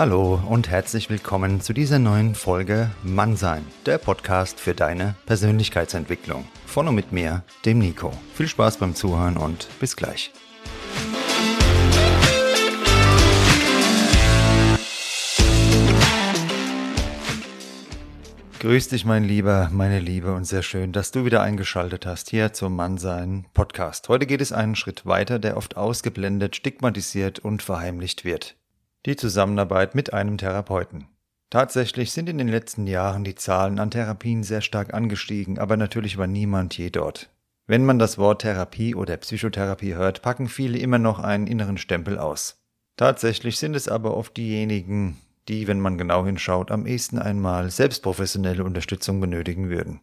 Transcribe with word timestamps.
Hallo 0.00 0.40
und 0.48 0.68
herzlich 0.68 1.10
willkommen 1.10 1.60
zu 1.60 1.72
dieser 1.72 1.98
neuen 1.98 2.36
Folge 2.36 2.92
Mannsein, 3.02 3.66
der 3.84 3.98
Podcast 3.98 4.60
für 4.60 4.72
deine 4.72 5.16
Persönlichkeitsentwicklung. 5.26 6.46
Von 6.66 6.86
und 6.86 6.94
mit 6.94 7.10
mir, 7.10 7.42
dem 7.64 7.80
Nico. 7.80 8.12
Viel 8.32 8.46
Spaß 8.46 8.76
beim 8.76 8.94
Zuhören 8.94 9.36
und 9.36 9.66
bis 9.80 9.96
gleich. 9.96 10.30
Grüß 18.60 18.90
dich, 18.90 19.04
mein 19.04 19.24
Lieber, 19.24 19.68
meine 19.72 19.98
Liebe, 19.98 20.32
und 20.32 20.44
sehr 20.44 20.62
schön, 20.62 20.92
dass 20.92 21.10
du 21.10 21.24
wieder 21.24 21.42
eingeschaltet 21.42 22.06
hast 22.06 22.30
hier 22.30 22.52
zum 22.52 22.76
Mannsein 22.76 23.46
Podcast. 23.52 24.08
Heute 24.08 24.26
geht 24.26 24.42
es 24.42 24.52
einen 24.52 24.76
Schritt 24.76 25.06
weiter, 25.06 25.40
der 25.40 25.56
oft 25.56 25.76
ausgeblendet, 25.76 26.54
stigmatisiert 26.54 27.40
und 27.40 27.64
verheimlicht 27.64 28.24
wird. 28.24 28.54
Die 29.06 29.14
Zusammenarbeit 29.16 29.94
mit 29.94 30.12
einem 30.12 30.38
Therapeuten. 30.38 31.06
Tatsächlich 31.50 32.12
sind 32.12 32.28
in 32.28 32.36
den 32.36 32.48
letzten 32.48 32.86
Jahren 32.86 33.24
die 33.24 33.36
Zahlen 33.36 33.78
an 33.78 33.90
Therapien 33.90 34.42
sehr 34.42 34.60
stark 34.60 34.92
angestiegen, 34.92 35.58
aber 35.58 35.76
natürlich 35.76 36.18
war 36.18 36.26
niemand 36.26 36.76
je 36.76 36.90
dort. 36.90 37.30
Wenn 37.66 37.86
man 37.86 37.98
das 37.98 38.18
Wort 38.18 38.42
Therapie 38.42 38.94
oder 38.94 39.16
Psychotherapie 39.16 39.94
hört, 39.94 40.20
packen 40.20 40.48
viele 40.48 40.78
immer 40.78 40.98
noch 40.98 41.20
einen 41.20 41.46
inneren 41.46 41.78
Stempel 41.78 42.18
aus. 42.18 42.60
Tatsächlich 42.96 43.58
sind 43.58 43.76
es 43.76 43.88
aber 43.88 44.16
oft 44.16 44.36
diejenigen, 44.36 45.18
die, 45.48 45.68
wenn 45.68 45.80
man 45.80 45.96
genau 45.96 46.26
hinschaut, 46.26 46.70
am 46.70 46.84
ehesten 46.84 47.18
einmal 47.18 47.70
selbst 47.70 48.02
professionelle 48.02 48.64
Unterstützung 48.64 49.20
benötigen 49.20 49.70
würden. 49.70 50.00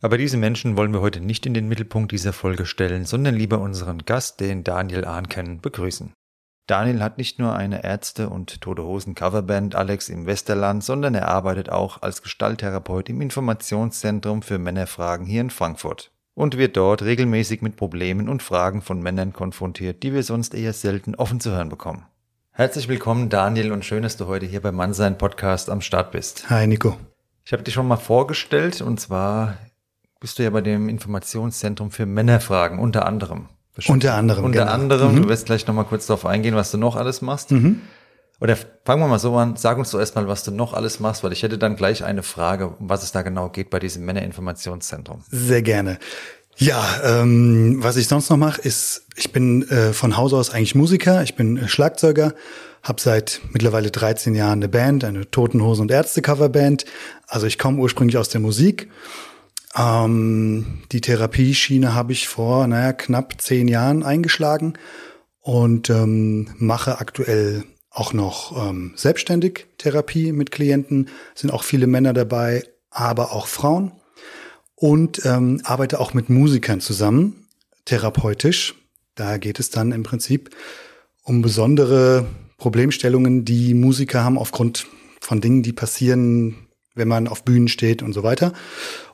Aber 0.00 0.16
diese 0.16 0.36
Menschen 0.36 0.76
wollen 0.76 0.92
wir 0.92 1.00
heute 1.00 1.20
nicht 1.20 1.44
in 1.44 1.54
den 1.54 1.66
Mittelpunkt 1.66 2.12
dieser 2.12 2.32
Folge 2.32 2.66
stellen, 2.66 3.04
sondern 3.04 3.34
lieber 3.34 3.58
unseren 3.58 4.04
Gast, 4.04 4.38
den 4.38 4.62
Daniel 4.62 5.04
Ahnken, 5.04 5.60
begrüßen. 5.60 6.12
Daniel 6.68 7.00
hat 7.02 7.16
nicht 7.16 7.38
nur 7.38 7.56
eine 7.56 7.82
Ärzte- 7.82 8.28
und 8.28 8.60
Tote 8.60 8.84
Hosen 8.84 9.14
Coverband 9.14 9.74
Alex 9.74 10.10
im 10.10 10.26
Westerland, 10.26 10.84
sondern 10.84 11.14
er 11.14 11.26
arbeitet 11.26 11.70
auch 11.70 12.02
als 12.02 12.22
Gestalttherapeut 12.22 13.08
im 13.08 13.22
Informationszentrum 13.22 14.42
für 14.42 14.58
Männerfragen 14.58 15.24
hier 15.24 15.40
in 15.40 15.48
Frankfurt 15.48 16.12
und 16.34 16.58
wird 16.58 16.76
dort 16.76 17.00
regelmäßig 17.00 17.62
mit 17.62 17.76
Problemen 17.76 18.28
und 18.28 18.42
Fragen 18.42 18.82
von 18.82 19.00
Männern 19.00 19.32
konfrontiert, 19.32 20.02
die 20.02 20.12
wir 20.12 20.22
sonst 20.22 20.52
eher 20.52 20.74
selten 20.74 21.14
offen 21.14 21.40
zu 21.40 21.52
hören 21.52 21.70
bekommen. 21.70 22.04
Herzlich 22.50 22.86
willkommen, 22.86 23.30
Daniel, 23.30 23.72
und 23.72 23.86
schön, 23.86 24.02
dass 24.02 24.18
du 24.18 24.26
heute 24.26 24.44
hier 24.44 24.60
beim 24.60 24.74
Mannsein 24.74 25.16
Podcast 25.16 25.70
am 25.70 25.80
Start 25.80 26.12
bist. 26.12 26.50
Hi, 26.50 26.66
Nico. 26.66 26.98
Ich 27.46 27.52
habe 27.54 27.62
dich 27.62 27.72
schon 27.72 27.88
mal 27.88 27.96
vorgestellt, 27.96 28.82
und 28.82 29.00
zwar 29.00 29.56
bist 30.20 30.38
du 30.38 30.42
ja 30.42 30.50
bei 30.50 30.60
dem 30.60 30.90
Informationszentrum 30.90 31.90
für 31.90 32.04
Männerfragen 32.04 32.78
unter 32.78 33.06
anderem. 33.06 33.48
Unter 33.86 34.14
anderem. 34.14 34.44
Unter 34.44 34.60
genau. 34.60 34.72
anderem. 34.72 35.14
Mhm. 35.14 35.22
Du 35.22 35.28
wirst 35.28 35.46
gleich 35.46 35.66
nochmal 35.66 35.84
kurz 35.84 36.06
darauf 36.06 36.26
eingehen, 36.26 36.54
was 36.54 36.70
du 36.70 36.78
noch 36.78 36.96
alles 36.96 37.22
machst. 37.22 37.50
Mhm. 37.50 37.80
Oder 38.40 38.56
fangen 38.84 39.02
wir 39.02 39.08
mal 39.08 39.18
so 39.18 39.34
an, 39.36 39.56
sag 39.56 39.78
uns 39.78 39.90
doch 39.90 39.98
erstmal, 39.98 40.28
was 40.28 40.44
du 40.44 40.52
noch 40.52 40.72
alles 40.72 41.00
machst, 41.00 41.24
weil 41.24 41.32
ich 41.32 41.42
hätte 41.42 41.58
dann 41.58 41.74
gleich 41.74 42.04
eine 42.04 42.22
Frage, 42.22 42.68
um 42.68 42.88
was 42.88 43.02
es 43.02 43.10
da 43.10 43.22
genau 43.22 43.48
geht 43.48 43.70
bei 43.70 43.80
diesem 43.80 44.04
Männerinformationszentrum. 44.04 45.24
Sehr 45.28 45.62
gerne. 45.62 45.98
Ja, 46.56 46.84
ähm, 47.04 47.76
was 47.82 47.96
ich 47.96 48.08
sonst 48.08 48.30
noch 48.30 48.36
mache, 48.36 48.60
ist, 48.60 49.02
ich 49.16 49.32
bin 49.32 49.68
äh, 49.70 49.92
von 49.92 50.16
Haus 50.16 50.32
aus 50.32 50.50
eigentlich 50.50 50.74
Musiker, 50.74 51.22
ich 51.22 51.36
bin 51.36 51.56
äh, 51.56 51.68
Schlagzeuger, 51.68 52.34
habe 52.82 53.00
seit 53.00 53.40
mittlerweile 53.52 53.90
13 53.90 54.34
Jahren 54.34 54.58
eine 54.58 54.68
Band, 54.68 55.04
eine 55.04 55.30
Totenhose 55.30 55.82
und 55.82 55.90
Ärzte-Coverband. 55.90 56.84
Also 57.28 57.46
ich 57.46 57.58
komme 57.58 57.78
ursprünglich 57.78 58.16
aus 58.18 58.28
der 58.28 58.40
Musik. 58.40 58.88
Ähm, 59.78 60.80
die 60.90 61.00
Therapieschiene 61.00 61.94
habe 61.94 62.12
ich 62.12 62.28
vor, 62.28 62.66
naja, 62.66 62.92
knapp 62.92 63.40
zehn 63.40 63.68
Jahren 63.68 64.02
eingeschlagen 64.02 64.74
und 65.40 65.88
ähm, 65.90 66.50
mache 66.58 66.98
aktuell 66.98 67.64
auch 67.90 68.12
noch 68.12 68.68
ähm, 68.68 68.92
selbstständig 68.96 69.66
Therapie 69.78 70.32
mit 70.32 70.50
Klienten. 70.50 71.08
Sind 71.34 71.52
auch 71.52 71.62
viele 71.62 71.86
Männer 71.86 72.12
dabei, 72.12 72.64
aber 72.90 73.32
auch 73.32 73.46
Frauen 73.46 73.92
und 74.74 75.24
ähm, 75.24 75.60
arbeite 75.64 76.00
auch 76.00 76.14
mit 76.14 76.28
Musikern 76.28 76.80
zusammen, 76.80 77.46
therapeutisch. 77.84 78.74
Da 79.14 79.38
geht 79.38 79.58
es 79.58 79.70
dann 79.70 79.92
im 79.92 80.02
Prinzip 80.02 80.50
um 81.22 81.42
besondere 81.42 82.26
Problemstellungen, 82.56 83.44
die 83.44 83.74
Musiker 83.74 84.24
haben 84.24 84.38
aufgrund 84.38 84.86
von 85.20 85.40
Dingen, 85.40 85.62
die 85.62 85.72
passieren, 85.72 86.67
wenn 86.98 87.08
man 87.08 87.28
auf 87.28 87.44
Bühnen 87.44 87.68
steht 87.68 88.02
und 88.02 88.12
so 88.12 88.22
weiter. 88.22 88.52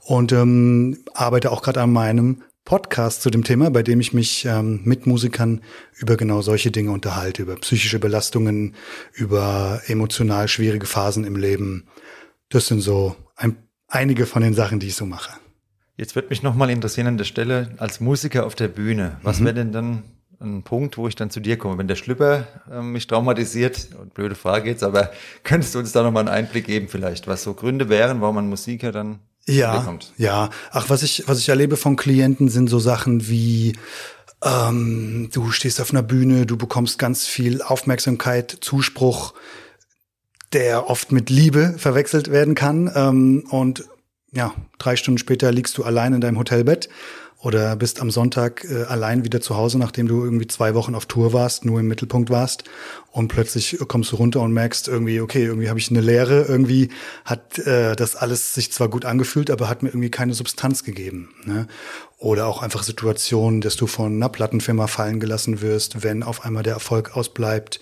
Und 0.03 0.33
ähm, 0.33 0.99
arbeite 1.15 1.53
auch 1.53 1.63
gerade 1.63 1.81
an 1.81 1.93
meinem 1.93 2.43
Podcast 2.65 3.21
zu 3.21 3.31
dem 3.31 3.45
Thema, 3.45 3.71
bei 3.71 3.83
dem 3.83 4.01
ich 4.01 4.15
mich 4.15 4.47
ähm, 4.47 4.81
mit 4.85 5.07
Musikern 5.07 5.61
über 5.97 6.17
genau 6.17 6.41
solche 6.41 6.71
Dinge 6.71 6.93
unterhalte, 6.93 7.43
über 7.43 7.57
psychische 7.57 7.99
Belastungen, 7.99 8.75
über 9.13 9.83
emotional 9.87 10.49
schwierige 10.49 10.87
Phasen 10.87 11.25
im 11.25 11.37
Leben. 11.37 11.87
Das 12.49 12.67
sind 12.67 12.81
so 12.81 13.17
ein, 13.37 13.57
einige 13.87 14.25
von 14.27 14.43
den 14.43 14.55
Sachen, 14.55 14.81
die 14.81 14.87
ich 14.87 14.97
so 14.97 15.05
mache. 15.05 15.33
Jetzt 15.97 16.15
würde 16.15 16.29
mich 16.29 16.43
nochmal 16.43 16.71
interessieren 16.71 17.07
an 17.07 17.19
der 17.19 17.25
Stelle, 17.25 17.75
als 17.77 18.01
Musiker 18.01 18.47
auf 18.47 18.55
der 18.55 18.69
Bühne, 18.69 19.19
was 19.23 19.41
mhm. 19.41 19.45
wäre 19.45 19.55
denn 19.55 19.73
dann 19.73 20.03
ein 20.41 20.63
Punkt, 20.63 20.99
wo 20.99 21.09
ich 21.09 21.15
dann 21.15 21.31
zu 21.31 21.41
dir 21.41 21.57
komme? 21.57 21.79
Wenn 21.79 21.89
der 21.89 21.97
Schlüpper 21.97 22.47
äh, 22.71 22.81
mich 22.81 23.07
traumatisiert, 23.07 23.89
und 24.01 24.15
blöde 24.15 24.35
Frage 24.35 24.71
jetzt, 24.71 24.83
aber 24.83 25.11
könntest 25.45 25.75
du 25.75 25.79
uns 25.79 25.93
da 25.93 26.03
nochmal 26.03 26.23
einen 26.29 26.35
Einblick 26.35 26.67
geben 26.67 26.89
vielleicht, 26.89 27.27
was 27.27 27.43
so 27.43 27.55
Gründe 27.55 27.89
wären, 27.89 28.21
warum 28.21 28.39
ein 28.39 28.49
Musiker 28.49 28.93
dann 28.93 29.21
ja, 29.47 29.83
kommt? 29.83 30.13
Ja, 30.17 30.51
ach, 30.71 30.89
was 30.89 31.03
ich, 31.03 31.25
was 31.27 31.39
ich 31.39 31.49
erlebe 31.49 31.77
von 31.77 31.97
Klienten 31.97 32.49
sind 32.49 32.69
so 32.69 32.79
Sachen 32.79 33.29
wie, 33.29 33.77
ähm, 34.43 35.29
du 35.33 35.51
stehst 35.51 35.81
auf 35.81 35.91
einer 35.91 36.03
Bühne, 36.03 36.47
du 36.47 36.57
bekommst 36.57 36.99
ganz 36.99 37.27
viel 37.27 37.63
Aufmerksamkeit, 37.63 38.57
Zuspruch, 38.61 39.35
der 40.53 40.89
oft 40.89 41.13
mit 41.13 41.31
Liebe 41.31 41.75
verwechselt 41.79 42.31
werden 42.31 42.55
kann 42.55 42.91
ähm, 42.95 43.45
und 43.51 43.85
ja, 44.33 44.53
drei 44.79 44.97
Stunden 44.97 45.19
später 45.19 45.53
liegst 45.53 45.79
du 45.79 45.85
allein 45.85 46.13
in 46.13 46.21
deinem 46.21 46.39
Hotelbett 46.39 46.89
oder 47.45 47.77
bist 47.77 48.01
am 48.01 48.11
Sonntag 48.11 48.65
äh, 48.65 48.85
allein 48.85 49.25
wieder 49.25 49.41
zu 49.41 49.57
Hause, 49.57 49.79
nachdem 49.79 50.09
du 50.09 50.25
irgendwie 50.25 50.47
zwei 50.47 50.75
Wochen 50.75 50.95
auf 50.95 51.05
Tour 51.05 51.35
warst, 51.35 51.67
nur 51.67 51.79
im 51.79 51.89
Mittelpunkt 51.89 52.31
warst 52.31 52.65
und 53.13 53.29
plötzlich 53.29 53.79
kommst 53.87 54.13
du 54.13 54.17
runter 54.17 54.41
und 54.41 54.53
merkst 54.53 54.89
irgendwie, 54.89 55.21
okay, 55.21 55.45
irgendwie 55.45 55.69
habe 55.69 55.79
ich 55.79 55.91
eine 55.91 56.01
Leere, 56.01 56.45
irgendwie 56.45 56.89
hat 57.27 57.59
äh, 57.59 57.95
das 57.97 58.17
alles 58.17 58.55
sich 58.55 58.73
zwar 58.73 58.89
gut 58.89 59.05
angefühlt, 59.05 59.51
aber 59.51 59.69
hat 59.69 59.83
mir 59.83 59.91
irgendwie 59.91 60.11
keine 60.11 60.33
Substanz 60.33 60.85
gegeben. 60.85 61.35
Ne? 61.45 61.67
Oder 62.17 62.47
auch 62.47 62.63
einfach 62.63 62.83
Situationen, 62.83 63.61
dass 63.61 63.77
du 63.77 63.87
von 63.87 64.15
einer 64.15 64.31
Plattenfirma 64.31 64.87
fallen 64.87 65.21
gelassen 65.21 65.61
wirst, 65.61 66.03
wenn 66.03 66.23
auf 66.23 66.47
einmal 66.47 66.63
der 66.63 66.73
Erfolg 66.73 67.15
ausbleibt. 67.15 67.79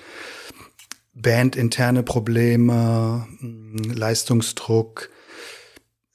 Bandinterne 1.15 2.03
Probleme, 2.03 3.29
Leistungsdruck, 3.95 5.11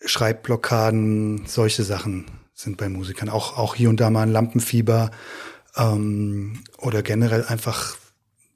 Schreibblockaden, 0.04 1.46
solche 1.46 1.84
Sachen 1.84 2.26
sind 2.58 2.78
bei 2.78 2.90
Musikern. 2.90 3.30
Auch, 3.30 3.58
auch 3.58 3.76
hier 3.76 3.90
und 3.90 4.00
da 4.00 4.10
mal 4.10 4.24
ein 4.24 4.32
Lampenfieber 4.32 5.12
ähm, 5.78 6.64
oder 6.80 7.04
generell 7.04 7.46
einfach 7.46 7.96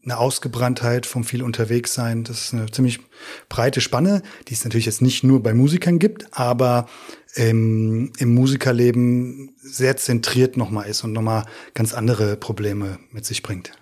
eine 0.03 0.17
Ausgebranntheit 0.17 1.05
vom 1.05 1.23
viel 1.23 1.43
unterwegs 1.43 1.93
sein. 1.93 2.23
Das 2.23 2.45
ist 2.45 2.53
eine 2.55 2.71
ziemlich 2.71 2.99
breite 3.47 3.79
Spanne, 3.79 4.23
die 4.47 4.55
es 4.55 4.63
natürlich 4.63 4.87
jetzt 4.87 5.03
nicht 5.03 5.23
nur 5.23 5.43
bei 5.43 5.53
Musikern 5.53 5.99
gibt, 5.99 6.35
aber 6.35 6.87
im, 7.35 8.11
im 8.17 8.33
Musikerleben 8.33 9.53
sehr 9.57 9.97
zentriert 9.97 10.57
nochmal 10.57 10.87
ist 10.87 11.03
und 11.03 11.13
nochmal 11.13 11.45
ganz 11.75 11.93
andere 11.93 12.35
Probleme 12.35 12.97
mit 13.11 13.25
sich 13.25 13.43
bringt. 13.43 13.73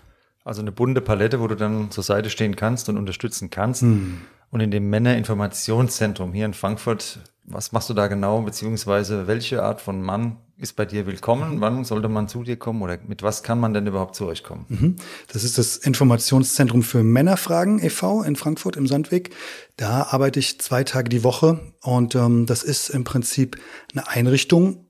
Also 0.44 0.60
eine 0.60 0.72
bunte 0.72 1.00
Palette, 1.00 1.40
wo 1.40 1.46
du 1.46 1.54
dann 1.54 1.90
zur 1.90 2.04
Seite 2.04 2.28
stehen 2.28 2.56
kannst 2.56 2.90
und 2.90 2.98
unterstützen 2.98 3.48
kannst. 3.48 3.80
Hm. 3.80 4.20
Und 4.50 4.60
in 4.60 4.70
dem 4.70 4.90
Männerinformationszentrum 4.90 6.32
hier 6.32 6.46
in 6.46 6.54
Frankfurt 6.54 7.20
was 7.50 7.72
machst 7.72 7.90
du 7.90 7.94
da 7.94 8.06
genau, 8.06 8.42
beziehungsweise 8.42 9.26
welche 9.26 9.62
Art 9.62 9.80
von 9.80 10.00
Mann 10.02 10.36
ist 10.56 10.76
bei 10.76 10.84
dir 10.84 11.06
willkommen? 11.06 11.60
Wann 11.60 11.84
sollte 11.84 12.08
man 12.08 12.28
zu 12.28 12.42
dir 12.42 12.56
kommen 12.56 12.82
oder 12.82 12.98
mit 13.06 13.22
was 13.22 13.42
kann 13.42 13.58
man 13.58 13.74
denn 13.74 13.86
überhaupt 13.86 14.14
zu 14.14 14.26
euch 14.26 14.44
kommen? 14.44 14.66
Mhm. 14.68 14.96
Das 15.32 15.42
ist 15.42 15.58
das 15.58 15.76
Informationszentrum 15.76 16.82
für 16.82 17.02
Männerfragen 17.02 17.82
e.V. 17.82 18.22
in 18.22 18.36
Frankfurt 18.36 18.76
im 18.76 18.86
Sandweg. 18.86 19.34
Da 19.76 20.04
arbeite 20.10 20.38
ich 20.38 20.60
zwei 20.60 20.84
Tage 20.84 21.08
die 21.08 21.24
Woche 21.24 21.60
und 21.82 22.14
ähm, 22.14 22.46
das 22.46 22.62
ist 22.62 22.90
im 22.90 23.04
Prinzip 23.04 23.58
eine 23.92 24.06
Einrichtung 24.08 24.89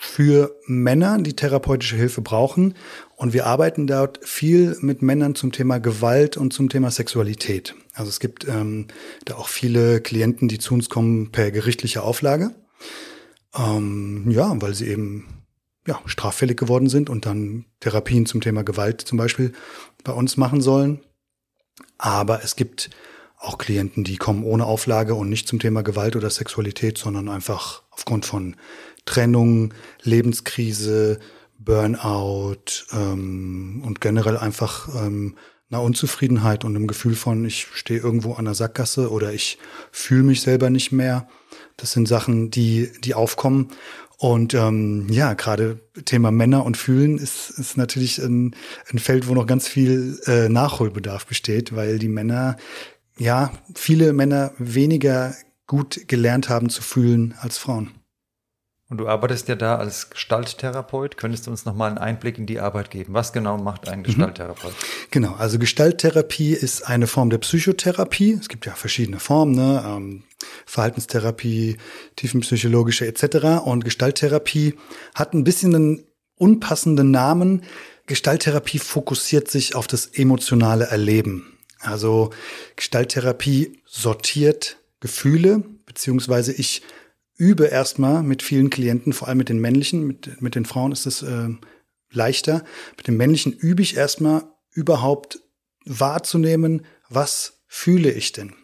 für 0.00 0.56
Männer, 0.64 1.18
die 1.18 1.34
therapeutische 1.34 1.96
Hilfe 1.96 2.20
brauchen. 2.20 2.74
Und 3.16 3.32
wir 3.32 3.46
arbeiten 3.46 3.88
dort 3.88 4.20
viel 4.22 4.76
mit 4.80 5.02
Männern 5.02 5.34
zum 5.34 5.50
Thema 5.50 5.80
Gewalt 5.80 6.36
und 6.36 6.52
zum 6.52 6.68
Thema 6.68 6.92
Sexualität. 6.92 7.74
Also 7.94 8.08
es 8.08 8.20
gibt 8.20 8.46
ähm, 8.46 8.86
da 9.24 9.34
auch 9.34 9.48
viele 9.48 10.00
Klienten, 10.00 10.46
die 10.46 10.58
zu 10.58 10.74
uns 10.74 10.88
kommen 10.88 11.32
per 11.32 11.50
gerichtlicher 11.50 12.04
Auflage. 12.04 12.54
Ähm, 13.56 14.30
ja, 14.30 14.54
weil 14.62 14.72
sie 14.72 14.86
eben 14.86 15.44
ja, 15.84 16.00
straffällig 16.06 16.56
geworden 16.56 16.88
sind 16.88 17.10
und 17.10 17.26
dann 17.26 17.64
Therapien 17.80 18.24
zum 18.24 18.40
Thema 18.40 18.62
Gewalt 18.62 19.00
zum 19.00 19.18
Beispiel 19.18 19.52
bei 20.04 20.12
uns 20.12 20.36
machen 20.36 20.60
sollen. 20.60 21.00
Aber 21.98 22.44
es 22.44 22.54
gibt 22.54 22.90
auch 23.36 23.58
Klienten, 23.58 24.04
die 24.04 24.16
kommen 24.16 24.44
ohne 24.44 24.64
Auflage 24.64 25.16
und 25.16 25.28
nicht 25.28 25.48
zum 25.48 25.58
Thema 25.58 25.82
Gewalt 25.82 26.14
oder 26.14 26.30
Sexualität, 26.30 26.98
sondern 26.98 27.28
einfach 27.28 27.82
aufgrund 27.90 28.26
von 28.26 28.54
Trennung, 29.08 29.72
Lebenskrise, 30.02 31.18
Burnout 31.58 32.84
ähm, 32.92 33.82
und 33.86 34.02
generell 34.02 34.36
einfach 34.36 34.88
ähm, 34.94 35.34
einer 35.70 35.82
Unzufriedenheit 35.82 36.62
und 36.62 36.76
einem 36.76 36.86
Gefühl 36.86 37.14
von, 37.14 37.42
ich 37.46 37.68
stehe 37.72 38.00
irgendwo 38.00 38.34
an 38.34 38.44
der 38.44 38.52
Sackgasse 38.52 39.10
oder 39.10 39.32
ich 39.32 39.58
fühle 39.90 40.24
mich 40.24 40.42
selber 40.42 40.68
nicht 40.68 40.92
mehr. 40.92 41.26
Das 41.78 41.92
sind 41.92 42.06
Sachen, 42.06 42.50
die, 42.50 42.90
die 43.02 43.14
aufkommen. 43.14 43.68
Und 44.18 44.52
ähm, 44.52 45.06
ja, 45.08 45.32
gerade 45.32 45.80
Thema 46.04 46.30
Männer 46.30 46.66
und 46.66 46.76
Fühlen 46.76 47.16
ist, 47.16 47.48
ist 47.50 47.78
natürlich 47.78 48.18
ein, 48.18 48.54
ein 48.92 48.98
Feld, 48.98 49.26
wo 49.26 49.34
noch 49.34 49.46
ganz 49.46 49.66
viel 49.66 50.20
äh, 50.26 50.50
Nachholbedarf 50.50 51.24
besteht, 51.24 51.74
weil 51.74 51.98
die 51.98 52.08
Männer, 52.08 52.58
ja, 53.16 53.52
viele 53.74 54.12
Männer 54.12 54.52
weniger 54.58 55.34
gut 55.66 56.08
gelernt 56.08 56.50
haben 56.50 56.68
zu 56.68 56.82
fühlen 56.82 57.34
als 57.40 57.56
Frauen. 57.56 57.97
Und 58.90 58.96
du 58.98 59.06
arbeitest 59.06 59.48
ja 59.48 59.54
da 59.54 59.76
als 59.76 60.08
Gestalttherapeut. 60.08 61.18
Könntest 61.18 61.46
du 61.46 61.50
uns 61.50 61.66
nochmal 61.66 61.90
einen 61.90 61.98
Einblick 61.98 62.38
in 62.38 62.46
die 62.46 62.58
Arbeit 62.58 62.90
geben? 62.90 63.12
Was 63.12 63.34
genau 63.34 63.58
macht 63.58 63.86
ein 63.86 63.98
mhm. 63.98 64.04
Gestalttherapeut? 64.04 64.72
Genau, 65.10 65.34
also 65.34 65.58
Gestalttherapie 65.58 66.52
ist 66.52 66.82
eine 66.82 67.06
Form 67.06 67.28
der 67.28 67.38
Psychotherapie. 67.38 68.38
Es 68.40 68.48
gibt 68.48 68.64
ja 68.64 68.72
verschiedene 68.72 69.20
Formen, 69.20 69.54
ne? 69.54 69.84
Ähm, 69.86 70.22
Verhaltenstherapie, 70.64 71.76
tiefenpsychologische 72.16 73.06
etc. 73.06 73.62
Und 73.64 73.84
Gestalttherapie 73.84 74.74
hat 75.14 75.34
ein 75.34 75.44
bisschen 75.44 75.74
einen 75.74 76.04
unpassenden 76.36 77.10
Namen. 77.10 77.64
Gestalttherapie 78.06 78.78
fokussiert 78.78 79.50
sich 79.50 79.74
auf 79.74 79.86
das 79.86 80.06
emotionale 80.06 80.86
Erleben. 80.86 81.58
Also 81.80 82.30
Gestalttherapie 82.76 83.82
sortiert 83.84 84.78
Gefühle, 85.00 85.62
beziehungsweise 85.84 86.52
ich 86.52 86.82
übe 87.38 87.66
erstmal 87.66 88.22
mit 88.22 88.42
vielen 88.42 88.68
Klienten, 88.68 89.14
vor 89.14 89.28
allem 89.28 89.38
mit 89.38 89.48
den 89.48 89.60
männlichen, 89.60 90.06
mit, 90.06 90.42
mit 90.42 90.54
den 90.54 90.66
Frauen 90.66 90.92
ist 90.92 91.06
es 91.06 91.22
äh, 91.22 91.48
leichter. 92.10 92.64
Mit 92.96 93.06
den 93.06 93.16
männlichen 93.16 93.52
übe 93.52 93.80
ich 93.80 93.96
erstmal 93.96 94.42
überhaupt 94.72 95.40
wahrzunehmen, 95.86 96.84
was 97.08 97.60
fühle 97.66 98.12
ich 98.12 98.32
denn? 98.32 98.54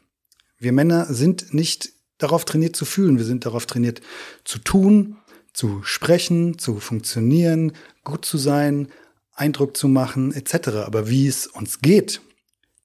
Wir 0.59 0.73
Männer 0.73 1.07
sind 1.07 1.55
nicht 1.55 1.91
darauf 2.19 2.45
trainiert 2.45 2.77
zu 2.77 2.85
fühlen, 2.85 3.19
wir 3.19 3.25
sind 3.25 3.47
darauf 3.47 3.67
trainiert 3.67 4.01
zu 4.45 4.59
tun, 4.59 5.19
zu 5.53 5.83
sprechen, 5.85 6.59
zu 6.59 6.81
funktionieren, 6.81 7.73
gut 8.03 8.25
zu 8.25 8.39
sein, 8.39 8.89
Eindruck 9.33 9.77
zu 9.77 9.89
machen, 9.89 10.33
etc. 10.33 10.69
Aber 10.85 11.09
wie 11.09 11.27
es 11.27 11.47
uns 11.47 11.81
geht, 11.81 12.21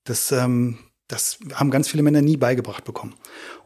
das, 0.03 0.31
ähm, 0.31 0.80
das 1.09 1.39
haben 1.53 1.71
ganz 1.71 1.89
viele 1.89 2.03
Männer 2.03 2.21
nie 2.21 2.38
beigebracht 2.38 2.85
bekommen. 2.85 3.15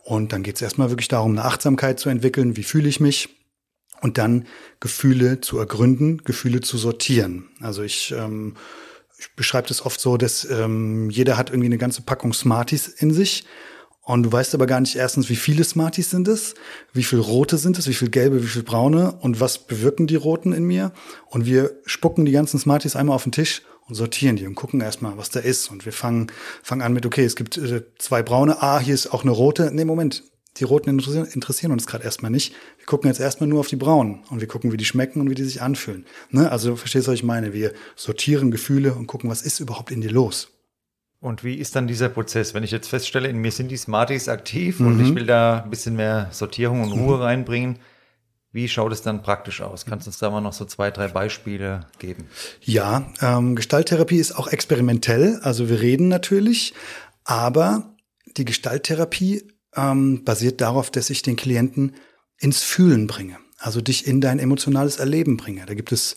Und 0.03 0.33
dann 0.33 0.41
geht 0.41 0.55
es 0.55 0.61
erstmal 0.61 0.89
wirklich 0.89 1.09
darum, 1.09 1.33
eine 1.33 1.45
Achtsamkeit 1.45 1.99
zu 1.99 2.09
entwickeln, 2.09 2.57
wie 2.57 2.63
fühle 2.63 2.89
ich 2.89 2.99
mich 2.99 3.29
und 4.01 4.17
dann 4.17 4.47
Gefühle 4.79 5.41
zu 5.41 5.59
ergründen, 5.59 6.17
Gefühle 6.23 6.61
zu 6.61 6.77
sortieren. 6.77 7.49
Also 7.59 7.83
ich, 7.83 8.13
ähm, 8.17 8.55
ich 9.19 9.35
beschreibe 9.35 9.67
das 9.67 9.85
oft 9.85 9.99
so, 9.99 10.17
dass 10.17 10.49
ähm, 10.49 11.09
jeder 11.09 11.37
hat 11.37 11.49
irgendwie 11.49 11.67
eine 11.67 11.77
ganze 11.77 12.01
Packung 12.01 12.33
Smarties 12.33 12.87
in 12.87 13.13
sich. 13.13 13.45
Und 14.05 14.23
du 14.23 14.31
weißt 14.31 14.53
aber 14.53 14.65
gar 14.65 14.81
nicht 14.81 14.97
erstens, 14.97 15.29
wie 15.29 15.37
viele 15.37 15.63
Smarties 15.63 16.09
sind 16.09 16.27
es, 16.27 16.55
wie 16.91 17.03
viel 17.03 17.19
rote 17.19 17.57
sind 17.57 17.77
es, 17.77 17.87
wie 17.87 17.93
viel 17.93 18.09
gelbe, 18.09 18.43
wie 18.43 18.47
viel 18.47 18.63
braune 18.63 19.13
und 19.21 19.39
was 19.39 19.59
bewirken 19.59 20.07
die 20.07 20.17
roten 20.17 20.51
in 20.51 20.65
mir. 20.65 20.91
Und 21.27 21.45
wir 21.45 21.71
spucken 21.85 22.25
die 22.25 22.33
ganzen 22.33 22.59
Smarties 22.59 22.97
einmal 22.97 23.15
auf 23.15 23.23
den 23.23 23.31
Tisch 23.31 23.61
und 23.87 23.95
sortieren 23.95 24.35
die 24.35 24.47
und 24.47 24.55
gucken 24.55 24.81
erstmal, 24.81 25.17
was 25.17 25.29
da 25.29 25.39
ist. 25.39 25.69
Und 25.71 25.85
wir 25.85 25.93
fangen, 25.93 26.31
fangen 26.61 26.81
an 26.81 26.93
mit, 26.93 27.05
okay, 27.05 27.23
es 27.23 27.35
gibt 27.35 27.57
äh, 27.57 27.83
zwei 27.97 28.23
braune, 28.23 28.61
ah, 28.61 28.79
hier 28.79 28.93
ist 28.93 29.07
auch 29.07 29.23
eine 29.23 29.31
rote. 29.31 29.71
Nee, 29.73 29.85
Moment, 29.85 30.23
die 30.57 30.63
roten 30.63 30.89
interessieren, 30.89 31.25
interessieren 31.25 31.71
uns 31.71 31.87
gerade 31.87 32.03
erstmal 32.03 32.31
nicht. 32.31 32.53
Wir 32.77 32.85
gucken 32.85 33.09
jetzt 33.09 33.19
erstmal 33.19 33.49
nur 33.49 33.59
auf 33.59 33.67
die 33.67 33.75
braunen 33.75 34.23
und 34.29 34.39
wir 34.39 34.47
gucken, 34.47 34.71
wie 34.71 34.77
die 34.77 34.85
schmecken 34.85 35.19
und 35.21 35.29
wie 35.29 35.35
die 35.35 35.43
sich 35.43 35.61
anfühlen. 35.61 36.05
Ne? 36.29 36.51
Also 36.51 36.71
du 36.71 36.75
verstehst, 36.75 37.07
was 37.07 37.15
ich 37.15 37.23
meine. 37.23 37.53
Wir 37.53 37.73
sortieren 37.95 38.51
Gefühle 38.51 38.93
und 38.93 39.07
gucken, 39.07 39.29
was 39.29 39.41
ist 39.41 39.59
überhaupt 39.59 39.91
in 39.91 40.01
dir 40.01 40.11
los. 40.11 40.49
Und 41.19 41.43
wie 41.43 41.55
ist 41.55 41.75
dann 41.75 41.87
dieser 41.87 42.09
Prozess, 42.09 42.53
wenn 42.53 42.63
ich 42.63 42.71
jetzt 42.71 42.89
feststelle, 42.89 43.29
in 43.29 43.37
mir 43.37 43.51
sind 43.51 43.71
die 43.71 43.77
Smarties 43.77 44.27
aktiv 44.27 44.79
mhm. 44.79 44.87
und 44.87 44.99
ich 45.01 45.15
will 45.15 45.25
da 45.25 45.61
ein 45.63 45.69
bisschen 45.69 45.95
mehr 45.95 46.27
Sortierung 46.31 46.81
und 46.81 46.91
Ruhe 46.91 47.15
mhm. 47.15 47.21
reinbringen? 47.23 47.79
Wie 48.53 48.69
schaut 48.69 48.93
es 48.93 49.01
dann 49.01 49.23
praktisch 49.23 49.61
aus? 49.61 49.85
Kannst 49.87 50.05
du 50.05 50.09
uns 50.09 50.19
da 50.19 50.29
mal 50.29 50.39
noch 50.39 50.53
so 50.53 50.63
zwei, 50.65 50.91
drei 50.91 51.07
Beispiele 51.07 51.87
geben? 51.97 52.25
Ja, 52.61 53.11
ähm, 53.19 53.55
Gestalttherapie 53.55 54.19
ist 54.19 54.33
auch 54.33 54.47
experimentell. 54.47 55.39
Also 55.41 55.69
wir 55.69 55.81
reden 55.81 56.07
natürlich, 56.07 56.75
aber 57.23 57.95
die 58.37 58.45
Gestalttherapie 58.45 59.51
ähm, 59.75 60.23
basiert 60.23 60.61
darauf, 60.61 60.91
dass 60.91 61.09
ich 61.09 61.23
den 61.23 61.35
Klienten 61.35 61.95
ins 62.37 62.61
Fühlen 62.61 63.07
bringe. 63.07 63.37
Also 63.57 63.81
dich 63.81 64.05
in 64.05 64.21
dein 64.21 64.37
emotionales 64.37 64.97
Erleben 64.97 65.35
bringe. 65.35 65.65
Da 65.65 65.73
gibt 65.73 65.91
es 65.91 66.15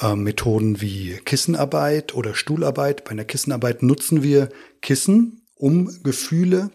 äh, 0.00 0.16
Methoden 0.16 0.80
wie 0.80 1.20
Kissenarbeit 1.24 2.14
oder 2.16 2.34
Stuhlarbeit. 2.34 3.04
Bei 3.04 3.12
einer 3.12 3.24
Kissenarbeit 3.24 3.84
nutzen 3.84 4.24
wir 4.24 4.48
Kissen, 4.82 5.46
um 5.54 6.02
Gefühle 6.02 6.70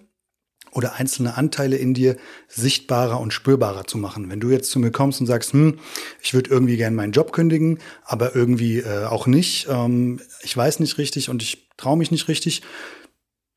oder 0.71 0.95
einzelne 0.95 1.37
Anteile 1.37 1.77
in 1.77 1.93
dir 1.93 2.17
sichtbarer 2.47 3.19
und 3.19 3.33
spürbarer 3.33 3.85
zu 3.85 3.97
machen. 3.97 4.29
Wenn 4.29 4.39
du 4.39 4.49
jetzt 4.49 4.71
zu 4.71 4.79
mir 4.79 4.91
kommst 4.91 5.19
und 5.21 5.27
sagst, 5.27 5.53
hm, 5.53 5.79
ich 6.21 6.33
würde 6.33 6.49
irgendwie 6.49 6.77
gerne 6.77 6.95
meinen 6.95 7.11
Job 7.11 7.33
kündigen, 7.33 7.79
aber 8.03 8.35
irgendwie 8.35 8.79
äh, 8.79 9.05
auch 9.05 9.27
nicht, 9.27 9.67
ähm, 9.69 10.19
ich 10.41 10.55
weiß 10.55 10.79
nicht 10.79 10.97
richtig 10.97 11.29
und 11.29 11.43
ich 11.43 11.69
traue 11.77 11.97
mich 11.97 12.11
nicht 12.11 12.27
richtig, 12.27 12.61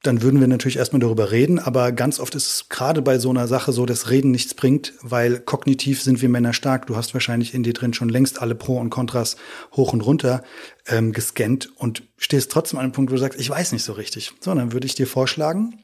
dann 0.07 0.21
würden 0.21 0.39
wir 0.39 0.47
natürlich 0.47 0.77
erstmal 0.77 1.01
darüber 1.01 1.31
reden, 1.31 1.59
aber 1.59 1.91
ganz 1.91 2.21
oft 2.21 2.35
ist 2.35 2.47
es 2.47 2.69
gerade 2.69 3.01
bei 3.01 3.19
so 3.19 3.31
einer 3.31 3.49
Sache 3.49 3.73
so, 3.73 3.87
dass 3.87 4.11
Reden 4.11 4.31
nichts 4.31 4.53
bringt, 4.53 4.93
weil 5.01 5.41
kognitiv 5.41 6.03
sind 6.03 6.21
wir 6.21 6.29
Männer 6.29 6.53
stark. 6.53 6.87
Du 6.87 6.97
hast 6.97 7.15
wahrscheinlich 7.15 7.55
in 7.55 7.63
dir 7.63 7.73
drin 7.73 7.95
schon 7.95 8.11
längst 8.11 8.43
alle 8.43 8.55
Pro 8.55 8.79
und 8.79 8.91
Kontras 8.91 9.37
hoch 9.73 9.93
und 9.95 10.03
runter 10.03 10.43
ähm, 10.87 11.13
gescannt 11.13 11.71
und 11.77 12.03
stehst 12.19 12.53
trotzdem 12.53 12.79
an 12.79 12.85
einem 12.85 12.93
Punkt, 12.93 13.11
wo 13.11 13.15
du 13.15 13.21
sagst, 13.21 13.41
ich 13.41 13.49
weiß 13.49 13.73
nicht 13.73 13.85
so 13.85 13.95
richtig. 13.95 14.33
So, 14.41 14.55
dann 14.55 14.73
würde 14.73 14.87
ich 14.87 14.95
dir 14.95 15.07
vorschlagen, 15.07 15.84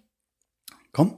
komm, 0.92 1.16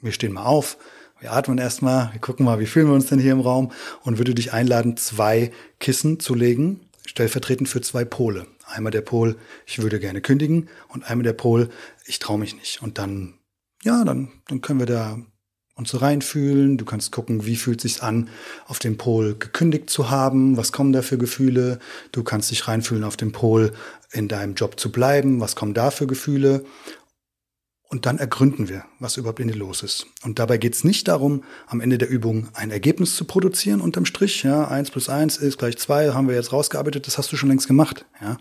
wir 0.00 0.12
stehen 0.12 0.32
mal 0.32 0.44
auf, 0.44 0.78
wir 1.20 1.32
atmen 1.32 1.58
erstmal, 1.58 2.12
wir 2.12 2.20
gucken 2.20 2.44
mal, 2.44 2.60
wie 2.60 2.66
fühlen 2.66 2.88
wir 2.88 2.94
uns 2.94 3.06
denn 3.06 3.18
hier 3.18 3.32
im 3.32 3.40
Raum 3.40 3.72
und 4.02 4.18
würde 4.18 4.34
dich 4.34 4.52
einladen, 4.52 4.96
zwei 4.96 5.52
Kissen 5.80 6.20
zu 6.20 6.34
legen, 6.34 6.80
stellvertretend 7.06 7.68
für 7.68 7.80
zwei 7.80 8.04
Pole. 8.04 8.46
Einmal 8.66 8.92
der 8.92 9.02
Pol, 9.02 9.36
ich 9.66 9.80
würde 9.80 10.00
gerne 10.00 10.20
kündigen 10.20 10.68
und 10.88 11.08
einmal 11.08 11.24
der 11.24 11.32
Pol, 11.32 11.70
ich 12.06 12.18
traue 12.18 12.38
mich 12.38 12.56
nicht. 12.56 12.82
Und 12.82 12.98
dann, 12.98 13.34
ja, 13.82 14.04
dann, 14.04 14.32
dann 14.48 14.60
können 14.60 14.80
wir 14.80 14.86
da 14.86 15.18
uns 15.76 15.90
so 15.90 15.98
reinfühlen. 15.98 16.78
Du 16.78 16.84
kannst 16.84 17.12
gucken, 17.12 17.46
wie 17.46 17.56
fühlt 17.56 17.80
sich's 17.80 18.00
an, 18.00 18.28
auf 18.66 18.78
dem 18.78 18.96
Pol 18.96 19.34
gekündigt 19.38 19.90
zu 19.90 20.10
haben. 20.10 20.56
Was 20.56 20.72
kommen 20.72 20.92
da 20.92 21.02
für 21.02 21.18
Gefühle? 21.18 21.78
Du 22.12 22.22
kannst 22.22 22.50
dich 22.50 22.68
reinfühlen 22.68 23.04
auf 23.04 23.16
dem 23.16 23.32
Pol, 23.32 23.72
in 24.12 24.28
deinem 24.28 24.54
Job 24.54 24.78
zu 24.78 24.92
bleiben. 24.92 25.40
Was 25.40 25.56
kommen 25.56 25.74
da 25.74 25.90
für 25.90 26.06
Gefühle? 26.06 26.64
Und 27.88 28.06
dann 28.06 28.18
ergründen 28.18 28.68
wir, 28.68 28.84
was 28.98 29.16
überhaupt 29.16 29.40
in 29.40 29.48
dir 29.48 29.56
los 29.56 29.82
ist. 29.82 30.06
Und 30.22 30.38
dabei 30.38 30.58
geht 30.58 30.74
es 30.74 30.84
nicht 30.84 31.06
darum, 31.06 31.44
am 31.66 31.80
Ende 31.80 31.98
der 31.98 32.08
Übung 32.08 32.48
ein 32.54 32.70
Ergebnis 32.70 33.14
zu 33.14 33.24
produzieren 33.24 33.80
unterm 33.80 34.06
Strich. 34.06 34.42
Ja, 34.42 34.66
eins 34.68 34.90
plus 34.90 35.08
eins 35.08 35.36
ist 35.36 35.58
gleich 35.58 35.76
zwei, 35.78 36.12
haben 36.12 36.26
wir 36.26 36.34
jetzt 36.34 36.52
rausgearbeitet, 36.52 37.06
das 37.06 37.18
hast 37.18 37.30
du 37.30 37.36
schon 37.36 37.50
längst 37.50 37.68
gemacht. 37.68 38.06
Ja, 38.20 38.38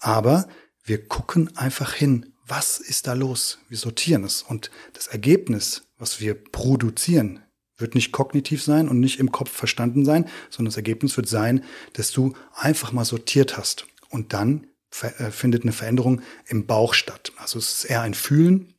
aber 0.00 0.48
wir 0.84 1.06
gucken 1.06 1.56
einfach 1.56 1.94
hin, 1.94 2.34
was 2.46 2.78
ist 2.78 3.06
da 3.06 3.12
los? 3.12 3.60
Wir 3.68 3.78
sortieren 3.78 4.24
es. 4.24 4.42
Und 4.42 4.70
das 4.92 5.06
Ergebnis, 5.06 5.82
was 5.96 6.20
wir 6.20 6.34
produzieren, 6.34 7.40
wird 7.78 7.94
nicht 7.94 8.12
kognitiv 8.12 8.62
sein 8.62 8.88
und 8.88 9.00
nicht 9.00 9.18
im 9.20 9.32
Kopf 9.32 9.50
verstanden 9.50 10.04
sein, 10.04 10.28
sondern 10.50 10.70
das 10.70 10.76
Ergebnis 10.76 11.16
wird 11.16 11.28
sein, 11.28 11.64
dass 11.94 12.10
du 12.10 12.34
einfach 12.54 12.92
mal 12.92 13.04
sortiert 13.04 13.56
hast. 13.56 13.86
Und 14.10 14.32
dann 14.32 14.66
äh, 15.00 15.30
findet 15.30 15.62
eine 15.62 15.72
Veränderung 15.72 16.20
im 16.46 16.66
Bauch 16.66 16.94
statt. 16.94 17.32
Also 17.36 17.58
es 17.58 17.72
ist 17.72 17.84
eher 17.84 18.02
ein 18.02 18.14
Fühlen 18.14 18.71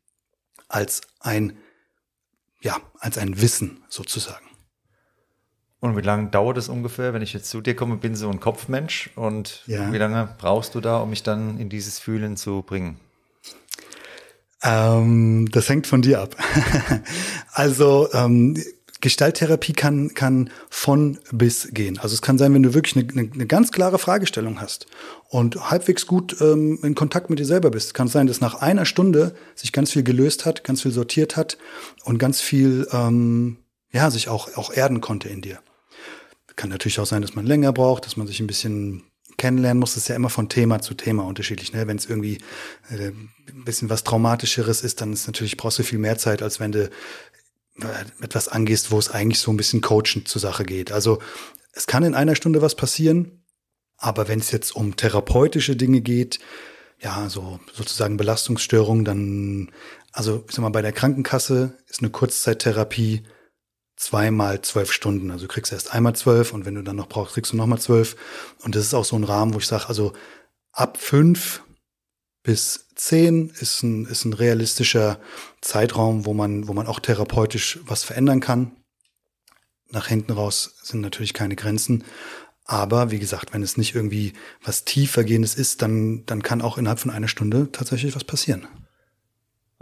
als 0.73 1.01
ein, 1.19 1.57
ja, 2.61 2.77
als 2.99 3.17
ein 3.17 3.39
Wissen 3.39 3.83
sozusagen. 3.89 4.45
Und 5.79 5.95
wie 5.97 6.01
lange 6.01 6.29
dauert 6.29 6.57
es 6.57 6.69
ungefähr, 6.69 7.13
wenn 7.13 7.21
ich 7.21 7.33
jetzt 7.33 7.49
zu 7.49 7.61
dir 7.61 7.75
komme, 7.75 7.97
bin 7.97 8.15
so 8.15 8.29
ein 8.29 8.39
Kopfmensch 8.39 9.11
und 9.15 9.63
ja. 9.67 9.91
wie 9.91 9.97
lange 9.97 10.33
brauchst 10.37 10.73
du 10.73 10.81
da, 10.81 10.97
um 10.97 11.09
mich 11.09 11.23
dann 11.23 11.59
in 11.59 11.69
dieses 11.69 11.99
Fühlen 11.99 12.37
zu 12.37 12.63
bringen? 12.63 12.99
Ähm, 14.63 15.49
das 15.51 15.69
hängt 15.69 15.85
von 15.85 16.01
dir 16.01 16.21
ab. 16.21 16.37
also 17.51 18.07
ähm, 18.13 18.57
Gestalttherapie 19.03 19.73
kann, 19.73 20.13
kann 20.13 20.49
von 20.69 21.19
bis 21.29 21.67
gehen. 21.73 21.99
Also 21.99 22.13
es 22.13 22.21
kann 22.21 22.37
sein, 22.37 22.53
wenn 22.53 22.63
du 22.63 22.73
wirklich 22.73 22.95
eine, 22.95 23.05
eine, 23.11 23.29
eine 23.33 23.45
ganz 23.45 23.73
klare 23.73 23.99
Fragestellung 23.99 24.61
hast 24.61 24.87
und 25.27 25.69
halbwegs 25.69 26.07
gut 26.07 26.37
ähm, 26.39 26.79
in 26.81 26.95
Kontakt 26.95 27.29
mit 27.29 27.37
dir 27.37 27.45
selber 27.45 27.69
bist, 27.69 27.93
kann 27.93 28.07
es 28.07 28.13
sein, 28.13 28.27
dass 28.27 28.39
nach 28.39 28.55
einer 28.55 28.85
Stunde 28.85 29.35
sich 29.55 29.73
ganz 29.73 29.91
viel 29.91 30.03
gelöst 30.03 30.45
hat, 30.45 30.63
ganz 30.63 30.83
viel 30.83 30.91
sortiert 30.91 31.35
hat 31.35 31.57
und 32.05 32.17
ganz 32.17 32.39
viel 32.39 32.87
ähm, 32.93 33.57
ja 33.91 34.09
sich 34.09 34.29
auch 34.29 34.55
auch 34.55 34.71
erden 34.71 35.01
konnte 35.01 35.27
in 35.27 35.41
dir. 35.41 35.59
Kann 36.55 36.69
natürlich 36.69 37.01
auch 37.01 37.05
sein, 37.05 37.23
dass 37.23 37.35
man 37.35 37.45
länger 37.45 37.73
braucht, 37.73 38.05
dass 38.05 38.15
man 38.15 38.27
sich 38.27 38.39
ein 38.39 38.47
bisschen 38.47 39.03
kennenlernen 39.35 39.81
muss. 39.81 39.95
Das 39.95 40.03
ist 40.03 40.07
ja 40.07 40.15
immer 40.15 40.29
von 40.29 40.47
Thema 40.47 40.79
zu 40.79 40.93
Thema 40.93 41.25
unterschiedlich. 41.25 41.73
Ne? 41.73 41.87
Wenn 41.87 41.97
es 41.97 42.05
irgendwie 42.05 42.37
äh, 42.89 43.07
ein 43.09 43.65
bisschen 43.65 43.89
was 43.89 44.05
Traumatischeres 44.05 44.81
ist, 44.81 45.01
dann 45.01 45.11
ist 45.11 45.27
natürlich 45.27 45.57
brauchst 45.57 45.79
du 45.79 45.83
viel 45.83 45.99
mehr 45.99 46.17
Zeit, 46.17 46.41
als 46.41 46.61
wenn 46.61 46.71
du 46.71 46.89
etwas 48.21 48.47
angehst, 48.47 48.91
wo 48.91 48.99
es 48.99 49.09
eigentlich 49.09 49.39
so 49.39 49.51
ein 49.51 49.57
bisschen 49.57 49.81
coachend 49.81 50.27
zur 50.27 50.41
Sache 50.41 50.63
geht. 50.63 50.91
Also 50.91 51.19
es 51.73 51.87
kann 51.87 52.03
in 52.03 52.13
einer 52.13 52.35
Stunde 52.35 52.61
was 52.61 52.75
passieren, 52.75 53.43
aber 53.97 54.27
wenn 54.27 54.39
es 54.39 54.51
jetzt 54.51 54.75
um 54.75 54.95
therapeutische 54.95 55.75
Dinge 55.75 56.01
geht, 56.01 56.39
ja, 56.99 57.27
so 57.29 57.59
sozusagen 57.73 58.17
Belastungsstörungen, 58.17 59.05
dann, 59.05 59.71
also 60.11 60.43
ich 60.47 60.55
sag 60.55 60.61
mal, 60.61 60.69
bei 60.69 60.81
der 60.81 60.93
Krankenkasse 60.93 61.77
ist 61.87 61.99
eine 61.99 62.11
Kurzzeittherapie 62.11 63.23
zweimal 63.95 64.61
zwölf 64.61 64.91
Stunden. 64.91 65.31
Also 65.31 65.47
du 65.47 65.53
kriegst 65.53 65.71
erst 65.71 65.93
einmal 65.93 66.15
zwölf 66.15 66.53
und 66.53 66.65
wenn 66.65 66.75
du 66.75 66.81
dann 66.81 66.95
noch 66.95 67.09
brauchst, 67.09 67.33
kriegst 67.33 67.53
du 67.53 67.57
nochmal 67.57 67.79
zwölf. 67.79 68.15
Und 68.61 68.75
das 68.75 68.83
ist 68.83 68.93
auch 68.93 69.05
so 69.05 69.15
ein 69.15 69.23
Rahmen, 69.23 69.53
wo 69.53 69.59
ich 69.59 69.67
sage, 69.67 69.87
also 69.87 70.13
ab 70.71 70.97
fünf 70.97 71.63
bis 72.43 72.89
zehn 72.95 73.49
ist 73.59 73.83
ein, 73.83 74.05
ist 74.05 74.25
ein 74.25 74.33
realistischer 74.33 75.19
Zeitraum, 75.61 76.25
wo 76.25 76.33
man, 76.33 76.67
wo 76.67 76.73
man 76.73 76.87
auch 76.87 76.99
therapeutisch 76.99 77.79
was 77.85 78.03
verändern 78.03 78.41
kann. 78.41 78.71
Nach 79.89 80.07
hinten 80.07 80.33
raus 80.33 80.75
sind 80.83 81.01
natürlich 81.01 81.33
keine 81.33 81.55
Grenzen. 81.55 82.03
Aber 82.65 83.11
wie 83.11 83.19
gesagt, 83.19 83.53
wenn 83.53 83.63
es 83.63 83.77
nicht 83.77 83.95
irgendwie 83.95 84.33
was 84.63 84.85
tiefergehendes 84.85 85.55
ist, 85.55 85.81
dann, 85.81 86.25
dann 86.25 86.43
kann 86.43 86.61
auch 86.61 86.77
innerhalb 86.77 86.99
von 86.99 87.11
einer 87.11 87.27
Stunde 87.27 87.69
tatsächlich 87.71 88.15
was 88.15 88.23
passieren. 88.23 88.67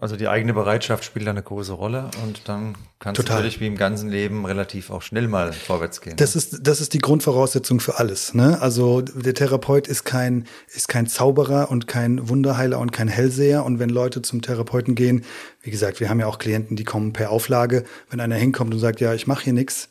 Also 0.02 0.16
die 0.16 0.28
eigene 0.28 0.56
Bereitschaft 0.56 1.06
spielt 1.06 1.28
da 1.28 1.30
eine 1.30 1.44
große 1.44 1.74
Rolle 1.74 2.10
und 2.24 2.50
dann 2.50 2.76
kann 2.98 3.14
es 3.14 3.24
natürlich 3.24 3.60
wie 3.60 3.68
im 3.68 3.78
ganzen 3.78 4.10
Leben 4.10 4.48
relativ 4.48 4.90
auch 4.90 5.04
schnell 5.04 5.28
mal 5.28 5.54
vorwärts 5.54 6.02
gehen. 6.02 6.18
Das 6.18 6.36
ist, 6.36 6.66
das 6.68 6.82
ist 6.82 6.96
die 6.96 6.98
Grundvoraussetzung 6.98 7.80
für 7.80 8.00
alles. 8.00 8.34
Ne? 8.34 8.60
Also 8.60 9.02
der 9.02 9.36
Therapeut 9.36 9.88
ist 9.88 10.04
kein, 10.04 10.46
ist 10.74 10.88
kein 10.88 11.06
Zauberer 11.06 11.70
und 11.70 11.88
kein 11.88 12.28
Wunderheiler 12.30 12.80
und 12.80 12.92
kein 12.92 13.10
Hellseher. 13.10 13.64
Und 13.64 13.78
wenn 13.78 13.90
Leute 13.90 14.24
zum 14.24 14.42
Therapeuten 14.42 14.96
gehen, 14.96 15.24
wie 15.62 15.70
gesagt, 15.70 16.00
wir 16.00 16.10
haben 16.10 16.20
ja 16.20 16.26
auch 16.26 16.40
Klienten, 16.40 16.76
die 16.76 16.84
kommen 16.84 17.14
per 17.14 17.30
Auflage. 17.30 17.84
Wenn 18.10 18.20
einer 18.20 18.38
hinkommt 18.38 18.74
und 18.74 18.80
sagt, 18.80 19.02
ja, 19.02 19.14
ich 19.14 19.28
mache 19.28 19.44
hier 19.44 19.54
nichts, 19.54 19.90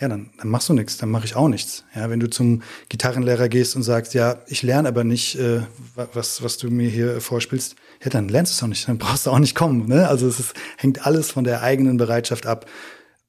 ja, 0.00 0.08
dann, 0.08 0.30
dann 0.38 0.48
machst 0.48 0.70
du 0.70 0.72
nichts, 0.72 0.96
dann 0.96 1.10
mache 1.10 1.26
ich 1.26 1.36
auch 1.36 1.48
nichts. 1.48 1.84
Ja, 1.94 2.08
wenn 2.08 2.20
du 2.20 2.30
zum 2.30 2.62
Gitarrenlehrer 2.88 3.50
gehst 3.50 3.76
und 3.76 3.82
sagst, 3.82 4.14
ja, 4.14 4.38
ich 4.46 4.62
lerne 4.62 4.88
aber 4.88 5.04
nicht, 5.04 5.38
äh, 5.38 5.60
was, 6.14 6.42
was 6.42 6.56
du 6.56 6.70
mir 6.70 6.88
hier 6.88 7.20
vorspielst, 7.20 7.76
ja, 8.02 8.10
dann 8.10 8.28
lernst 8.28 8.52
du 8.52 8.54
es 8.56 8.62
auch 8.62 8.68
nicht, 8.68 8.88
dann 8.88 8.98
brauchst 8.98 9.26
du 9.26 9.30
auch 9.30 9.38
nicht 9.38 9.54
kommen. 9.54 9.86
Ne? 9.86 10.08
Also 10.08 10.26
es 10.26 10.40
ist, 10.40 10.54
hängt 10.78 11.06
alles 11.06 11.30
von 11.30 11.44
der 11.44 11.62
eigenen 11.62 11.98
Bereitschaft 11.98 12.46
ab. 12.46 12.66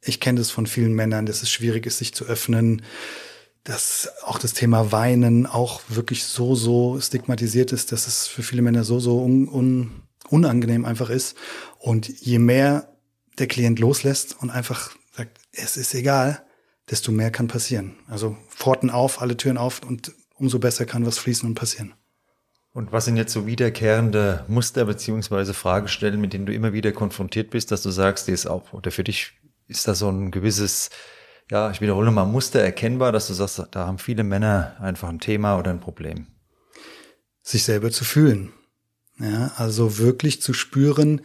Ich 0.01 0.19
kenne 0.19 0.39
das 0.39 0.49
von 0.49 0.65
vielen 0.65 0.93
Männern, 0.93 1.25
dass 1.25 1.43
es 1.43 1.51
schwierig 1.51 1.85
ist, 1.85 1.97
sich 1.97 2.13
zu 2.13 2.25
öffnen, 2.25 2.81
dass 3.63 4.09
auch 4.23 4.39
das 4.39 4.53
Thema 4.53 4.91
Weinen 4.91 5.45
auch 5.45 5.81
wirklich 5.89 6.23
so, 6.23 6.55
so 6.55 6.99
stigmatisiert 6.99 7.71
ist, 7.71 7.91
dass 7.91 8.07
es 8.07 8.27
für 8.27 8.43
viele 8.43 8.61
Männer 8.61 8.83
so, 8.83 8.99
so 8.99 9.21
un, 9.21 9.47
un, 9.47 9.91
unangenehm 10.29 10.85
einfach 10.85 11.09
ist. 11.09 11.35
Und 11.77 12.07
je 12.07 12.39
mehr 12.39 12.97
der 13.37 13.47
Klient 13.47 13.79
loslässt 13.79 14.37
und 14.39 14.49
einfach 14.49 14.91
sagt, 15.15 15.37
es 15.51 15.77
ist 15.77 15.93
egal, 15.93 16.43
desto 16.89 17.11
mehr 17.11 17.29
kann 17.29 17.47
passieren. 17.47 17.97
Also 18.07 18.37
Pforten 18.49 18.89
auf, 18.89 19.21
alle 19.21 19.37
Türen 19.37 19.57
auf 19.57 19.81
und 19.83 20.13
umso 20.33 20.59
besser 20.59 20.85
kann 20.85 21.05
was 21.05 21.19
fließen 21.19 21.47
und 21.47 21.55
passieren. 21.55 21.93
Und 22.73 22.93
was 22.93 23.05
sind 23.05 23.17
jetzt 23.17 23.33
so 23.33 23.45
wiederkehrende 23.45 24.45
Muster 24.47 24.85
beziehungsweise 24.85 25.53
Fragestellen, 25.53 26.21
mit 26.21 26.33
denen 26.33 26.45
du 26.45 26.53
immer 26.53 26.71
wieder 26.71 26.93
konfrontiert 26.93 27.49
bist, 27.49 27.71
dass 27.71 27.83
du 27.83 27.89
sagst, 27.89 28.27
die 28.27 28.31
ist 28.31 28.47
auch, 28.47 28.71
oder 28.71 28.91
für 28.91 29.03
dich 29.03 29.33
ist 29.67 29.87
da 29.87 29.95
so 29.95 30.09
ein 30.09 30.31
gewisses, 30.31 30.89
ja, 31.49 31.69
ich 31.71 31.81
wiederhole 31.81 32.11
mal, 32.11 32.25
Muster 32.25 32.61
erkennbar, 32.61 33.11
dass 33.11 33.27
du 33.27 33.33
sagst, 33.33 33.61
da 33.71 33.87
haben 33.87 33.97
viele 33.97 34.23
Männer 34.23 34.77
einfach 34.79 35.09
ein 35.09 35.19
Thema 35.19 35.57
oder 35.57 35.71
ein 35.71 35.81
Problem? 35.81 36.27
Sich 37.41 37.63
selber 37.63 37.91
zu 37.91 38.05
fühlen. 38.05 38.53
Ja, 39.19 39.51
also 39.57 39.97
wirklich 39.97 40.41
zu 40.41 40.53
spüren, 40.53 41.21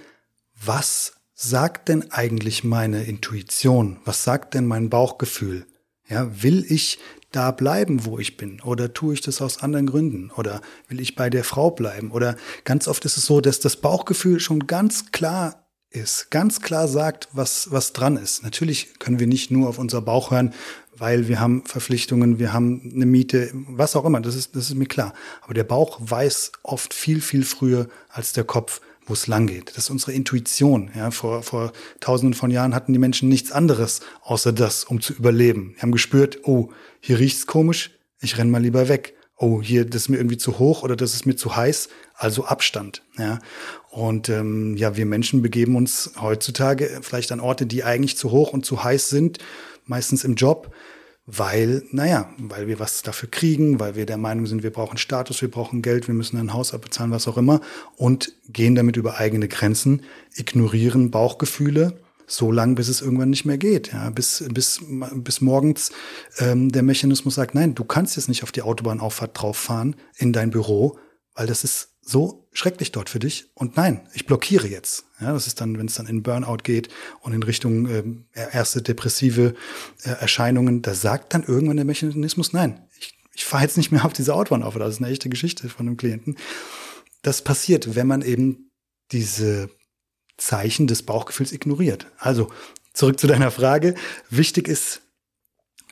was 0.60 1.14
sagt 1.34 1.88
denn 1.88 2.10
eigentlich 2.10 2.64
meine 2.64 3.04
Intuition? 3.04 4.00
Was 4.04 4.24
sagt 4.24 4.54
denn 4.54 4.66
mein 4.66 4.90
Bauchgefühl? 4.90 5.66
Ja, 6.08 6.42
will 6.42 6.64
ich 6.68 6.98
da 7.36 7.50
bleiben, 7.50 8.06
wo 8.06 8.18
ich 8.18 8.38
bin? 8.38 8.60
Oder 8.62 8.94
tue 8.94 9.12
ich 9.12 9.20
das 9.20 9.42
aus 9.42 9.62
anderen 9.62 9.86
Gründen? 9.86 10.30
Oder 10.36 10.62
will 10.88 11.00
ich 11.00 11.16
bei 11.16 11.28
der 11.28 11.44
Frau 11.44 11.70
bleiben? 11.70 12.10
Oder 12.10 12.36
ganz 12.64 12.88
oft 12.88 13.04
ist 13.04 13.18
es 13.18 13.26
so, 13.26 13.42
dass 13.42 13.60
das 13.60 13.76
Bauchgefühl 13.76 14.40
schon 14.40 14.66
ganz 14.66 15.12
klar 15.12 15.66
ist, 15.90 16.30
ganz 16.30 16.60
klar 16.62 16.88
sagt, 16.88 17.28
was, 17.32 17.70
was 17.70 17.92
dran 17.92 18.16
ist. 18.16 18.42
Natürlich 18.42 18.98
können 18.98 19.20
wir 19.20 19.26
nicht 19.26 19.50
nur 19.50 19.68
auf 19.68 19.78
unser 19.78 20.00
Bauch 20.00 20.30
hören, 20.30 20.54
weil 20.96 21.28
wir 21.28 21.38
haben 21.38 21.64
Verpflichtungen, 21.66 22.38
wir 22.38 22.54
haben 22.54 22.90
eine 22.94 23.06
Miete, 23.06 23.50
was 23.52 23.96
auch 23.96 24.06
immer, 24.06 24.20
das 24.20 24.34
ist, 24.34 24.56
das 24.56 24.70
ist 24.70 24.74
mir 24.74 24.86
klar. 24.86 25.12
Aber 25.42 25.52
der 25.52 25.64
Bauch 25.64 25.98
weiß 26.00 26.52
oft 26.62 26.94
viel, 26.94 27.20
viel 27.20 27.44
früher 27.44 27.88
als 28.08 28.32
der 28.32 28.44
Kopf, 28.44 28.80
wo 29.06 29.12
es 29.12 29.26
lang 29.26 29.46
geht. 29.46 29.70
Das 29.70 29.84
ist 29.84 29.90
unsere 29.90 30.12
Intuition. 30.12 30.90
Ja, 30.94 31.10
vor, 31.10 31.42
vor 31.42 31.72
tausenden 32.00 32.34
von 32.34 32.50
Jahren 32.50 32.74
hatten 32.74 32.92
die 32.92 32.98
Menschen 32.98 33.28
nichts 33.28 33.52
anderes 33.52 34.00
außer 34.22 34.52
das, 34.52 34.84
um 34.84 35.00
zu 35.00 35.12
überleben. 35.12 35.74
Die 35.76 35.82
haben 35.82 35.92
gespürt, 35.92 36.40
oh, 36.44 36.70
hier 37.06 37.20
riecht's 37.20 37.46
komisch, 37.46 37.92
ich 38.20 38.36
renn 38.36 38.50
mal 38.50 38.60
lieber 38.60 38.88
weg. 38.88 39.14
Oh, 39.38 39.62
hier, 39.62 39.84
das 39.84 40.02
ist 40.02 40.08
mir 40.08 40.16
irgendwie 40.16 40.38
zu 40.38 40.58
hoch 40.58 40.82
oder 40.82 40.96
das 40.96 41.14
ist 41.14 41.26
mir 41.26 41.36
zu 41.36 41.54
heiß, 41.54 41.88
also 42.14 42.46
Abstand. 42.46 43.02
Ja. 43.16 43.38
Und 43.90 44.28
ähm, 44.28 44.76
ja, 44.76 44.96
wir 44.96 45.06
Menschen 45.06 45.40
begeben 45.40 45.76
uns 45.76 46.12
heutzutage 46.20 47.00
vielleicht 47.02 47.30
an 47.32 47.40
Orte, 47.40 47.66
die 47.66 47.84
eigentlich 47.84 48.16
zu 48.16 48.30
hoch 48.30 48.52
und 48.52 48.64
zu 48.64 48.82
heiß 48.82 49.08
sind, 49.08 49.38
meistens 49.84 50.24
im 50.24 50.34
Job 50.34 50.74
weil, 51.26 51.82
naja, 51.90 52.30
weil 52.38 52.68
wir 52.68 52.78
was 52.78 53.02
dafür 53.02 53.28
kriegen, 53.28 53.80
weil 53.80 53.96
wir 53.96 54.06
der 54.06 54.16
Meinung 54.16 54.46
sind, 54.46 54.62
wir 54.62 54.72
brauchen 54.72 54.96
Status, 54.96 55.42
wir 55.42 55.50
brauchen 55.50 55.82
Geld, 55.82 56.06
wir 56.06 56.14
müssen 56.14 56.38
ein 56.38 56.52
Haus 56.52 56.72
abbezahlen, 56.72 57.10
was 57.10 57.26
auch 57.26 57.36
immer, 57.36 57.60
und 57.96 58.32
gehen 58.48 58.76
damit 58.76 58.96
über 58.96 59.18
eigene 59.18 59.48
Grenzen, 59.48 60.02
ignorieren 60.34 61.10
Bauchgefühle, 61.10 61.98
so 62.26 62.50
lang, 62.50 62.74
bis 62.74 62.88
es 62.88 63.00
irgendwann 63.00 63.30
nicht 63.30 63.44
mehr 63.44 63.58
geht. 63.58 63.92
Ja, 63.92 64.10
bis, 64.10 64.44
bis, 64.50 64.80
bis 65.14 65.40
morgens 65.40 65.92
ähm, 66.38 66.70
der 66.70 66.82
Mechanismus 66.82 67.34
sagt, 67.34 67.54
nein, 67.54 67.74
du 67.74 67.84
kannst 67.84 68.16
jetzt 68.16 68.28
nicht 68.28 68.42
auf 68.42 68.52
die 68.52 68.62
Autobahnauffahrt 68.62 69.40
drauf 69.40 69.56
fahren 69.56 69.96
in 70.16 70.32
dein 70.32 70.50
Büro, 70.50 70.98
weil 71.34 71.46
das 71.46 71.64
ist 71.64 71.90
so 72.00 72.48
schrecklich 72.52 72.92
dort 72.92 73.10
für 73.10 73.18
dich. 73.18 73.50
Und 73.54 73.76
nein, 73.76 74.08
ich 74.14 74.26
blockiere 74.26 74.68
jetzt. 74.68 75.04
Ja, 75.20 75.32
das 75.32 75.46
ist 75.46 75.60
dann, 75.60 75.78
wenn 75.78 75.86
es 75.86 75.94
dann 75.94 76.06
in 76.06 76.22
Burnout 76.22 76.58
geht 76.62 76.88
und 77.20 77.32
in 77.32 77.42
Richtung 77.42 77.86
äh, 77.86 78.04
erste 78.52 78.80
depressive 78.80 79.54
äh, 80.04 80.10
Erscheinungen, 80.10 80.82
da 80.82 80.94
sagt 80.94 81.34
dann 81.34 81.42
irgendwann 81.42 81.76
der 81.76 81.84
Mechanismus, 81.84 82.52
nein, 82.52 82.86
ich, 82.98 83.18
ich 83.34 83.44
fahre 83.44 83.64
jetzt 83.64 83.76
nicht 83.76 83.92
mehr 83.92 84.04
auf 84.04 84.12
diese 84.12 84.34
Autobahn 84.34 84.62
auf. 84.62 84.76
Das 84.76 84.94
ist 84.94 85.02
eine 85.02 85.10
echte 85.10 85.28
Geschichte 85.28 85.68
von 85.68 85.86
einem 85.86 85.96
Klienten. 85.96 86.36
Das 87.22 87.42
passiert, 87.42 87.96
wenn 87.96 88.06
man 88.06 88.22
eben 88.22 88.70
diese 89.10 89.68
Zeichen 90.36 90.86
des 90.86 91.02
Bauchgefühls 91.04 91.52
ignoriert. 91.52 92.06
Also 92.18 92.50
zurück 92.92 93.18
zu 93.18 93.26
deiner 93.26 93.50
Frage. 93.50 93.94
Wichtig 94.30 94.68
ist 94.68 95.02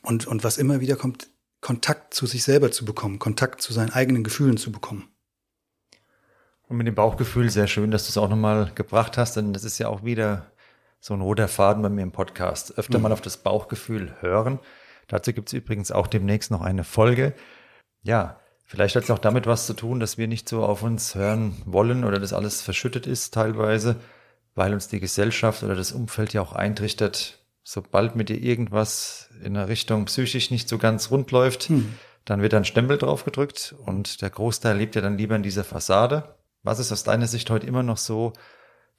und, 0.03 0.27
und 0.27 0.45
was 0.45 0.59
immer 0.59 0.81
wieder 0.81 0.97
kommt, 0.97 1.29
Kontakt 1.61 2.13
zu 2.13 2.27
sich 2.27 2.45
selber 2.45 2.71
zu 2.71 2.85
bekommen, 2.85 3.19
Kontakt 3.19 3.63
zu 3.63 3.73
seinen 3.73 3.91
eigenen 3.91 4.23
Gefühlen 4.23 4.57
zu 4.57 4.71
bekommen. 4.71 5.09
Und 6.67 6.77
mit 6.77 6.87
dem 6.87 6.95
Bauchgefühl 6.95 7.51
sehr 7.51 7.67
schön, 7.67 7.91
dass 7.91 8.05
du 8.05 8.11
es 8.11 8.19
auch 8.19 8.29
nochmal 8.29 8.71
gebracht 8.75 9.17
hast, 9.19 9.37
denn 9.37 9.53
das 9.53 9.65
ist 9.65 9.79
ja 9.79 9.89
auch 9.89 10.05
wieder 10.05 10.51
so 11.01 11.15
ein 11.15 11.21
roter 11.21 11.49
Faden 11.49 11.83
bei 11.83 11.91
mir 11.91 12.03
im 12.03 12.13
Podcast. 12.13 12.79
Öfter 12.79 12.99
mhm. 12.99 13.05
mal 13.05 13.13
auf 13.13 13.21
das 13.21 13.39
Bauchgefühl 13.39 14.15
hören. 14.21 14.59
Dazu 15.09 15.33
gibt 15.33 15.49
es 15.49 15.53
übrigens 15.53 15.91
auch 15.91 16.07
demnächst 16.07 16.51
noch 16.51 16.63
eine 16.63 16.85
Folge. 16.85 17.35
Ja, 18.03 18.41
vielleicht 18.65 18.97
hat 18.97 19.05
es 19.05 19.11
auch 19.11 19.19
damit 19.19 19.47
was 19.47 19.67
zu 19.67 19.75
tun, 19.75 20.01
dass 20.01 20.17
wir 20.17 20.29
nicht 20.29 20.49
so 20.49 20.65
auf 20.65 20.83
uns 20.83 21.15
hören 21.15 21.57
wollen 21.67 22.05
oder 22.05 22.19
das 22.19 22.33
alles 22.33 22.63
verschüttet 22.63 23.07
ist 23.07 23.35
teilweise, 23.35 23.97
weil 24.55 24.73
uns 24.73 24.89
die 24.89 25.01
Gesellschaft 25.01 25.63
oder 25.63 25.75
das 25.75 25.93
Umfeld 25.93 26.33
ja 26.33 26.43
auch 26.43 26.53
eintrichtert, 26.53 27.39
sobald 27.63 28.15
mit 28.17 28.29
dir 28.29 28.41
irgendwas 28.41 29.31
in 29.43 29.55
der 29.55 29.69
Richtung 29.69 30.05
psychisch 30.05 30.51
nicht 30.51 30.69
so 30.69 30.79
ganz 30.79 31.11
rund 31.11 31.31
läuft, 31.31 31.65
hm. 31.65 31.95
dann 32.25 32.43
wird 32.43 32.55
ein 32.55 32.65
Stempel 32.65 32.99
drauf 32.99 33.25
gedrückt 33.25 33.75
und 33.85 34.23
der 34.23 34.31
Großteil 34.31 34.77
lebt 34.77 34.95
ja 34.95 35.01
dann 35.01 35.19
lieber 35.19 35.37
in 35.37 35.43
dieser 35.43 35.65
Fassade. 35.65 36.37
Was 36.63 36.79
ist 36.79 36.93
aus 36.93 37.05
deiner 37.05 37.27
Sicht 37.27 37.51
heute 37.51 37.67
immer 37.67 37.83
noch 37.83 37.99
so 37.99 38.33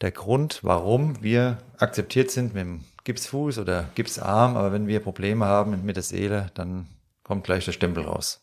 der 0.01 0.12
Grund, 0.12 0.59
warum 0.63 1.21
wir 1.24 1.59
akzeptiert 1.77 2.31
sind 2.31 2.53
mit 2.53 2.62
dem 2.62 2.83
Gipsfuß 3.05 3.59
oder 3.59 3.89
Gipsarm, 3.95 4.57
aber 4.57 4.74
wenn 4.74 4.88
wir 4.88 5.00
Probleme 5.00 5.45
haben 5.45 5.85
mit 5.85 5.95
der 5.95 6.03
Seele, 6.03 6.51
dann 6.55 6.88
kommt 7.24 7.45
gleich 7.45 7.65
der 7.65 7.71
Stempel 7.71 8.03
raus? 8.03 8.41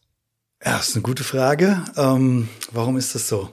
Ja, 0.65 0.77
das 0.77 0.91
ist 0.91 0.95
eine 0.95 1.03
gute 1.03 1.25
Frage. 1.25 1.85
Ähm, 1.97 2.49
warum 2.71 2.97
ist 2.97 3.15
das 3.15 3.29
so? 3.29 3.53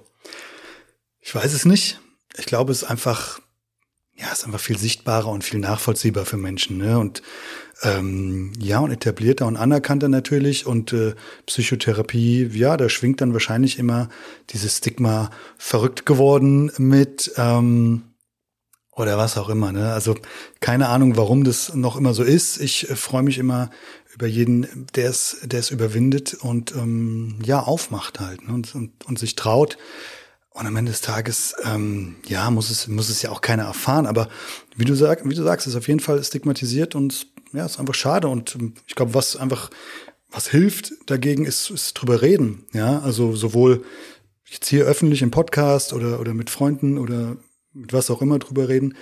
Ich 1.20 1.34
weiß 1.34 1.54
es 1.54 1.66
nicht. 1.66 2.00
Ich 2.38 2.46
glaube, 2.46 2.72
es 2.72 2.84
ist 2.84 2.90
einfach 2.90 3.40
ja, 4.20 4.32
ist 4.32 4.44
einfach 4.46 4.60
viel 4.60 4.78
sichtbarer 4.78 5.28
und 5.28 5.44
viel 5.44 5.60
nachvollziehbar 5.60 6.26
für 6.26 6.38
Menschen. 6.38 6.78
Ne? 6.78 7.00
Und 7.00 7.22
ähm, 7.84 8.52
ja, 8.60 8.80
und 8.80 8.92
etablierter 8.92 9.48
und 9.48 9.56
anerkannter 9.56 10.10
natürlich. 10.10 10.66
Und 10.66 10.92
äh, 10.92 11.16
Psychotherapie, 11.46 12.50
ja, 12.54 12.76
da 12.76 12.90
schwingt 12.90 13.22
dann 13.22 13.34
wahrscheinlich 13.34 13.80
immer 13.80 14.10
dieses 14.50 14.78
Stigma 14.78 15.30
verrückt 15.58 16.06
geworden 16.06 16.72
mit 16.78 17.32
ähm, 17.38 18.04
oder 18.94 19.18
was 19.18 19.38
auch 19.38 19.48
immer. 19.48 19.72
Ne? 19.72 19.94
Also 19.94 20.16
keine 20.60 20.90
Ahnung, 20.90 21.16
warum 21.16 21.46
das 21.46 21.74
noch 21.74 21.96
immer 21.96 22.14
so 22.14 22.24
ist. 22.24 22.60
Ich 22.60 22.90
äh, 22.90 22.96
freue 22.98 23.24
mich 23.24 23.38
immer 23.38 23.70
über 24.14 24.28
jeden, 24.28 24.88
der 24.96 25.10
es, 25.10 25.72
überwindet 25.72 26.34
und 26.34 26.76
ähm, 26.76 27.40
ja, 27.46 27.62
aufmacht 27.62 28.20
halt 28.20 28.46
ne? 28.46 28.54
und, 28.54 28.76
und, 28.76 29.06
und 29.06 29.18
sich 29.18 29.36
traut 29.36 29.78
und 30.52 30.66
am 30.66 30.76
Ende 30.76 30.92
des 30.92 31.02
Tages, 31.02 31.56
ähm, 31.64 32.16
ja, 32.28 32.50
muss 32.50 32.70
es, 32.70 32.88
muss 32.88 33.10
es 33.10 33.22
ja 33.22 33.30
auch 33.30 33.42
keiner 33.42 33.64
erfahren. 33.64 34.06
Aber 34.06 34.30
wie 34.76 34.86
du, 34.86 34.96
sag, 34.96 35.28
wie 35.28 35.36
du 35.36 35.44
sagst, 35.44 35.68
ist 35.68 35.76
auf 35.76 35.88
jeden 35.88 36.00
Fall 36.00 36.24
stigmatisiert 36.24 36.96
und 36.96 37.28
ja, 37.54 37.66
ist 37.66 37.80
einfach 37.80 37.94
schade. 37.94 38.28
Und 38.28 38.56
ähm, 38.56 38.74
ich 38.88 38.96
glaube, 38.96 39.14
was 39.14 39.36
einfach, 39.36 39.70
was 40.30 40.50
hilft 40.50 40.94
dagegen, 41.06 41.46
ist, 41.46 41.70
ist 41.70 41.94
drüber 41.94 42.22
reden. 42.22 42.66
Ja, 42.74 43.00
also 43.00 43.36
sowohl 43.36 43.84
jetzt 44.46 44.68
hier 44.68 44.86
öffentlich 44.86 45.22
im 45.22 45.32
Podcast 45.32 45.94
oder, 45.94 46.20
oder 46.20 46.34
mit 46.34 46.50
Freunden 46.50 46.98
oder 46.98 47.38
mit 47.74 47.94
was 47.94 48.10
auch 48.10 48.22
immer 48.22 48.40
drüber 48.40 48.68
reden. 48.68 48.96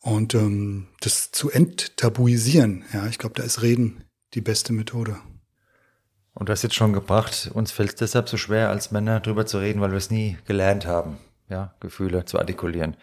Und 0.00 0.34
ähm, 0.34 0.86
das 1.00 1.32
zu 1.32 1.50
enttabuisieren, 1.50 2.84
ja, 2.92 3.08
ich 3.08 3.18
glaube, 3.18 3.34
da 3.34 3.42
ist 3.42 3.62
Reden 3.62 4.04
die 4.34 4.40
beste 4.40 4.72
Methode. 4.72 5.16
Und 6.38 6.50
du 6.50 6.52
hast 6.52 6.62
jetzt 6.62 6.74
schon 6.74 6.92
gebracht, 6.92 7.50
uns 7.54 7.72
fällt 7.72 7.92
es 7.92 7.96
deshalb 7.96 8.28
so 8.28 8.36
schwer, 8.36 8.68
als 8.68 8.90
Männer 8.90 9.20
drüber 9.20 9.46
zu 9.46 9.56
reden, 9.56 9.80
weil 9.80 9.90
wir 9.90 9.96
es 9.96 10.10
nie 10.10 10.36
gelernt 10.44 10.86
haben, 10.86 11.16
ja, 11.48 11.72
Gefühle 11.80 12.26
zu 12.26 12.38
artikulieren. 12.38 12.94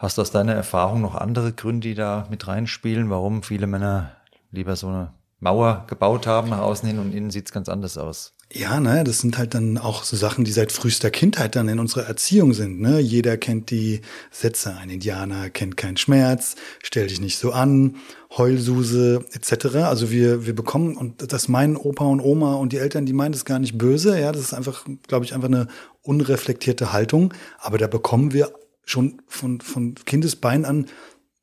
Hast 0.00 0.18
du 0.18 0.22
aus 0.22 0.32
deiner 0.32 0.54
Erfahrung 0.54 1.00
noch 1.00 1.14
andere 1.14 1.52
Gründe, 1.52 1.86
die 1.86 1.94
da 1.94 2.26
mit 2.30 2.48
reinspielen, 2.48 3.10
warum 3.10 3.44
viele 3.44 3.68
Männer 3.68 4.16
lieber 4.50 4.74
so 4.74 4.88
eine 4.88 5.12
Mauer 5.38 5.84
gebaut 5.86 6.26
haben 6.26 6.50
nach 6.50 6.58
außen 6.58 6.88
hin 6.88 6.98
und 6.98 7.14
innen 7.14 7.30
sieht 7.30 7.46
es 7.46 7.52
ganz 7.52 7.68
anders 7.68 7.96
aus? 7.96 8.34
Ja, 8.56 8.78
ne, 8.78 9.02
das 9.02 9.18
sind 9.18 9.36
halt 9.36 9.52
dann 9.54 9.78
auch 9.78 10.04
so 10.04 10.16
Sachen, 10.16 10.44
die 10.44 10.52
seit 10.52 10.70
frühester 10.70 11.10
Kindheit 11.10 11.56
dann 11.56 11.66
in 11.66 11.80
unserer 11.80 12.04
Erziehung 12.06 12.52
sind. 12.54 12.80
Ne? 12.80 13.00
Jeder 13.00 13.36
kennt 13.36 13.70
die 13.70 14.00
Sätze, 14.30 14.76
ein 14.76 14.90
Indianer 14.90 15.50
kennt 15.50 15.76
keinen 15.76 15.96
Schmerz, 15.96 16.54
stell 16.80 17.08
dich 17.08 17.20
nicht 17.20 17.36
so 17.36 17.50
an, 17.50 17.96
Heulsuse 18.36 19.24
etc. 19.32 19.78
Also 19.78 20.12
wir, 20.12 20.46
wir 20.46 20.54
bekommen, 20.54 20.96
und 20.96 21.32
das 21.32 21.48
meinen 21.48 21.76
Opa 21.76 22.04
und 22.04 22.20
Oma 22.20 22.54
und 22.54 22.72
die 22.72 22.78
Eltern, 22.78 23.06
die 23.06 23.12
meinen 23.12 23.32
das 23.32 23.44
gar 23.44 23.58
nicht 23.58 23.76
böse, 23.76 24.20
ja, 24.20 24.30
das 24.30 24.42
ist 24.42 24.54
einfach, 24.54 24.86
glaube 25.08 25.24
ich, 25.24 25.34
einfach 25.34 25.48
eine 25.48 25.66
unreflektierte 26.02 26.92
Haltung. 26.92 27.34
Aber 27.58 27.76
da 27.76 27.88
bekommen 27.88 28.32
wir 28.32 28.52
schon 28.84 29.20
von, 29.26 29.60
von 29.62 29.96
Kindesbein 30.06 30.64
an 30.64 30.86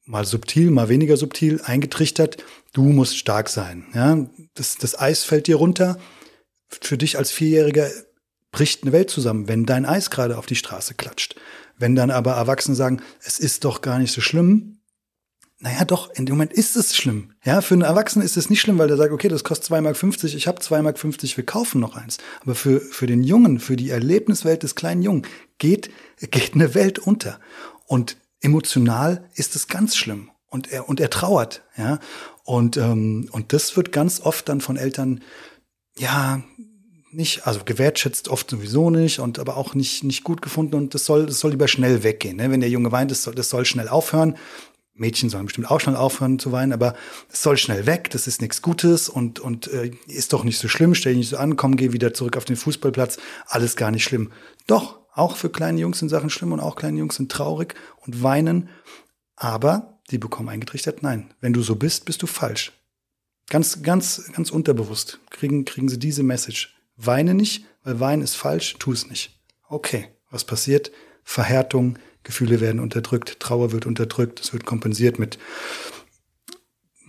mal 0.06 0.24
subtil, 0.24 0.72
mal 0.72 0.88
weniger 0.88 1.18
subtil 1.18 1.60
eingetrichtert, 1.62 2.38
du 2.72 2.84
musst 2.84 3.18
stark 3.18 3.50
sein. 3.50 3.84
Ja? 3.94 4.18
Das, 4.54 4.78
das 4.78 4.98
Eis 4.98 5.26
fällt 5.26 5.48
dir 5.48 5.58
runter 5.58 5.98
für 6.82 6.98
dich 6.98 7.18
als 7.18 7.32
Vierjähriger 7.32 7.90
bricht 8.52 8.84
eine 8.84 8.92
Welt 8.92 9.10
zusammen, 9.10 9.48
wenn 9.48 9.66
dein 9.66 9.86
Eis 9.86 10.10
gerade 10.10 10.38
auf 10.38 10.46
die 10.46 10.56
Straße 10.56 10.94
klatscht. 10.94 11.36
Wenn 11.78 11.96
dann 11.96 12.12
aber 12.12 12.34
Erwachsene 12.34 12.76
sagen, 12.76 13.02
es 13.24 13.40
ist 13.40 13.64
doch 13.66 13.82
gar 13.82 13.98
nicht 13.98 14.12
so 14.12 14.22
schlimm, 14.22 14.82
naja, 15.64 15.86
doch, 15.86 16.12
in 16.16 16.26
dem 16.26 16.36
Moment 16.36 16.54
ist 16.54 16.76
es 16.76 16.96
schlimm. 16.96 17.34
Ja, 17.44 17.62
für 17.62 17.76
einen 17.76 17.84
Erwachsenen 17.84 18.26
ist 18.26 18.36
es 18.36 18.50
nicht 18.50 18.62
schlimm, 18.62 18.80
weil 18.80 18.88
der 18.88 18.98
sagt, 18.98 19.14
okay, 19.14 19.28
das 19.28 19.44
kostet 19.44 19.72
2,50 19.72 19.82
Mark, 19.82 20.34
ich 20.34 20.48
habe 20.48 20.60
2,50 20.60 20.82
Mark, 20.82 21.38
wir 21.38 21.46
kaufen 21.46 21.80
noch 21.80 21.96
eins. 21.96 22.18
Aber 22.42 22.56
für, 22.56 22.80
für 22.80 23.06
den 23.06 23.24
Jungen, 23.24 23.60
für 23.60 23.76
die 23.76 23.92
Erlebniswelt 23.92 24.64
des 24.64 24.74
kleinen 24.74 25.04
Jungen 25.04 25.28
geht, 25.60 25.92
geht 26.20 26.56
eine 26.56 26.74
Welt 26.74 26.98
unter. 26.98 27.40
Und 27.86 28.18
emotional 28.42 29.30
ist 29.36 29.56
es 29.56 29.68
ganz 29.68 29.96
schlimm. 29.96 30.32
Und 30.50 30.72
er, 30.72 30.90
und 30.90 31.00
er 31.00 31.12
trauert, 31.12 31.62
ja. 31.78 32.00
Und, 32.44 32.76
ähm, 32.76 33.30
und 33.32 33.54
das 33.54 33.78
wird 33.78 33.92
ganz 33.92 34.20
oft 34.20 34.50
dann 34.50 34.62
von 34.62 34.78
Eltern 34.78 35.22
ja, 35.98 36.42
nicht, 37.12 37.46
also 37.46 37.62
gewertschätzt 37.66 38.30
oft 38.30 38.50
sowieso 38.50 38.90
nicht 38.90 39.20
und 39.20 39.38
aber 39.40 39.58
auch 39.58 39.76
nicht, 39.76 40.04
nicht 40.04 40.24
gut 40.24 40.42
gefunden 40.42 40.76
und 40.76 40.94
das 40.94 41.06
soll, 41.06 41.26
das 41.26 41.40
soll 41.40 41.52
lieber 41.52 41.68
schnell 41.68 42.04
weggehen. 42.04 42.38
Ne? 42.38 42.50
Wenn 42.52 42.62
der 42.62 42.70
Junge 42.70 42.92
weint, 42.92 43.12
das 43.12 43.24
soll, 43.24 43.36
das 43.36 43.50
soll 43.50 43.66
schnell 43.66 43.90
aufhören. 43.90 44.38
Mädchen 44.94 45.30
sollen 45.30 45.46
bestimmt 45.46 45.70
auch 45.70 45.80
schnell 45.80 45.96
aufhören 45.96 46.38
zu 46.38 46.52
weinen, 46.52 46.74
aber 46.74 46.96
es 47.32 47.42
soll 47.42 47.58
schnell 47.58 47.86
weg, 47.86 48.10
das 48.12 48.28
ist 48.28 48.42
nichts 48.42 48.62
Gutes 48.62 49.10
und, 49.10 49.40
und 49.40 49.68
äh, 49.68 49.92
ist 50.08 50.32
doch 50.34 50.44
nicht 50.44 50.60
so 50.60 50.68
schlimm, 50.68 50.96
stell 50.96 51.14
dich 51.14 51.20
nicht 51.20 51.30
so 51.30 51.38
an, 51.38 51.56
komm, 51.56 51.76
geh 51.76 51.92
wieder 51.92 52.14
zurück 52.14 52.38
auf 52.38 52.46
den 52.46 52.56
Fußballplatz, 52.56 53.18
alles 53.48 53.76
gar 53.76 53.92
nicht 53.92 54.04
schlimm. 54.04 54.32
Doch, 54.68 55.00
auch 55.14 55.38
für 55.38 55.50
kleine 55.50 55.80
Jungs 55.80 56.00
sind 56.00 56.10
Sachen 56.10 56.30
schlimm 56.30 56.52
und 56.52 56.60
auch 56.60 56.76
kleine 56.76 57.00
Jungs 57.00 57.16
sind 57.16 57.32
traurig 57.32 57.76
und 58.06 58.22
weinen, 58.22 58.70
aber 59.36 60.00
die 60.12 60.18
bekommen 60.18 60.50
eingetrichtert, 60.50 61.04
nein, 61.04 61.34
wenn 61.40 61.54
du 61.54 61.62
so 61.64 61.76
bist, 61.76 62.06
bist 62.06 62.22
du 62.22 62.28
falsch. 62.28 62.74
Ganz, 63.52 63.84
ganz, 63.84 64.32
ganz 64.32 64.50
unterbewusst 64.50 65.20
kriegen, 65.30 65.66
kriegen 65.66 65.90
sie 65.90 66.00
diese 66.00 66.24
Message. 66.24 66.74
Weine 66.96 67.34
nicht, 67.34 67.66
weil 67.84 68.00
Weinen 68.00 68.22
ist 68.22 68.36
falsch, 68.36 68.78
tu 68.80 68.94
es 68.94 69.10
nicht. 69.10 69.42
Okay, 69.68 70.08
was 70.30 70.46
passiert? 70.46 70.90
Verhärtung, 71.26 72.00
Gefühle 72.24 72.62
werden 72.62 72.80
unterdrückt, 72.80 73.42
Trauer 73.42 73.74
wird 73.74 73.86
unterdrückt, 73.86 74.40
es 74.40 74.54
wird 74.54 74.66
kompensiert 74.66 75.20
mit 75.20 75.38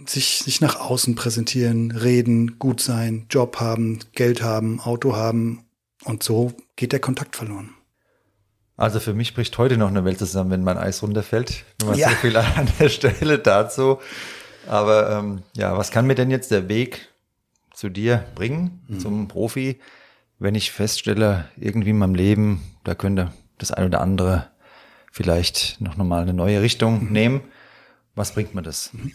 sich, 0.04 0.38
sich 0.38 0.60
nach 0.60 0.80
außen 0.80 1.14
präsentieren, 1.14 1.92
reden, 1.92 2.58
gut 2.58 2.80
sein, 2.80 3.26
Job 3.30 3.60
haben, 3.60 4.00
Geld 4.10 4.42
haben, 4.42 4.80
Auto 4.80 5.14
haben 5.14 5.64
und 6.02 6.24
so 6.24 6.54
geht 6.74 6.90
der 6.90 6.98
Kontakt 6.98 7.36
verloren. 7.36 7.70
Also 8.76 8.98
für 8.98 9.14
mich 9.14 9.32
bricht 9.32 9.56
heute 9.58 9.76
noch 9.76 9.86
eine 9.86 10.04
Welt 10.04 10.18
zusammen, 10.18 10.50
wenn 10.50 10.64
mein 10.64 10.76
Eis 10.76 11.04
runterfällt. 11.04 11.64
Nur 11.82 11.94
ja. 11.94 12.08
so 12.08 12.16
viel 12.16 12.36
an 12.36 12.68
der 12.80 12.88
Stelle 12.88 13.38
dazu. 13.38 14.00
Aber 14.66 15.10
ähm, 15.10 15.42
ja, 15.56 15.76
was 15.76 15.90
kann 15.90 16.06
mir 16.06 16.14
denn 16.14 16.30
jetzt 16.30 16.50
der 16.50 16.68
Weg 16.68 17.08
zu 17.74 17.88
dir 17.88 18.24
bringen, 18.34 18.80
mhm. 18.88 19.00
zum 19.00 19.28
Profi, 19.28 19.80
wenn 20.38 20.54
ich 20.54 20.72
feststelle, 20.72 21.46
irgendwie 21.56 21.90
in 21.90 21.98
meinem 21.98 22.14
Leben, 22.14 22.62
da 22.84 22.94
könnte 22.94 23.32
das 23.58 23.70
ein 23.70 23.86
oder 23.86 24.00
andere 24.00 24.48
vielleicht 25.10 25.80
noch 25.80 25.96
mal 25.96 26.22
eine 26.22 26.34
neue 26.34 26.62
Richtung 26.62 27.06
mhm. 27.06 27.12
nehmen. 27.12 27.40
Was 28.14 28.34
bringt 28.34 28.54
mir 28.54 28.62
das? 28.62 28.90
Mhm. 28.92 29.12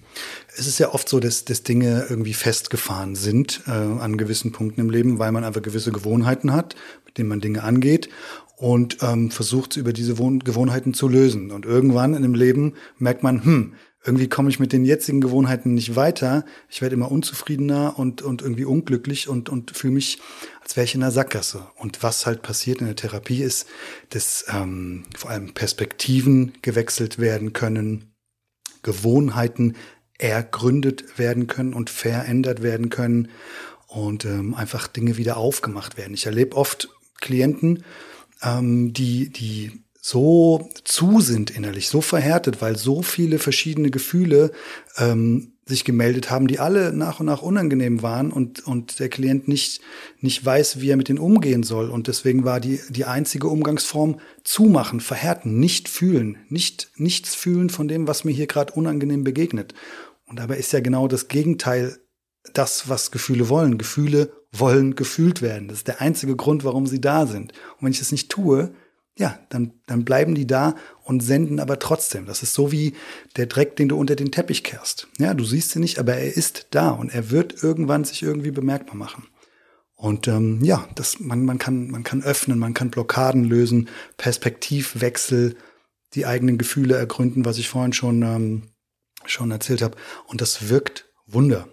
Es 0.57 0.65
ist 0.65 0.79
ja 0.79 0.93
oft 0.93 1.07
so, 1.07 1.19
dass, 1.19 1.45
dass 1.45 1.63
Dinge 1.63 2.07
irgendwie 2.09 2.33
festgefahren 2.33 3.15
sind 3.15 3.61
äh, 3.67 3.71
an 3.71 4.17
gewissen 4.17 4.51
Punkten 4.51 4.81
im 4.81 4.89
Leben, 4.89 5.19
weil 5.19 5.31
man 5.31 5.43
einfach 5.43 5.61
gewisse 5.61 5.91
Gewohnheiten 5.91 6.51
hat, 6.53 6.75
mit 7.05 7.17
denen 7.17 7.29
man 7.29 7.41
Dinge 7.41 7.63
angeht 7.63 8.09
und 8.55 8.97
ähm, 9.01 9.29
versucht, 9.29 9.77
über 9.77 9.93
diese 9.93 10.17
Wohn 10.17 10.39
Gewohnheiten 10.39 10.95
zu 10.95 11.07
lösen. 11.07 11.51
Und 11.51 11.65
irgendwann 11.65 12.15
in 12.15 12.23
dem 12.23 12.33
Leben 12.33 12.73
merkt 12.97 13.21
man, 13.21 13.43
hm, 13.43 13.73
irgendwie 14.07 14.29
komme 14.29 14.49
ich 14.49 14.59
mit 14.59 14.71
den 14.71 14.85
jetzigen 14.85 15.19
Gewohnheiten 15.19 15.73
nicht 15.73 15.97
weiter. 15.97 16.45
Ich 16.69 16.81
werde 16.81 16.95
immer 16.95 17.11
unzufriedener 17.11 17.99
und, 17.99 18.21
und 18.21 18.41
irgendwie 18.41 18.63
unglücklich 18.63 19.27
und, 19.27 19.49
und 19.49 19.75
fühle 19.75 19.95
mich, 19.95 20.19
als 20.61 20.77
wäre 20.77 20.85
ich 20.85 20.95
in 20.95 21.03
einer 21.03 21.11
Sackgasse. 21.11 21.67
Und 21.75 22.01
was 22.03 22.25
halt 22.25 22.41
passiert 22.41 22.79
in 22.79 22.87
der 22.87 22.95
Therapie 22.95 23.43
ist, 23.43 23.67
dass 24.09 24.45
ähm, 24.47 25.03
vor 25.15 25.29
allem 25.29 25.53
Perspektiven 25.53 26.53
gewechselt 26.61 27.19
werden 27.19 27.51
können, 27.51 28.13
Gewohnheiten 28.81 29.75
ergründet 30.17 31.19
werden 31.19 31.47
können 31.47 31.73
und 31.73 31.89
verändert 31.89 32.63
werden 32.63 32.89
können 32.89 33.27
und 33.87 34.23
ähm, 34.23 34.55
einfach 34.55 34.87
Dinge 34.87 35.17
wieder 35.17 35.35
aufgemacht 35.35 35.97
werden. 35.97 36.13
Ich 36.13 36.25
erlebe 36.25 36.55
oft 36.55 36.87
Klienten, 37.19 37.83
ähm, 38.41 38.93
die, 38.93 39.29
die 39.29 39.83
so 40.09 40.69
zu 40.85 41.19
sind 41.19 41.51
innerlich, 41.51 41.89
so 41.89 41.99
verhärtet, 41.99 42.61
weil 42.61 42.77
so 42.77 43.01
viele 43.01 43.39
verschiedene 43.39 43.91
Gefühle 43.91 44.53
ähm, 44.95 45.57
sich 45.65 45.83
gemeldet 45.83 46.31
haben, 46.31 46.47
die 46.47 46.59
alle 46.59 46.93
nach 46.93 47.19
und 47.19 47.25
nach 47.25 47.41
unangenehm 47.41 48.01
waren 48.01 48.31
und, 48.31 48.65
und 48.65 49.01
der 49.01 49.09
Klient 49.09 49.49
nicht, 49.49 49.81
nicht 50.21 50.45
weiß, 50.45 50.79
wie 50.79 50.91
er 50.91 50.95
mit 50.95 51.09
denen 51.09 51.19
umgehen 51.19 51.63
soll. 51.63 51.89
Und 51.89 52.07
deswegen 52.07 52.45
war 52.45 52.61
die, 52.61 52.79
die 52.87 53.03
einzige 53.03 53.49
Umgangsform 53.49 54.21
zumachen, 54.45 55.01
verhärten, 55.01 55.59
nicht 55.59 55.89
fühlen, 55.89 56.37
nicht, 56.47 56.89
nichts 56.95 57.35
fühlen 57.35 57.69
von 57.69 57.89
dem, 57.89 58.07
was 58.07 58.23
mir 58.23 58.31
hier 58.31 58.47
gerade 58.47 58.71
unangenehm 58.71 59.25
begegnet. 59.25 59.73
Und 60.25 60.39
dabei 60.39 60.55
ist 60.55 60.71
ja 60.71 60.79
genau 60.79 61.09
das 61.09 61.27
Gegenteil 61.27 61.97
das, 62.53 62.87
was 62.87 63.11
Gefühle 63.11 63.49
wollen. 63.49 63.77
Gefühle 63.77 64.31
wollen 64.53 64.95
gefühlt 64.95 65.41
werden. 65.41 65.67
Das 65.67 65.79
ist 65.79 65.87
der 65.89 65.99
einzige 65.99 66.37
Grund, 66.37 66.63
warum 66.63 66.87
sie 66.87 67.01
da 67.01 67.27
sind. 67.27 67.51
Und 67.51 67.81
wenn 67.81 67.91
ich 67.91 67.99
das 67.99 68.13
nicht 68.13 68.29
tue, 68.29 68.73
ja, 69.17 69.39
dann, 69.49 69.73
dann 69.87 70.05
bleiben 70.05 70.35
die 70.35 70.45
da 70.45 70.75
und 71.03 71.21
senden 71.21 71.59
aber 71.59 71.79
trotzdem. 71.79 72.25
Das 72.25 72.43
ist 72.43 72.53
so 72.53 72.71
wie 72.71 72.93
der 73.35 73.47
Dreck, 73.47 73.75
den 73.75 73.89
du 73.89 73.97
unter 73.97 74.15
den 74.15 74.31
Teppich 74.31 74.63
kehrst. 74.63 75.07
Ja, 75.17 75.33
du 75.33 75.43
siehst 75.43 75.75
ihn 75.75 75.81
nicht, 75.81 75.99
aber 75.99 76.15
er 76.15 76.35
ist 76.35 76.67
da 76.71 76.91
und 76.91 77.13
er 77.13 77.31
wird 77.31 77.63
irgendwann 77.63 78.03
sich 78.03 78.21
irgendwie 78.21 78.51
bemerkbar 78.51 78.95
machen. 78.95 79.27
Und 79.95 80.27
ähm, 80.27 80.63
ja, 80.63 80.87
das, 80.93 81.19
man, 81.19 81.43
man, 81.45 81.57
kann, 81.57 81.89
man 81.89 82.03
kann 82.03 82.21
öffnen, 82.21 82.59
man 82.59 82.75
kann 82.75 82.91
Blockaden 82.91 83.43
lösen, 83.43 83.89
Perspektivwechsel, 84.17 85.55
die 86.13 86.27
eigenen 86.27 86.59
Gefühle 86.59 86.95
ergründen, 86.95 87.45
was 87.45 87.57
ich 87.57 87.67
vorhin 87.67 87.93
schon, 87.93 88.21
ähm, 88.21 88.63
schon 89.25 89.49
erzählt 89.49 89.81
habe. 89.81 89.97
Und 90.27 90.41
das 90.41 90.69
wirkt 90.69 91.11
Wunder. 91.25 91.67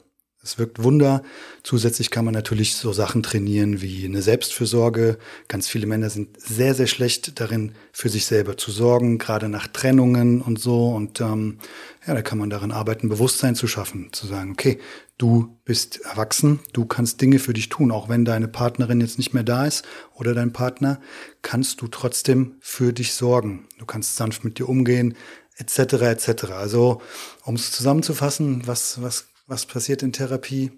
Es 0.44 0.58
wirkt 0.58 0.82
Wunder. 0.82 1.22
Zusätzlich 1.62 2.10
kann 2.10 2.26
man 2.26 2.34
natürlich 2.34 2.76
so 2.76 2.92
Sachen 2.92 3.22
trainieren 3.22 3.80
wie 3.80 4.04
eine 4.04 4.20
Selbstfürsorge. 4.20 5.18
Ganz 5.48 5.68
viele 5.68 5.86
Männer 5.86 6.10
sind 6.10 6.38
sehr, 6.38 6.74
sehr 6.74 6.86
schlecht 6.86 7.40
darin, 7.40 7.72
für 7.92 8.10
sich 8.10 8.26
selber 8.26 8.58
zu 8.58 8.70
sorgen, 8.70 9.16
gerade 9.16 9.48
nach 9.48 9.68
Trennungen 9.68 10.42
und 10.42 10.60
so. 10.60 10.90
Und 10.90 11.22
ähm, 11.22 11.58
ja, 12.06 12.12
da 12.12 12.20
kann 12.20 12.38
man 12.38 12.50
daran 12.50 12.72
arbeiten, 12.72 13.08
Bewusstsein 13.08 13.54
zu 13.54 13.66
schaffen, 13.66 14.12
zu 14.12 14.26
sagen, 14.26 14.52
okay, 14.52 14.78
du 15.16 15.56
bist 15.64 16.02
erwachsen, 16.02 16.60
du 16.74 16.84
kannst 16.84 17.22
Dinge 17.22 17.38
für 17.38 17.54
dich 17.54 17.70
tun, 17.70 17.90
auch 17.90 18.10
wenn 18.10 18.26
deine 18.26 18.48
Partnerin 18.48 19.00
jetzt 19.00 19.16
nicht 19.16 19.32
mehr 19.32 19.44
da 19.44 19.64
ist 19.64 19.86
oder 20.14 20.34
dein 20.34 20.52
Partner, 20.52 21.00
kannst 21.40 21.80
du 21.80 21.88
trotzdem 21.88 22.56
für 22.60 22.92
dich 22.92 23.14
sorgen. 23.14 23.66
Du 23.78 23.86
kannst 23.86 24.16
sanft 24.16 24.44
mit 24.44 24.58
dir 24.58 24.68
umgehen, 24.68 25.14
etc. 25.56 25.78
etc. 26.02 26.44
Also, 26.52 27.00
um 27.44 27.54
es 27.54 27.72
zusammenzufassen, 27.72 28.66
was 28.66 29.00
was 29.00 29.28
was 29.46 29.66
passiert 29.66 30.02
in 30.02 30.12
Therapie? 30.12 30.72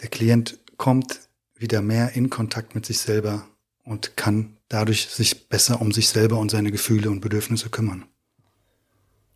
Der 0.00 0.08
Klient 0.08 0.58
kommt 0.76 1.20
wieder 1.54 1.80
mehr 1.82 2.12
in 2.14 2.30
Kontakt 2.30 2.74
mit 2.74 2.84
sich 2.84 2.98
selber 2.98 3.48
und 3.84 4.16
kann 4.16 4.58
dadurch 4.68 5.08
sich 5.08 5.48
besser 5.48 5.80
um 5.80 5.92
sich 5.92 6.08
selber 6.08 6.38
und 6.38 6.50
seine 6.50 6.70
Gefühle 6.70 7.10
und 7.10 7.20
Bedürfnisse 7.20 7.70
kümmern. 7.70 8.06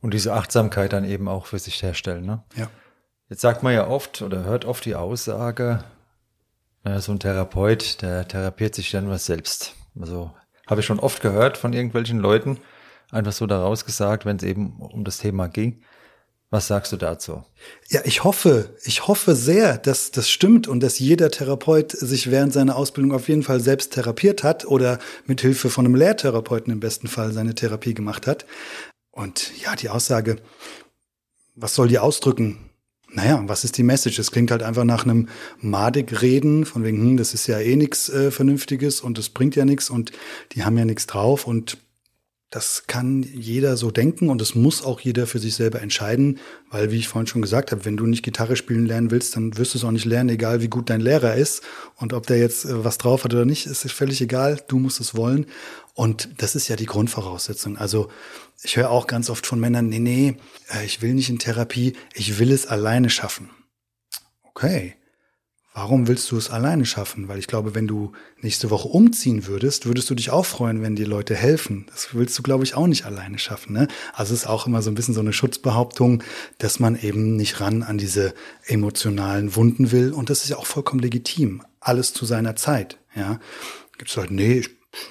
Und 0.00 0.14
diese 0.14 0.34
Achtsamkeit 0.34 0.92
dann 0.92 1.04
eben 1.04 1.28
auch 1.28 1.46
für 1.46 1.58
sich 1.58 1.82
herstellen, 1.82 2.24
ne? 2.24 2.42
Ja. 2.56 2.70
Jetzt 3.28 3.42
sagt 3.42 3.62
man 3.62 3.72
ja 3.72 3.86
oft 3.86 4.22
oder 4.22 4.44
hört 4.44 4.64
oft 4.64 4.84
die 4.84 4.96
Aussage, 4.96 5.84
Na, 6.82 7.00
so 7.00 7.12
ein 7.12 7.20
Therapeut, 7.20 8.02
der 8.02 8.26
therapiert 8.26 8.74
sich 8.74 8.90
dann 8.90 9.08
was 9.08 9.26
selbst. 9.26 9.74
Also 9.98 10.34
habe 10.66 10.80
ich 10.80 10.86
schon 10.86 10.98
oft 10.98 11.22
gehört 11.22 11.56
von 11.56 11.72
irgendwelchen 11.72 12.18
Leuten, 12.18 12.58
einfach 13.10 13.32
so 13.32 13.46
daraus 13.46 13.84
gesagt, 13.84 14.24
wenn 14.24 14.36
es 14.36 14.42
eben 14.42 14.80
um 14.80 15.04
das 15.04 15.18
Thema 15.18 15.48
ging. 15.48 15.82
Was 16.52 16.66
sagst 16.66 16.90
du 16.90 16.96
dazu? 16.96 17.44
Ja, 17.88 18.00
ich 18.04 18.24
hoffe, 18.24 18.74
ich 18.82 19.06
hoffe 19.06 19.36
sehr, 19.36 19.78
dass 19.78 20.10
das 20.10 20.28
stimmt 20.28 20.66
und 20.66 20.80
dass 20.80 20.98
jeder 20.98 21.30
Therapeut 21.30 21.92
sich 21.92 22.28
während 22.32 22.52
seiner 22.52 22.74
Ausbildung 22.74 23.12
auf 23.12 23.28
jeden 23.28 23.44
Fall 23.44 23.60
selbst 23.60 23.92
therapiert 23.92 24.42
hat 24.42 24.64
oder 24.64 24.98
mit 25.26 25.40
Hilfe 25.40 25.70
von 25.70 25.86
einem 25.86 25.94
Lehrtherapeuten 25.94 26.72
im 26.72 26.80
besten 26.80 27.06
Fall 27.06 27.32
seine 27.32 27.54
Therapie 27.54 27.94
gemacht 27.94 28.26
hat. 28.26 28.46
Und 29.12 29.52
ja, 29.62 29.76
die 29.76 29.90
Aussage, 29.90 30.36
was 31.54 31.76
soll 31.76 31.86
die 31.86 32.00
ausdrücken? 32.00 32.70
Naja, 33.12 33.40
was 33.46 33.62
ist 33.62 33.78
die 33.78 33.84
Message? 33.84 34.18
Es 34.18 34.32
klingt 34.32 34.50
halt 34.50 34.64
einfach 34.64 34.84
nach 34.84 35.04
einem 35.04 35.28
Madig-Reden, 35.60 36.64
von 36.64 36.82
wegen, 36.82 36.98
hm, 36.98 37.16
das 37.16 37.32
ist 37.32 37.46
ja 37.46 37.60
eh 37.60 37.76
nichts 37.76 38.08
äh, 38.08 38.32
Vernünftiges 38.32 39.00
und 39.00 39.18
das 39.18 39.28
bringt 39.28 39.54
ja 39.54 39.64
nichts 39.64 39.88
und 39.88 40.10
die 40.52 40.64
haben 40.64 40.78
ja 40.78 40.84
nichts 40.84 41.06
drauf 41.06 41.46
und 41.46 41.78
das 42.50 42.84
kann 42.88 43.22
jeder 43.22 43.76
so 43.76 43.92
denken 43.92 44.28
und 44.28 44.40
das 44.40 44.56
muss 44.56 44.82
auch 44.82 44.98
jeder 45.00 45.28
für 45.28 45.38
sich 45.38 45.54
selber 45.54 45.80
entscheiden, 45.80 46.40
weil, 46.68 46.90
wie 46.90 46.98
ich 46.98 47.06
vorhin 47.06 47.28
schon 47.28 47.42
gesagt 47.42 47.70
habe, 47.70 47.84
wenn 47.84 47.96
du 47.96 48.06
nicht 48.06 48.24
Gitarre 48.24 48.56
spielen 48.56 48.86
lernen 48.86 49.12
willst, 49.12 49.36
dann 49.36 49.56
wirst 49.56 49.74
du 49.74 49.78
es 49.78 49.84
auch 49.84 49.92
nicht 49.92 50.04
lernen, 50.04 50.30
egal 50.30 50.60
wie 50.60 50.68
gut 50.68 50.90
dein 50.90 51.00
Lehrer 51.00 51.36
ist. 51.36 51.62
Und 51.94 52.12
ob 52.12 52.26
der 52.26 52.38
jetzt 52.38 52.64
äh, 52.64 52.84
was 52.84 52.98
drauf 52.98 53.22
hat 53.22 53.32
oder 53.32 53.44
nicht, 53.44 53.66
ist 53.66 53.88
völlig 53.92 54.20
egal. 54.20 54.60
Du 54.66 54.80
musst 54.80 55.00
es 55.00 55.14
wollen. 55.14 55.46
Und 55.94 56.28
das 56.38 56.56
ist 56.56 56.66
ja 56.66 56.74
die 56.74 56.86
Grundvoraussetzung. 56.86 57.76
Also 57.76 58.10
ich 58.64 58.76
höre 58.76 58.90
auch 58.90 59.06
ganz 59.06 59.30
oft 59.30 59.46
von 59.46 59.60
Männern, 59.60 59.88
nee, 59.88 60.00
nee, 60.00 60.36
äh, 60.74 60.84
ich 60.84 61.02
will 61.02 61.14
nicht 61.14 61.30
in 61.30 61.38
Therapie, 61.38 61.92
ich 62.14 62.40
will 62.40 62.50
es 62.50 62.66
alleine 62.66 63.10
schaffen. 63.10 63.50
Okay, 64.42 64.96
Warum 65.72 66.08
willst 66.08 66.28
du 66.32 66.36
es 66.36 66.50
alleine 66.50 66.84
schaffen? 66.84 67.28
Weil 67.28 67.38
ich 67.38 67.46
glaube, 67.46 67.76
wenn 67.76 67.86
du 67.86 68.10
nächste 68.40 68.70
Woche 68.70 68.88
umziehen 68.88 69.46
würdest, 69.46 69.86
würdest 69.86 70.10
du 70.10 70.16
dich 70.16 70.30
auch 70.30 70.44
freuen, 70.44 70.82
wenn 70.82 70.96
dir 70.96 71.06
Leute 71.06 71.36
helfen. 71.36 71.86
Das 71.90 72.12
willst 72.12 72.36
du, 72.36 72.42
glaube 72.42 72.64
ich, 72.64 72.74
auch 72.74 72.88
nicht 72.88 73.04
alleine 73.04 73.38
schaffen. 73.38 73.74
Ne? 73.74 73.86
Also 74.12 74.34
es 74.34 74.40
ist 74.40 74.46
auch 74.48 74.66
immer 74.66 74.82
so 74.82 74.90
ein 74.90 74.96
bisschen 74.96 75.14
so 75.14 75.20
eine 75.20 75.32
Schutzbehauptung, 75.32 76.24
dass 76.58 76.80
man 76.80 77.00
eben 77.00 77.36
nicht 77.36 77.60
ran 77.60 77.84
an 77.84 77.98
diese 77.98 78.34
emotionalen 78.66 79.54
Wunden 79.54 79.92
will. 79.92 80.12
Und 80.12 80.28
das 80.28 80.42
ist 80.42 80.50
ja 80.50 80.56
auch 80.56 80.66
vollkommen 80.66 81.02
legitim. 81.02 81.62
Alles 81.78 82.12
zu 82.14 82.24
seiner 82.24 82.56
Zeit. 82.56 82.98
Ja, 83.14 83.38
gibt's 83.96 84.16
Leute, 84.16 84.34
nee, 84.34 84.58
ich, 84.58 84.70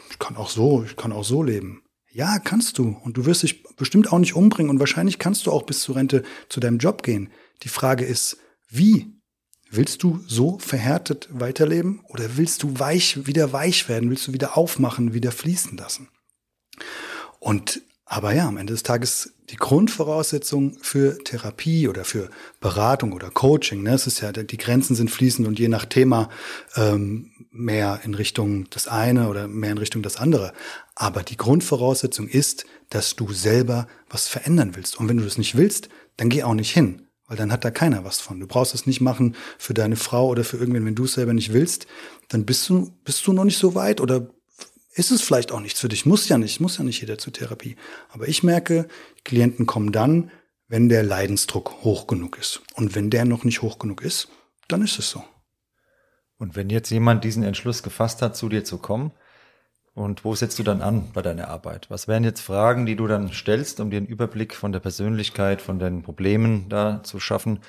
ich 0.10 0.20
kann 0.20 0.36
auch 0.36 0.50
so, 0.50 0.84
ich 0.84 0.98
kann 0.98 1.14
auch 1.14 1.24
so 1.24 1.42
leben. 1.42 1.84
Ja, 2.12 2.38
kannst 2.38 2.78
du. 2.78 2.98
Und 3.06 3.16
du 3.16 3.26
wirst 3.26 3.44
dich 3.44 3.64
bestimmt 3.78 4.12
auch 4.12 4.20
nicht 4.20 4.36
umbringen. 4.36 4.70
Und 4.70 4.80
wahrscheinlich 4.80 5.20
kannst 5.20 5.46
du 5.46 5.54
auch 5.54 5.64
bis 5.64 5.80
zur 5.80 5.96
Rente 5.96 6.24
zu 6.50 6.60
deinem 6.60 6.80
Job 6.80 7.02
gehen. 7.02 7.30
Die 7.64 7.70
Frage 7.70 8.04
ist, 8.04 8.38
wie 8.68 9.19
Willst 9.72 10.02
du 10.02 10.20
so 10.26 10.58
verhärtet 10.58 11.30
weiterleben 11.32 12.02
oder 12.08 12.38
willst 12.38 12.64
du 12.64 12.80
weich, 12.80 13.28
wieder 13.28 13.54
weich 13.54 13.88
werden? 13.88 14.10
Willst 14.10 14.28
du 14.28 14.34
wieder 14.34 14.58
aufmachen, 14.58 15.14
wieder 15.14 15.32
fließen 15.32 15.78
lassen? 15.78 16.10
Und 17.40 17.82
aber 18.12 18.34
ja, 18.34 18.48
am 18.48 18.58
Ende 18.58 18.74
des 18.74 18.82
Tages 18.82 19.34
die 19.52 19.56
Grundvoraussetzung 19.56 20.80
für 20.82 21.24
Therapie 21.24 21.88
oder 21.88 22.04
für 22.04 22.32
Beratung 22.60 23.14
oder 23.14 23.30
Coaching, 23.30 23.84
ne, 23.84 23.94
es 23.94 24.08
ist 24.08 24.22
ja, 24.22 24.32
die 24.32 24.58
Grenzen 24.58 24.96
sind 24.96 25.12
fließend 25.12 25.48
und 25.48 25.60
je 25.60 25.68
nach 25.68 25.86
Thema 25.86 26.30
ähm, 26.76 27.32
mehr 27.52 28.00
in 28.04 28.16
Richtung 28.16 28.68
das 28.72 28.88
eine 28.88 29.30
oder 29.30 29.48
mehr 29.48 29.72
in 29.72 29.78
Richtung 29.78 30.02
das 30.02 30.18
andere. 30.18 30.54
Aber 30.96 31.22
die 31.22 31.38
Grundvoraussetzung 31.38 32.28
ist, 32.28 32.66
dass 32.90 33.16
du 33.16 33.32
selber 33.32 33.88
was 34.10 34.28
verändern 34.28 34.76
willst. 34.76 35.00
Und 35.00 35.08
wenn 35.08 35.18
du 35.18 35.24
das 35.24 35.38
nicht 35.38 35.56
willst, 35.56 35.90
dann 36.18 36.30
geh 36.30 36.42
auch 36.42 36.56
nicht 36.56 36.72
hin. 36.72 37.09
Weil 37.30 37.38
dann 37.38 37.52
hat 37.52 37.64
da 37.64 37.70
keiner 37.70 38.04
was 38.04 38.20
von. 38.20 38.40
Du 38.40 38.48
brauchst 38.48 38.74
es 38.74 38.88
nicht 38.88 39.02
machen 39.02 39.36
für 39.60 39.76
deine 39.76 39.96
Frau 39.96 40.28
oder 40.28 40.44
für 40.44 40.58
irgendwen, 40.58 40.86
wenn 40.86 40.96
du 40.96 41.06
es 41.06 41.14
selber 41.14 41.34
nicht 41.34 41.54
willst, 41.54 41.86
dann 42.28 42.44
bist 42.44 42.68
du, 42.68 42.92
bist 43.06 43.26
du 43.26 43.34
noch 43.34 43.46
nicht 43.46 43.60
so 43.60 43.76
weit 43.76 44.02
oder 44.02 44.28
ist 44.96 45.12
es 45.12 45.22
vielleicht 45.22 45.52
auch 45.52 45.60
nichts 45.60 45.80
für 45.80 45.90
dich. 45.90 46.08
Muss 46.08 46.28
ja 46.28 46.40
nicht, 46.40 46.60
muss 46.60 46.80
ja 46.80 46.84
nicht 46.84 47.02
jeder 47.02 47.20
zur 47.20 47.32
Therapie. 47.32 47.76
Aber 48.10 48.28
ich 48.28 48.42
merke, 48.42 48.88
Klienten 49.24 49.68
kommen 49.68 49.92
dann, 49.92 50.32
wenn 50.68 50.90
der 50.90 51.04
Leidensdruck 51.04 51.84
hoch 51.84 52.08
genug 52.08 52.38
ist. 52.40 52.62
Und 52.74 52.96
wenn 52.96 53.12
der 53.12 53.26
noch 53.26 53.44
nicht 53.44 53.62
hoch 53.62 53.78
genug 53.78 54.02
ist, 54.02 54.30
dann 54.68 54.82
ist 54.82 54.98
es 54.98 55.12
so. 55.12 55.24
Und 56.38 56.56
wenn 56.56 56.70
jetzt 56.72 56.90
jemand 56.90 57.24
diesen 57.24 57.44
Entschluss 57.44 57.84
gefasst 57.84 58.24
hat, 58.24 58.36
zu 58.36 58.50
dir 58.50 58.64
zu 58.64 58.80
kommen, 58.80 59.12
und 60.00 60.24
wo 60.24 60.34
setzt 60.34 60.58
du 60.58 60.64
dann 60.64 60.82
an 60.82 61.10
bei 61.14 61.22
deiner 61.22 61.50
Arbeit? 61.50 61.88
Was 61.90 62.08
wären 62.08 62.24
jetzt 62.24 62.40
Fragen, 62.40 62.86
die 62.86 62.96
du 62.96 63.06
dann 63.06 63.32
stellst, 63.34 63.80
um 63.80 63.92
dir 63.92 63.98
einen 63.98 64.08
Überblick 64.08 64.56
von 64.56 64.72
der 64.72 64.80
Persönlichkeit, 64.80 65.62
von 65.62 65.78
den 65.78 66.04
Problemen 66.04 66.70
da 66.70 67.04
zu 67.04 67.20
schaffen? 67.20 67.60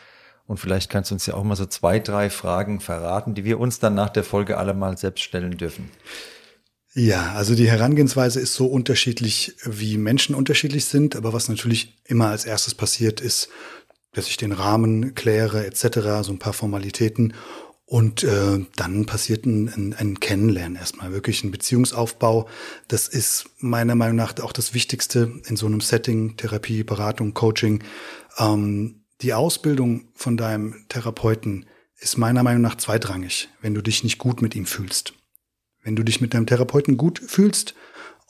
Und 0.47 0.59
vielleicht 0.59 0.91
kannst 0.91 1.11
du 1.11 1.17
uns 1.17 1.27
ja 1.27 1.35
auch 1.35 1.43
mal 1.43 1.57
so 1.57 1.67
zwei, 1.67 1.99
drei 1.99 2.31
Fragen 2.31 2.81
verraten, 2.81 3.35
die 3.35 3.45
wir 3.45 3.59
uns 3.59 3.81
dann 3.81 3.95
nach 3.95 4.11
der 4.11 4.25
Folge 4.25 4.59
alle 4.59 4.75
mal 4.75 4.97
selbst 4.97 5.23
stellen 5.23 5.59
dürfen. 5.59 5.91
Ja, 6.95 7.33
also 7.35 7.55
die 7.55 7.69
Herangehensweise 7.69 8.41
ist 8.41 8.55
so 8.55 8.67
unterschiedlich, 8.67 9.55
wie 9.65 9.97
Menschen 9.97 10.35
unterschiedlich 10.35 10.85
sind. 10.85 11.17
Aber 11.17 11.33
was 11.33 11.49
natürlich 11.49 12.01
immer 12.05 12.29
als 12.29 12.45
erstes 12.45 12.75
passiert, 12.75 13.21
ist, 13.21 13.49
dass 14.13 14.29
ich 14.29 14.37
den 14.37 14.53
Rahmen 14.53 15.15
kläre 15.15 15.67
etc., 15.67 16.23
so 16.23 16.33
ein 16.33 16.39
paar 16.39 16.53
Formalitäten 16.53 17.35
und 17.91 18.23
äh, 18.23 18.65
dann 18.77 19.05
passiert 19.05 19.47
ein, 19.47 19.69
ein, 19.69 19.95
ein 19.95 20.21
Kennenlernen 20.21 20.77
erstmal, 20.77 21.13
wirklich 21.13 21.43
ein 21.43 21.51
Beziehungsaufbau. 21.51 22.49
Das 22.87 23.09
ist 23.09 23.47
meiner 23.59 23.97
Meinung 23.97 24.15
nach 24.15 24.39
auch 24.39 24.53
das 24.53 24.75
Wichtigste 24.75 25.33
in 25.49 25.57
so 25.57 25.67
einem 25.67 25.81
Setting, 25.81 26.37
Therapie, 26.37 26.85
Beratung, 26.85 27.35
Coaching. 27.35 27.83
Ähm, 28.39 29.03
die 29.23 29.35
Ausbildung 29.35 30.05
von 30.15 30.37
deinem 30.37 30.87
Therapeuten 30.89 31.67
ist 31.99 32.17
meiner 32.17 32.45
Meinung 32.45 32.63
nach 32.63 32.77
zweitrangig, 32.77 33.49
wenn 33.61 33.75
du 33.75 33.83
dich 33.83 34.05
nicht 34.05 34.19
gut 34.19 34.41
mit 34.41 34.55
ihm 34.55 34.67
fühlst. 34.67 35.15
Wenn 35.83 35.97
du 35.97 36.05
dich 36.05 36.21
mit 36.21 36.33
deinem 36.33 36.47
Therapeuten 36.47 36.97
gut 36.97 37.19
fühlst, 37.19 37.75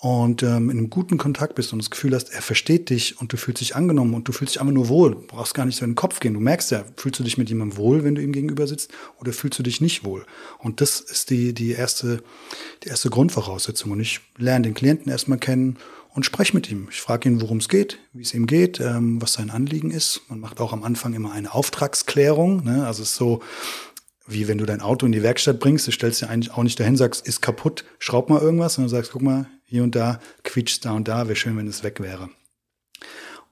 und 0.00 0.42
ähm, 0.42 0.70
in 0.70 0.78
einem 0.78 0.88
guten 0.88 1.18
Kontakt 1.18 1.54
bist 1.56 1.74
und 1.74 1.78
das 1.78 1.90
Gefühl 1.90 2.14
hast, 2.14 2.32
er 2.32 2.40
versteht 2.40 2.88
dich 2.88 3.20
und 3.20 3.34
du 3.34 3.36
fühlst 3.36 3.60
dich 3.60 3.76
angenommen 3.76 4.14
und 4.14 4.26
du 4.26 4.32
fühlst 4.32 4.54
dich 4.54 4.60
einfach 4.62 4.72
nur 4.72 4.88
wohl, 4.88 5.10
du 5.10 5.26
brauchst 5.26 5.52
gar 5.52 5.66
nicht 5.66 5.76
so 5.76 5.84
in 5.84 5.90
den 5.90 5.96
Kopf 5.96 6.20
gehen. 6.20 6.32
Du 6.32 6.40
merkst 6.40 6.70
ja, 6.70 6.84
fühlst 6.96 7.20
du 7.20 7.22
dich 7.22 7.36
mit 7.36 7.50
jemandem 7.50 7.76
wohl, 7.76 8.02
wenn 8.02 8.14
du 8.14 8.22
ihm 8.22 8.32
gegenüber 8.32 8.66
sitzt, 8.66 8.90
oder 9.18 9.34
fühlst 9.34 9.58
du 9.58 9.62
dich 9.62 9.82
nicht 9.82 10.02
wohl? 10.02 10.24
Und 10.58 10.80
das 10.80 11.00
ist 11.00 11.28
die, 11.28 11.52
die 11.52 11.72
erste, 11.72 12.22
die 12.82 12.88
erste 12.88 13.10
Grundvoraussetzung. 13.10 13.90
Und 13.90 14.00
ich 14.00 14.20
lerne 14.38 14.68
den 14.68 14.74
Klienten 14.74 15.12
erstmal 15.12 15.36
kennen 15.36 15.76
und 16.14 16.24
spreche 16.24 16.54
mit 16.54 16.70
ihm. 16.70 16.88
Ich 16.90 17.02
frage 17.02 17.28
ihn, 17.28 17.42
worum 17.42 17.58
es 17.58 17.68
geht, 17.68 17.98
wie 18.14 18.22
es 18.22 18.32
ihm 18.32 18.46
geht, 18.46 18.80
ähm, 18.80 19.20
was 19.20 19.34
sein 19.34 19.50
Anliegen 19.50 19.90
ist. 19.90 20.22
Man 20.28 20.40
macht 20.40 20.60
auch 20.60 20.72
am 20.72 20.82
Anfang 20.82 21.12
immer 21.12 21.32
eine 21.32 21.52
Auftragsklärung. 21.52 22.64
Ne? 22.64 22.86
Also 22.86 23.02
es 23.02 23.10
ist 23.10 23.16
so, 23.16 23.42
wie 24.30 24.48
wenn 24.48 24.58
du 24.58 24.66
dein 24.66 24.80
Auto 24.80 25.06
in 25.06 25.12
die 25.12 25.22
Werkstatt 25.22 25.60
bringst, 25.60 25.86
du 25.86 25.92
stellst 25.92 26.22
dir 26.22 26.30
eigentlich 26.30 26.52
auch 26.52 26.62
nicht 26.62 26.78
dahin, 26.78 26.96
sagst, 26.96 27.26
ist 27.26 27.42
kaputt, 27.42 27.84
schraub 27.98 28.30
mal 28.30 28.40
irgendwas, 28.40 28.76
du 28.76 28.88
sagst, 28.88 29.12
guck 29.12 29.22
mal, 29.22 29.46
hier 29.64 29.82
und 29.82 29.94
da 29.94 30.20
quietscht 30.42 30.84
da 30.84 30.92
und 30.92 31.08
da, 31.08 31.26
wäre 31.28 31.36
schön, 31.36 31.56
wenn 31.56 31.66
es 31.66 31.82
weg 31.82 32.00
wäre. 32.00 32.30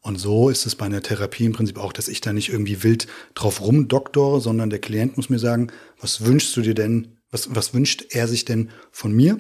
Und 0.01 0.19
so 0.19 0.49
ist 0.49 0.65
es 0.65 0.77
bei 0.77 0.87
einer 0.87 1.03
Therapie 1.03 1.45
im 1.45 1.53
Prinzip 1.53 1.79
auch, 1.79 1.93
dass 1.93 2.09
ich 2.09 2.21
da 2.21 2.33
nicht 2.33 2.51
irgendwie 2.51 2.83
wild 2.83 3.09
drauf 3.35 3.61
rumdoktore, 3.61 4.41
sondern 4.41 4.71
der 4.71 4.79
Klient 4.79 5.17
muss 5.17 5.29
mir 5.29 5.39
sagen, 5.39 5.71
was 6.01 6.25
wünschst 6.25 6.57
du 6.57 6.63
dir 6.63 6.75
denn, 6.75 7.19
was, 7.31 7.55
was 7.55 7.75
wünscht 7.75 8.07
er 8.11 8.29
sich 8.29 8.45
denn 8.45 8.71
von 8.91 9.13
mir? 9.13 9.39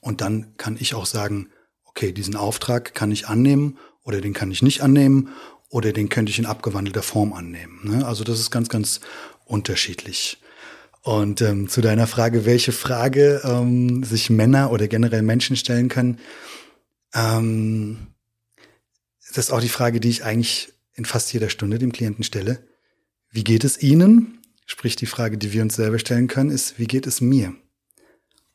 Und 0.00 0.20
dann 0.20 0.56
kann 0.56 0.76
ich 0.78 0.94
auch 0.94 1.06
sagen, 1.06 1.48
okay, 1.84 2.12
diesen 2.12 2.36
Auftrag 2.36 2.94
kann 2.94 3.12
ich 3.12 3.28
annehmen 3.28 3.78
oder 4.02 4.20
den 4.20 4.32
kann 4.32 4.50
ich 4.50 4.62
nicht 4.62 4.82
annehmen 4.82 5.30
oder 5.68 5.92
den 5.92 6.08
könnte 6.08 6.30
ich 6.30 6.38
in 6.38 6.46
abgewandelter 6.46 7.02
Form 7.02 7.32
annehmen. 7.32 7.80
Ne? 7.84 8.06
Also 8.06 8.24
das 8.24 8.40
ist 8.40 8.50
ganz, 8.50 8.68
ganz 8.68 9.00
unterschiedlich. 9.44 10.38
Und 11.02 11.40
ähm, 11.40 11.68
zu 11.68 11.80
deiner 11.80 12.06
Frage, 12.06 12.46
welche 12.46 12.72
Frage 12.72 13.42
ähm, 13.44 14.04
sich 14.04 14.30
Männer 14.30 14.70
oder 14.70 14.86
generell 14.86 15.22
Menschen 15.22 15.56
stellen 15.56 15.88
können, 15.88 16.18
ähm, 17.14 18.06
das 19.28 19.46
ist 19.46 19.50
auch 19.50 19.60
die 19.60 19.68
Frage, 19.68 19.98
die 19.98 20.10
ich 20.10 20.24
eigentlich 20.24 20.72
in 20.94 21.04
fast 21.04 21.32
jeder 21.32 21.48
Stunde 21.48 21.78
dem 21.78 21.92
Klienten 21.92 22.22
stelle. 22.22 22.66
Wie 23.30 23.44
geht 23.44 23.64
es 23.64 23.82
Ihnen? 23.82 24.38
Sprich, 24.66 24.94
die 24.94 25.06
Frage, 25.06 25.38
die 25.38 25.52
wir 25.52 25.62
uns 25.62 25.74
selber 25.74 25.98
stellen 25.98 26.28
können, 26.28 26.50
ist, 26.50 26.78
wie 26.78 26.86
geht 26.86 27.06
es 27.06 27.20
mir? 27.20 27.54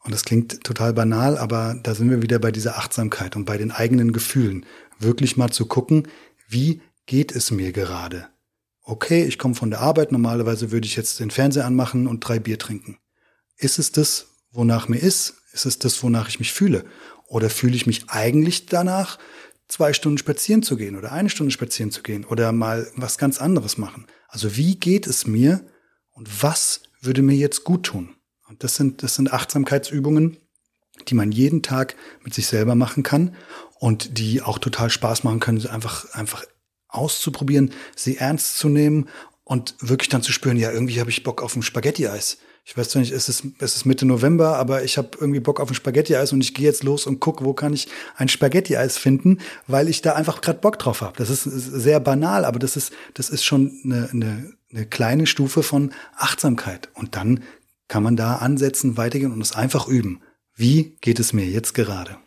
Und 0.03 0.13
das 0.13 0.23
klingt 0.23 0.63
total 0.63 0.93
banal, 0.93 1.37
aber 1.37 1.77
da 1.83 1.93
sind 1.95 2.09
wir 2.09 2.21
wieder 2.21 2.39
bei 2.39 2.51
dieser 2.51 2.77
Achtsamkeit 2.77 3.35
und 3.35 3.45
bei 3.45 3.57
den 3.57 3.71
eigenen 3.71 4.13
Gefühlen. 4.13 4.65
Wirklich 4.99 5.35
mal 5.35 5.49
zu 5.49 5.65
gucken, 5.65 6.07
wie 6.47 6.81
geht 7.05 7.33
es 7.33 7.51
mir 7.51 7.71
gerade? 7.71 8.29
Okay, 8.87 9.25
ich 9.25 9.37
komme 9.37 9.53
von 9.53 9.69
der 9.69 9.81
Arbeit, 9.81 10.11
normalerweise 10.11 10.71
würde 10.71 10.87
ich 10.87 10.95
jetzt 10.95 11.19
den 11.19 11.29
Fernseher 11.29 11.65
anmachen 11.65 12.07
und 12.07 12.21
drei 12.21 12.39
Bier 12.39 12.57
trinken. 12.57 12.97
Ist 13.57 13.79
es 13.79 13.91
das, 13.91 14.27
wonach 14.51 14.87
mir 14.87 14.99
ist? 14.99 15.35
Ist 15.51 15.65
es 15.65 15.77
das, 15.77 16.01
wonach 16.03 16.29
ich 16.29 16.39
mich 16.39 16.53
fühle? 16.53 16.85
Oder 17.27 17.49
fühle 17.49 17.75
ich 17.75 17.85
mich 17.85 18.09
eigentlich 18.09 18.65
danach, 18.65 19.19
zwei 19.67 19.91
Stunden 19.91 20.17
spazieren 20.17 20.63
zu 20.63 20.77
gehen 20.77 20.95
oder 20.95 21.11
eine 21.11 21.29
Stunde 21.29 21.51
spazieren 21.51 21.91
zu 21.91 22.01
gehen 22.01 22.23
oder 22.23 22.53
mal 22.53 22.87
was 22.95 23.17
ganz 23.17 23.41
anderes 23.41 23.77
machen? 23.77 24.07
Also 24.29 24.55
wie 24.55 24.75
geht 24.75 25.05
es 25.05 25.27
mir 25.27 25.61
und 26.11 26.41
was 26.41 26.83
würde 27.01 27.21
mir 27.21 27.35
jetzt 27.35 27.65
gut 27.65 27.83
tun? 27.83 28.15
Und 28.47 28.63
das 28.63 28.75
sind, 28.75 29.03
das 29.03 29.15
sind 29.15 29.33
Achtsamkeitsübungen, 29.33 30.37
die 31.09 31.15
man 31.15 31.33
jeden 31.33 31.61
Tag 31.61 31.95
mit 32.23 32.33
sich 32.33 32.47
selber 32.47 32.75
machen 32.75 33.03
kann 33.03 33.35
und 33.79 34.17
die 34.17 34.41
auch 34.41 34.57
total 34.57 34.89
Spaß 34.89 35.25
machen 35.25 35.41
können, 35.41 35.65
einfach, 35.67 36.13
einfach 36.13 36.45
auszuprobieren, 36.89 37.71
sie 37.95 38.17
ernst 38.17 38.57
zu 38.57 38.69
nehmen 38.69 39.07
und 39.43 39.75
wirklich 39.79 40.09
dann 40.09 40.23
zu 40.23 40.31
spüren, 40.31 40.57
ja, 40.57 40.71
irgendwie 40.71 40.99
habe 40.99 41.09
ich 41.09 41.23
Bock 41.23 41.41
auf 41.41 41.55
ein 41.55 41.61
Spaghetti-Eis. 41.61 42.37
ich 42.65 42.75
weiß 42.75 42.89
zwar 42.89 43.01
nicht, 43.01 43.13
es 43.13 43.29
ist, 43.29 43.43
es 43.59 43.75
ist 43.75 43.85
Mitte 43.85 44.05
November, 44.05 44.57
aber 44.57 44.83
ich 44.83 44.97
habe 44.97 45.11
irgendwie 45.19 45.39
Bock 45.39 45.61
auf 45.61 45.69
ein 45.69 45.75
Spaghetti-Eis 45.75 46.33
und 46.33 46.41
ich 46.41 46.53
gehe 46.53 46.65
jetzt 46.65 46.83
los 46.83 47.07
und 47.07 47.21
gucke, 47.21 47.45
wo 47.45 47.53
kann 47.53 47.73
ich 47.73 47.87
ein 48.17 48.27
Spaghetti-Eis 48.27 48.97
finden, 48.97 49.39
weil 49.67 49.87
ich 49.87 50.01
da 50.01 50.13
einfach 50.13 50.41
gerade 50.41 50.59
Bock 50.59 50.77
drauf 50.79 51.01
habe. 51.01 51.17
Das 51.17 51.29
ist 51.29 51.43
sehr 51.43 51.99
banal, 51.99 52.43
aber 52.43 52.59
das 52.59 52.75
ist, 52.75 52.91
das 53.13 53.29
ist 53.29 53.45
schon 53.45 53.79
eine, 53.85 54.09
eine, 54.11 54.53
eine 54.71 54.85
kleine 54.85 55.27
Stufe 55.27 55.63
von 55.63 55.93
Achtsamkeit. 56.17 56.89
Und 56.93 57.15
dann 57.15 57.41
kann 57.87 58.03
man 58.03 58.17
da 58.17 58.35
ansetzen, 58.35 58.97
weitergehen 58.97 59.31
und 59.31 59.41
es 59.41 59.53
einfach 59.53 59.87
üben. 59.87 60.21
Wie 60.55 60.97
geht 60.99 61.19
es 61.19 61.31
mir 61.31 61.45
jetzt 61.45 61.73
gerade? 61.73 62.17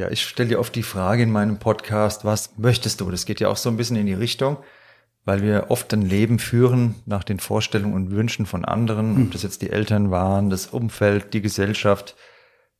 Ja, 0.00 0.10
ich 0.10 0.22
stelle 0.22 0.48
dir 0.48 0.58
oft 0.58 0.74
die 0.74 0.82
Frage 0.82 1.22
in 1.22 1.30
meinem 1.30 1.58
Podcast, 1.58 2.24
was 2.24 2.56
möchtest 2.56 3.00
du? 3.00 3.10
Das 3.10 3.26
geht 3.26 3.40
ja 3.40 3.48
auch 3.48 3.56
so 3.56 3.68
ein 3.68 3.76
bisschen 3.76 3.96
in 3.96 4.06
die 4.06 4.14
Richtung 4.14 4.58
weil 5.24 5.42
wir 5.42 5.66
oft 5.68 5.92
ein 5.92 6.02
Leben 6.02 6.38
führen 6.38 6.94
nach 7.06 7.24
den 7.24 7.40
Vorstellungen 7.40 7.94
und 7.94 8.10
Wünschen 8.10 8.46
von 8.46 8.64
anderen, 8.64 9.14
mhm. 9.14 9.22
ob 9.26 9.32
das 9.32 9.42
jetzt 9.42 9.62
die 9.62 9.70
Eltern 9.70 10.10
waren, 10.10 10.50
das 10.50 10.66
Umfeld, 10.66 11.34
die 11.34 11.42
Gesellschaft. 11.42 12.16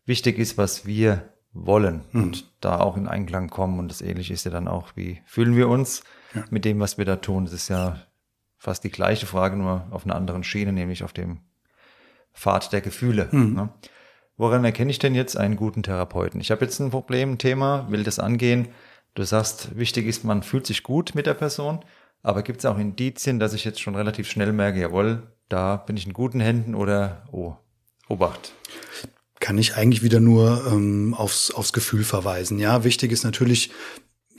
Wichtig 0.06 0.38
ist, 0.38 0.56
was 0.56 0.86
wir 0.86 1.28
wollen 1.52 2.02
mhm. 2.12 2.22
und 2.22 2.50
da 2.60 2.80
auch 2.80 2.96
in 2.96 3.06
Einklang 3.06 3.50
kommen. 3.50 3.78
Und 3.78 3.88
das 3.88 4.00
Ähnliche 4.00 4.32
ist 4.32 4.44
ja 4.44 4.50
dann 4.50 4.68
auch, 4.68 4.92
wie 4.96 5.20
fühlen 5.26 5.56
wir 5.56 5.68
uns 5.68 6.02
ja. 6.34 6.44
mit 6.50 6.64
dem, 6.64 6.80
was 6.80 6.96
wir 6.96 7.04
da 7.04 7.16
tun. 7.16 7.44
Das 7.44 7.54
ist 7.54 7.68
ja 7.68 8.00
fast 8.56 8.84
die 8.84 8.90
gleiche 8.90 9.26
Frage, 9.26 9.56
nur 9.56 9.86
auf 9.90 10.04
einer 10.04 10.16
anderen 10.16 10.42
Schiene, 10.42 10.72
nämlich 10.72 11.04
auf 11.04 11.12
dem 11.12 11.40
Pfad 12.32 12.72
der 12.72 12.80
Gefühle. 12.80 13.28
Mhm. 13.30 13.54
Ne? 13.54 13.68
Woran 14.40 14.64
erkenne 14.64 14.90
ich 14.90 14.98
denn 14.98 15.14
jetzt 15.14 15.36
einen 15.36 15.54
guten 15.54 15.82
Therapeuten? 15.82 16.40
Ich 16.40 16.50
habe 16.50 16.64
jetzt 16.64 16.80
ein 16.80 16.88
Problem, 16.88 17.32
ein 17.32 17.38
Thema, 17.38 17.86
will 17.90 18.04
das 18.04 18.18
angehen. 18.18 18.68
Du 19.12 19.22
sagst, 19.22 19.76
wichtig 19.76 20.06
ist, 20.06 20.24
man 20.24 20.42
fühlt 20.42 20.66
sich 20.66 20.82
gut 20.82 21.14
mit 21.14 21.26
der 21.26 21.34
Person. 21.34 21.84
Aber 22.22 22.42
gibt 22.42 22.60
es 22.60 22.64
auch 22.64 22.78
Indizien, 22.78 23.38
dass 23.38 23.52
ich 23.52 23.66
jetzt 23.66 23.82
schon 23.82 23.96
relativ 23.96 24.30
schnell 24.30 24.54
merke, 24.54 24.80
jawohl, 24.80 25.24
da 25.50 25.76
bin 25.76 25.98
ich 25.98 26.06
in 26.06 26.14
guten 26.14 26.40
Händen 26.40 26.74
oder 26.74 27.28
oh, 27.32 27.52
Obacht? 28.08 28.54
Kann 29.40 29.58
ich 29.58 29.76
eigentlich 29.76 30.02
wieder 30.02 30.20
nur 30.20 30.66
ähm, 30.72 31.12
aufs, 31.12 31.50
aufs 31.50 31.74
Gefühl 31.74 32.04
verweisen. 32.04 32.58
Ja, 32.58 32.82
wichtig 32.82 33.12
ist 33.12 33.24
natürlich, 33.24 33.70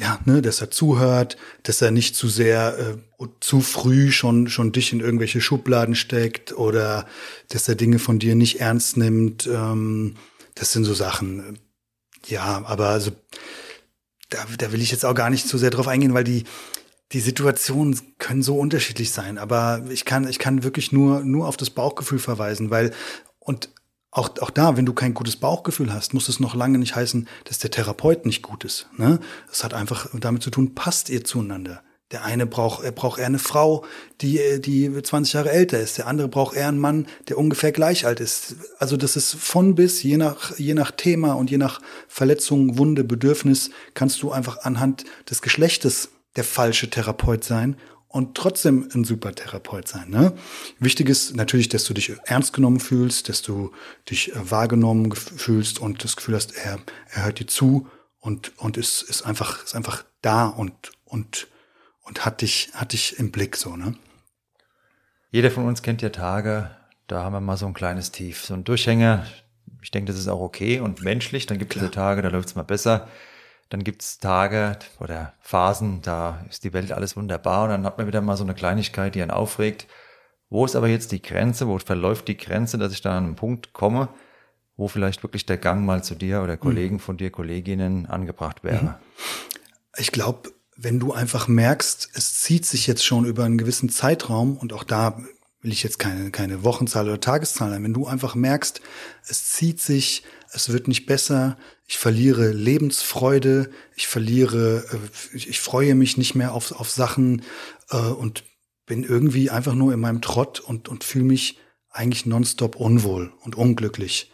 ja, 0.01 0.19
ne, 0.25 0.41
dass 0.41 0.61
er 0.61 0.71
zuhört, 0.71 1.37
dass 1.63 1.81
er 1.81 1.91
nicht 1.91 2.15
zu 2.15 2.27
sehr 2.27 2.97
äh, 3.19 3.27
zu 3.39 3.61
früh 3.61 4.11
schon 4.11 4.47
schon 4.49 4.71
dich 4.71 4.91
in 4.91 4.99
irgendwelche 4.99 5.41
Schubladen 5.41 5.93
steckt 5.93 6.53
oder 6.53 7.05
dass 7.49 7.69
er 7.69 7.75
Dinge 7.75 7.99
von 7.99 8.17
dir 8.17 8.33
nicht 8.35 8.59
ernst 8.59 8.97
nimmt. 8.97 9.45
Ähm, 9.47 10.15
das 10.55 10.71
sind 10.71 10.85
so 10.85 10.95
Sachen. 10.95 11.59
Ja, 12.27 12.63
aber 12.65 12.87
also 12.87 13.11
da, 14.29 14.39
da 14.57 14.71
will 14.71 14.81
ich 14.81 14.91
jetzt 14.91 15.05
auch 15.05 15.13
gar 15.13 15.29
nicht 15.29 15.47
zu 15.47 15.59
sehr 15.59 15.69
drauf 15.69 15.87
eingehen, 15.87 16.15
weil 16.15 16.23
die 16.23 16.45
die 17.11 17.19
Situationen 17.19 17.99
können 18.17 18.41
so 18.41 18.57
unterschiedlich 18.57 19.11
sein, 19.11 19.37
aber 19.37 19.83
ich 19.89 20.05
kann, 20.05 20.27
ich 20.27 20.39
kann 20.39 20.63
wirklich 20.63 20.93
nur, 20.93 21.19
nur 21.25 21.45
auf 21.45 21.57
das 21.57 21.69
Bauchgefühl 21.69 22.19
verweisen, 22.19 22.69
weil, 22.69 22.93
und 23.39 23.69
auch, 24.11 24.29
auch 24.41 24.49
da, 24.49 24.75
wenn 24.75 24.85
du 24.85 24.93
kein 24.93 25.13
gutes 25.13 25.37
Bauchgefühl 25.37 25.93
hast, 25.93 26.13
muss 26.13 26.27
es 26.27 26.39
noch 26.39 26.53
lange 26.53 26.77
nicht 26.77 26.95
heißen, 26.95 27.27
dass 27.45 27.59
der 27.59 27.71
Therapeut 27.71 28.25
nicht 28.25 28.41
gut 28.41 28.65
ist. 28.65 28.87
Ne? 28.97 29.19
Das 29.47 29.63
hat 29.63 29.73
einfach 29.73 30.09
damit 30.13 30.43
zu 30.43 30.51
tun, 30.51 30.75
passt 30.75 31.09
ihr 31.09 31.23
zueinander. 31.23 31.81
Der 32.11 32.25
eine 32.25 32.45
braucht, 32.45 32.83
er 32.83 32.91
braucht 32.91 33.19
eher 33.19 33.27
eine 33.27 33.39
Frau, 33.39 33.85
die, 34.19 34.59
die 34.59 34.91
20 35.01 35.33
Jahre 35.33 35.51
älter 35.51 35.79
ist. 35.79 35.97
Der 35.97 36.07
andere 36.07 36.27
braucht 36.27 36.57
eher 36.57 36.67
einen 36.67 36.77
Mann, 36.77 37.07
der 37.29 37.37
ungefähr 37.37 37.71
gleich 37.71 38.05
alt 38.05 38.19
ist. 38.19 38.57
Also 38.79 38.97
das 38.97 39.15
ist 39.15 39.33
von 39.33 39.75
bis, 39.75 40.03
je 40.03 40.17
nach, 40.17 40.57
je 40.57 40.73
nach 40.73 40.91
Thema 40.91 41.33
und 41.33 41.49
je 41.49 41.57
nach 41.57 41.79
Verletzung, 42.09 42.77
Wunde, 42.77 43.05
Bedürfnis, 43.05 43.69
kannst 43.93 44.21
du 44.23 44.31
einfach 44.31 44.63
anhand 44.63 45.05
des 45.29 45.41
Geschlechtes 45.41 46.09
der 46.35 46.43
falsche 46.43 46.89
Therapeut 46.89 47.45
sein 47.45 47.77
und 48.11 48.35
trotzdem 48.35 48.89
ein 48.93 49.03
super 49.03 49.33
Therapeut 49.33 49.87
sein. 49.87 50.09
Ne? 50.09 50.33
Wichtig 50.79 51.09
ist 51.09 51.35
natürlich, 51.35 51.69
dass 51.69 51.85
du 51.85 51.93
dich 51.93 52.13
ernst 52.25 52.53
genommen 52.53 52.79
fühlst, 52.79 53.29
dass 53.29 53.41
du 53.41 53.71
dich 54.09 54.35
äh, 54.35 54.51
wahrgenommen 54.51 55.13
fühlst 55.13 55.79
und 55.79 56.03
das 56.03 56.15
Gefühl 56.15 56.35
hast, 56.35 56.55
er, 56.55 56.79
er 57.09 57.25
hört 57.25 57.39
dir 57.39 57.47
zu 57.47 57.87
und, 58.19 58.57
und 58.57 58.77
ist, 58.77 59.01
ist 59.01 59.23
einfach, 59.23 59.63
ist 59.63 59.75
einfach 59.75 60.03
da 60.21 60.47
und, 60.47 60.73
und, 61.05 61.47
und 62.03 62.25
hat 62.25 62.41
dich, 62.41 62.69
hat 62.73 62.93
dich 62.93 63.17
im 63.17 63.31
Blick, 63.31 63.55
so, 63.55 63.75
ne? 63.75 63.95
Jeder 65.33 65.49
von 65.49 65.65
uns 65.65 65.81
kennt 65.81 66.01
ja 66.01 66.09
Tage, 66.09 66.71
da 67.07 67.23
haben 67.23 67.31
wir 67.31 67.39
mal 67.39 67.55
so 67.55 67.65
ein 67.65 67.73
kleines 67.73 68.11
Tief, 68.11 68.43
so 68.43 68.53
ein 68.53 68.65
Durchhänger. 68.65 69.25
Ich 69.81 69.91
denke, 69.91 70.11
das 70.11 70.19
ist 70.19 70.27
auch 70.27 70.41
okay 70.41 70.81
und 70.81 71.01
menschlich. 71.03 71.45
Dann 71.45 71.57
gibt 71.57 71.75
es 71.75 71.91
Tage, 71.91 72.21
da 72.21 72.27
läuft 72.27 72.49
es 72.49 72.55
mal 72.55 72.63
besser. 72.63 73.07
Dann 73.71 73.85
gibt's 73.85 74.19
Tage 74.19 74.77
oder 74.99 75.31
Phasen, 75.39 76.01
da 76.01 76.45
ist 76.49 76.65
die 76.65 76.73
Welt 76.73 76.91
alles 76.91 77.15
wunderbar 77.15 77.63
und 77.63 77.69
dann 77.69 77.85
hat 77.85 77.97
man 77.97 78.05
wieder 78.05 78.19
mal 78.19 78.35
so 78.35 78.43
eine 78.43 78.53
Kleinigkeit, 78.53 79.15
die 79.15 79.21
einen 79.21 79.31
aufregt. 79.31 79.87
Wo 80.49 80.65
ist 80.65 80.75
aber 80.75 80.89
jetzt 80.89 81.13
die 81.13 81.21
Grenze? 81.21 81.69
Wo 81.69 81.79
verläuft 81.79 82.27
die 82.27 82.35
Grenze, 82.35 82.77
dass 82.77 82.91
ich 82.91 83.01
da 83.01 83.17
an 83.17 83.23
einen 83.23 83.35
Punkt 83.35 83.71
komme, 83.71 84.09
wo 84.75 84.89
vielleicht 84.89 85.23
wirklich 85.23 85.45
der 85.45 85.55
Gang 85.55 85.85
mal 85.85 86.03
zu 86.03 86.15
dir 86.15 86.41
oder 86.43 86.57
Kollegen 86.57 86.99
von 86.99 87.15
dir, 87.15 87.31
Kolleginnen 87.31 88.07
angebracht 88.07 88.61
wäre? 88.65 88.83
Mhm. 88.83 88.93
Ich 89.95 90.11
glaube, 90.11 90.51
wenn 90.75 90.99
du 90.99 91.13
einfach 91.13 91.47
merkst, 91.47 92.09
es 92.13 92.41
zieht 92.41 92.65
sich 92.65 92.87
jetzt 92.87 93.05
schon 93.05 93.23
über 93.23 93.45
einen 93.45 93.57
gewissen 93.57 93.87
Zeitraum 93.87 94.57
und 94.57 94.73
auch 94.73 94.83
da 94.83 95.17
will 95.61 95.71
ich 95.71 95.83
jetzt 95.83 95.97
keine, 95.97 96.31
keine 96.31 96.65
Wochenzahl 96.65 97.07
oder 97.07 97.21
Tageszahl 97.21 97.71
wenn 97.81 97.93
du 97.93 98.05
einfach 98.05 98.35
merkst, 98.35 98.81
es 99.27 99.51
zieht 99.51 99.79
sich, 99.79 100.23
es 100.51 100.71
wird 100.71 100.87
nicht 100.87 101.05
besser, 101.05 101.57
ich 101.87 101.97
verliere 101.97 102.51
Lebensfreude, 102.51 103.69
ich 103.95 104.07
verliere, 104.07 104.85
äh, 104.91 105.37
ich 105.37 105.59
freue 105.59 105.95
mich 105.95 106.17
nicht 106.17 106.35
mehr 106.35 106.53
auf, 106.53 106.71
auf 106.73 106.89
Sachen 106.89 107.43
äh, 107.89 107.97
und 107.97 108.43
bin 108.85 109.03
irgendwie 109.03 109.49
einfach 109.49 109.73
nur 109.73 109.93
in 109.93 109.99
meinem 109.99 110.21
Trott 110.21 110.59
und, 110.59 110.89
und 110.89 111.03
fühle 111.03 111.25
mich 111.25 111.57
eigentlich 111.89 112.25
nonstop 112.25 112.75
unwohl 112.75 113.33
und 113.41 113.55
unglücklich. 113.55 114.31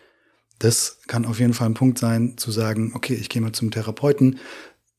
Das 0.59 0.99
kann 1.07 1.25
auf 1.25 1.39
jeden 1.39 1.53
Fall 1.53 1.69
ein 1.69 1.75
Punkt 1.75 1.99
sein, 1.99 2.37
zu 2.37 2.51
sagen, 2.51 2.93
okay, 2.95 3.13
ich 3.13 3.29
gehe 3.29 3.41
mal 3.41 3.51
zum 3.51 3.69
Therapeuten. 3.69 4.39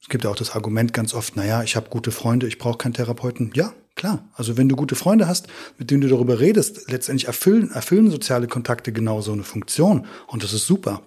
Es 0.00 0.08
gibt 0.08 0.24
ja 0.24 0.30
auch 0.30 0.36
das 0.36 0.52
Argument 0.52 0.92
ganz 0.92 1.14
oft, 1.14 1.36
naja, 1.36 1.62
ich 1.62 1.74
habe 1.74 1.90
gute 1.90 2.12
Freunde, 2.12 2.46
ich 2.46 2.58
brauche 2.58 2.78
keinen 2.78 2.94
Therapeuten. 2.94 3.50
Ja, 3.54 3.74
klar. 3.98 4.26
Also 4.34 4.56
wenn 4.56 4.68
du 4.68 4.76
gute 4.76 4.94
Freunde 4.94 5.28
hast, 5.28 5.48
mit 5.76 5.90
denen 5.90 6.00
du 6.00 6.08
darüber 6.08 6.40
redest, 6.40 6.90
letztendlich 6.90 7.26
erfüllen, 7.26 7.70
erfüllen 7.70 8.10
soziale 8.10 8.46
Kontakte 8.46 8.92
genau 8.92 9.20
so 9.20 9.32
eine 9.32 9.44
Funktion. 9.44 10.06
Und 10.26 10.42
das 10.42 10.54
ist 10.54 10.66
super 10.66 11.02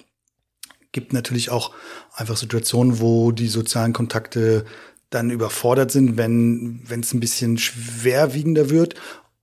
gibt 0.91 1.13
natürlich 1.13 1.49
auch 1.49 1.71
einfach 2.13 2.38
Situationen, 2.38 2.99
wo 2.99 3.32
die 3.32 3.47
sozialen 3.47 3.93
Kontakte 3.93 4.65
dann 5.10 5.30
überfordert 5.30 5.91
sind, 5.91 6.17
wenn 6.17 6.82
wenn 6.88 7.01
es 7.01 7.13
ein 7.13 7.19
bisschen 7.19 7.58
schwerwiegender 7.58 8.69
wird. 8.69 8.95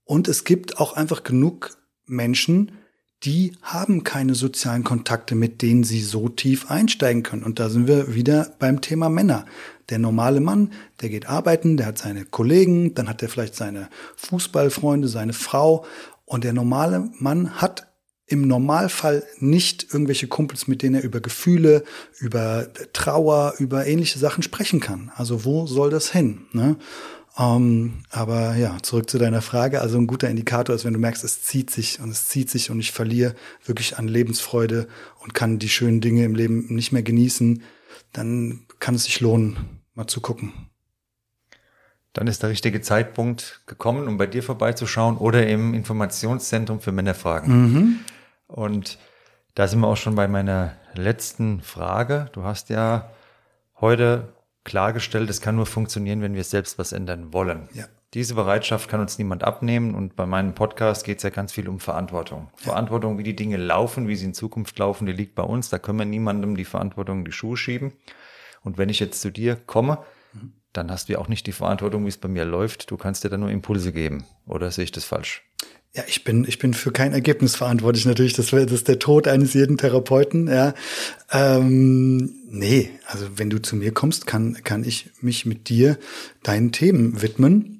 Und 0.03 0.27
es 0.27 0.43
gibt 0.43 0.79
auch 0.79 0.93
einfach 0.93 1.23
genug 1.23 1.77
Menschen, 2.05 2.71
die 3.23 3.57
haben 3.61 4.03
keine 4.03 4.33
sozialen 4.33 4.83
Kontakte, 4.83 5.35
mit 5.35 5.61
denen 5.61 5.83
sie 5.83 6.01
so 6.01 6.29
tief 6.29 6.71
einsteigen 6.71 7.21
können. 7.21 7.43
Und 7.43 7.59
da 7.59 7.69
sind 7.69 7.87
wir 7.87 8.15
wieder 8.15 8.55
beim 8.59 8.81
Thema 8.81 9.09
Männer. 9.09 9.45
Der 9.89 9.99
normale 9.99 10.39
Mann, 10.39 10.71
der 11.01 11.09
geht 11.09 11.27
arbeiten, 11.27 11.77
der 11.77 11.87
hat 11.87 11.97
seine 11.97 12.25
Kollegen, 12.25 12.93
dann 12.93 13.09
hat 13.09 13.21
er 13.21 13.29
vielleicht 13.29 13.55
seine 13.55 13.89
Fußballfreunde, 14.17 15.07
seine 15.07 15.33
Frau. 15.33 15.85
Und 16.25 16.43
der 16.43 16.53
normale 16.53 17.09
Mann 17.17 17.61
hat 17.61 17.87
im 18.27 18.47
Normalfall 18.47 19.23
nicht 19.39 19.91
irgendwelche 19.91 20.27
Kumpels, 20.27 20.67
mit 20.67 20.83
denen 20.83 20.95
er 20.95 21.03
über 21.03 21.19
Gefühle, 21.19 21.83
über 22.19 22.67
Trauer, 22.93 23.55
über 23.57 23.87
ähnliche 23.87 24.19
Sachen 24.19 24.43
sprechen 24.43 24.79
kann. 24.79 25.11
Also 25.15 25.45
wo 25.45 25.65
soll 25.65 25.89
das 25.89 26.11
hin? 26.11 26.45
Ne? 26.53 26.77
Ähm, 27.39 28.03
aber 28.11 28.55
ja, 28.55 28.77
zurück 28.83 29.09
zu 29.09 29.17
deiner 29.17 29.41
Frage. 29.41 29.81
Also 29.81 29.97
ein 29.97 30.07
guter 30.07 30.29
Indikator 30.29 30.75
ist, 30.75 30.85
wenn 30.85 30.93
du 30.93 30.99
merkst, 30.99 31.23
es 31.23 31.41
zieht 31.43 31.71
sich 31.71 31.99
und 31.99 32.09
es 32.09 32.27
zieht 32.27 32.49
sich 32.51 32.69
und 32.69 32.79
ich 32.79 32.91
verliere 32.91 33.33
wirklich 33.65 33.97
an 33.97 34.07
Lebensfreude 34.07 34.87
und 35.23 35.33
kann 35.33 35.57
die 35.57 35.69
schönen 35.69 36.01
Dinge 36.01 36.23
im 36.23 36.35
Leben 36.35 36.67
nicht 36.69 36.91
mehr 36.91 37.03
genießen, 37.03 37.63
dann 38.13 38.65
kann 38.79 38.95
es 38.95 39.05
sich 39.05 39.19
lohnen, 39.21 39.78
mal 39.99 40.07
zu 40.07 40.21
gucken. 40.21 40.53
Dann 42.13 42.25
ist 42.25 42.41
der 42.41 42.49
richtige 42.49 42.81
Zeitpunkt 42.81 43.61
gekommen, 43.67 44.07
um 44.07 44.17
bei 44.17 44.25
dir 44.25 44.41
vorbeizuschauen 44.41 45.17
oder 45.17 45.45
im 45.45 45.75
Informationszentrum 45.75 46.79
für 46.79 46.91
Männerfragen. 46.91 47.61
Mhm. 47.61 47.99
Und 48.47 48.97
da 49.53 49.67
sind 49.67 49.79
wir 49.81 49.87
auch 49.87 49.97
schon 49.97 50.15
bei 50.15 50.27
meiner 50.27 50.73
letzten 50.95 51.61
Frage. 51.61 52.29
Du 52.31 52.43
hast 52.43 52.69
ja 52.69 53.11
heute 53.79 54.33
klargestellt, 54.63 55.29
es 55.29 55.41
kann 55.41 55.55
nur 55.55 55.65
funktionieren, 55.65 56.21
wenn 56.21 56.33
wir 56.33 56.43
selbst 56.43 56.79
was 56.79 56.93
ändern 56.93 57.31
wollen. 57.31 57.69
Ja. 57.73 57.85
Diese 58.15 58.33
Bereitschaft 58.33 58.89
kann 58.89 59.01
uns 59.01 59.19
niemand 59.19 59.43
abnehmen 59.43 59.93
und 59.93 60.15
bei 60.15 60.25
meinem 60.25 60.55
Podcast 60.55 61.03
geht 61.03 61.17
es 61.17 61.23
ja 61.23 61.29
ganz 61.29 61.51
viel 61.51 61.69
um 61.69 61.79
Verantwortung. 61.79 62.49
Ja. 62.57 62.71
Verantwortung, 62.71 63.19
wie 63.19 63.23
die 63.23 63.35
Dinge 63.35 63.57
laufen, 63.57 64.07
wie 64.07 64.15
sie 64.15 64.25
in 64.25 64.33
Zukunft 64.33 64.79
laufen, 64.79 65.05
die 65.05 65.11
liegt 65.11 65.35
bei 65.35 65.43
uns. 65.43 65.69
Da 65.69 65.77
können 65.77 65.99
wir 65.99 66.05
niemandem 66.05 66.55
die 66.55 66.65
Verantwortung 66.65 67.19
in 67.19 67.25
die 67.25 67.31
Schuhe 67.31 67.57
schieben. 67.57 67.93
Und 68.63 68.77
wenn 68.77 68.89
ich 68.89 68.99
jetzt 68.99 69.21
zu 69.21 69.31
dir 69.31 69.55
komme, 69.55 69.99
mhm. 70.33 70.53
dann 70.73 70.91
hast 70.91 71.09
du 71.09 71.13
ja 71.13 71.19
auch 71.19 71.27
nicht 71.27 71.47
die 71.47 71.51
Verantwortung, 71.51 72.05
wie 72.05 72.09
es 72.09 72.17
bei 72.17 72.27
mir 72.27 72.45
läuft. 72.45 72.91
Du 72.91 72.97
kannst 72.97 73.23
dir 73.23 73.29
da 73.29 73.37
nur 73.37 73.49
Impulse 73.49 73.91
geben. 73.91 74.25
Oder 74.45 74.71
sehe 74.71 74.83
ich 74.83 74.91
das 74.91 75.05
falsch? 75.05 75.43
Ja, 75.93 76.03
ich 76.07 76.23
bin, 76.23 76.45
ich 76.47 76.59
bin 76.59 76.75
für 76.75 76.91
kein 76.91 77.13
Ergebnis 77.13 77.55
verantwortlich 77.55 78.05
natürlich. 78.05 78.33
Das 78.33 78.51
wäre 78.51 78.65
das 78.65 78.75
ist 78.75 78.87
der 78.87 78.99
Tod 78.99 79.27
eines 79.27 79.55
jeden 79.55 79.77
Therapeuten. 79.77 80.47
Ja, 80.47 80.75
ähm, 81.31 82.35
nee, 82.47 82.91
also 83.07 83.25
wenn 83.37 83.49
du 83.49 83.59
zu 83.59 83.75
mir 83.75 83.91
kommst, 83.91 84.27
kann 84.27 84.55
kann 84.63 84.83
ich 84.83 85.09
mich 85.21 85.47
mit 85.47 85.67
dir 85.67 85.97
deinen 86.43 86.71
Themen 86.71 87.23
widmen 87.23 87.78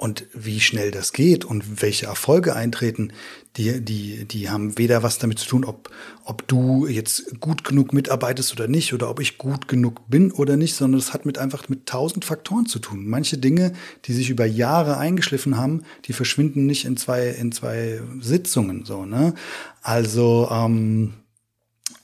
Und 0.00 0.24
wie 0.32 0.60
schnell 0.60 0.92
das 0.92 1.12
geht 1.12 1.44
und 1.44 1.82
welche 1.82 2.06
Erfolge 2.06 2.56
eintreten, 2.56 3.12
die, 3.58 3.84
die, 3.84 4.24
die 4.24 4.48
haben 4.48 4.78
weder 4.78 5.02
was 5.02 5.18
damit 5.18 5.38
zu 5.38 5.46
tun, 5.46 5.62
ob, 5.62 5.90
ob 6.24 6.48
du 6.48 6.86
jetzt 6.86 7.38
gut 7.38 7.64
genug 7.64 7.92
mitarbeitest 7.92 8.50
oder 8.54 8.66
nicht, 8.66 8.94
oder 8.94 9.10
ob 9.10 9.20
ich 9.20 9.36
gut 9.36 9.68
genug 9.68 10.08
bin 10.08 10.32
oder 10.32 10.56
nicht, 10.56 10.74
sondern 10.74 10.98
es 10.98 11.12
hat 11.12 11.26
mit 11.26 11.36
einfach 11.36 11.68
mit 11.68 11.84
tausend 11.84 12.24
Faktoren 12.24 12.64
zu 12.64 12.78
tun. 12.78 13.08
Manche 13.08 13.36
Dinge, 13.36 13.74
die 14.06 14.14
sich 14.14 14.30
über 14.30 14.46
Jahre 14.46 14.96
eingeschliffen 14.96 15.58
haben, 15.58 15.82
die 16.06 16.14
verschwinden 16.14 16.64
nicht 16.64 16.86
in 16.86 16.96
zwei, 16.96 17.28
in 17.28 17.52
zwei 17.52 18.00
Sitzungen, 18.20 18.86
so, 18.86 19.04
ne? 19.04 19.34
Also, 19.82 20.48
ähm, 20.50 21.12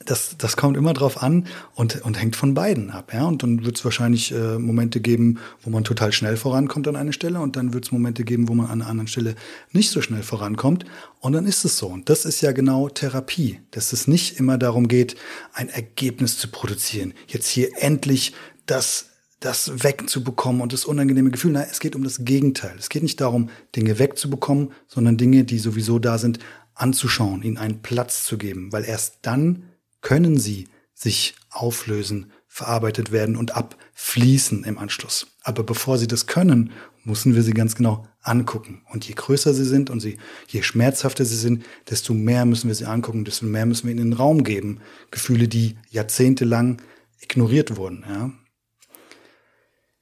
das, 0.07 0.37
das 0.37 0.57
kommt 0.57 0.77
immer 0.77 0.93
drauf 0.93 1.21
an 1.21 1.47
und, 1.75 2.01
und 2.03 2.19
hängt 2.19 2.35
von 2.35 2.53
beiden 2.53 2.89
ab. 2.89 3.13
Ja? 3.13 3.25
Und 3.25 3.43
dann 3.43 3.65
wird 3.65 3.77
es 3.77 3.85
wahrscheinlich 3.85 4.31
äh, 4.31 4.57
Momente 4.57 5.01
geben, 5.01 5.39
wo 5.61 5.69
man 5.69 5.83
total 5.83 6.11
schnell 6.11 6.37
vorankommt 6.37 6.87
an 6.87 6.95
einer 6.95 7.13
Stelle 7.13 7.39
und 7.39 7.55
dann 7.55 7.73
wird 7.73 7.85
es 7.85 7.91
Momente 7.91 8.23
geben, 8.23 8.47
wo 8.47 8.55
man 8.55 8.67
an 8.67 8.81
einer 8.81 8.89
anderen 8.89 9.07
Stelle 9.07 9.35
nicht 9.73 9.91
so 9.91 10.01
schnell 10.01 10.23
vorankommt. 10.23 10.85
Und 11.19 11.33
dann 11.33 11.45
ist 11.45 11.65
es 11.65 11.77
so. 11.77 11.87
Und 11.87 12.09
das 12.09 12.25
ist 12.25 12.41
ja 12.41 12.53
genau 12.53 12.89
Therapie, 12.89 13.59
dass 13.71 13.93
es 13.93 14.07
nicht 14.07 14.39
immer 14.39 14.57
darum 14.57 14.87
geht, 14.87 15.15
ein 15.53 15.69
Ergebnis 15.69 16.37
zu 16.37 16.47
produzieren. 16.47 17.13
Jetzt 17.27 17.47
hier 17.47 17.69
endlich 17.77 18.33
das 18.65 19.11
das 19.39 19.83
wegzubekommen 19.83 20.63
und 20.63 20.73
das 20.73 20.85
unangenehme 20.85 21.29
Gefühl. 21.29 21.51
Nein, 21.51 21.67
es 21.69 21.79
geht 21.79 21.95
um 21.95 22.03
das 22.03 22.25
Gegenteil. 22.25 22.75
Es 22.79 22.89
geht 22.89 23.03
nicht 23.03 23.21
darum, 23.21 23.51
Dinge 23.75 23.99
wegzubekommen, 23.99 24.71
sondern 24.87 25.17
Dinge, 25.17 25.43
die 25.43 25.59
sowieso 25.59 25.99
da 25.99 26.17
sind, 26.17 26.39
anzuschauen, 26.73 27.43
ihnen 27.43 27.59
einen 27.59 27.83
Platz 27.83 28.25
zu 28.25 28.39
geben, 28.39 28.71
weil 28.71 28.83
erst 28.83 29.19
dann 29.21 29.66
können 30.01 30.37
sie 30.37 30.67
sich 30.93 31.35
auflösen, 31.49 32.31
verarbeitet 32.47 33.11
werden 33.11 33.35
und 33.35 33.55
abfließen 33.55 34.63
im 34.63 34.77
Anschluss. 34.77 35.27
Aber 35.43 35.63
bevor 35.63 35.97
sie 35.97 36.07
das 36.07 36.25
können, 36.25 36.71
müssen 37.03 37.35
wir 37.35 37.43
sie 37.43 37.53
ganz 37.53 37.75
genau 37.75 38.05
angucken. 38.21 38.81
Und 38.91 39.07
je 39.07 39.13
größer 39.13 39.53
sie 39.53 39.63
sind 39.63 39.89
und 39.89 39.99
sie, 39.99 40.17
je 40.47 40.61
schmerzhafter 40.61 41.23
sie 41.23 41.35
sind, 41.35 41.63
desto 41.89 42.13
mehr 42.13 42.45
müssen 42.45 42.67
wir 42.67 42.75
sie 42.75 42.85
angucken, 42.85 43.25
desto 43.25 43.45
mehr 43.45 43.65
müssen 43.65 43.87
wir 43.87 43.95
ihnen 43.95 44.13
Raum 44.13 44.43
geben. 44.43 44.81
Gefühle, 45.11 45.47
die 45.47 45.77
jahrzehntelang 45.89 46.81
ignoriert 47.21 47.77
wurden. 47.77 48.03
Ja. 48.07 48.31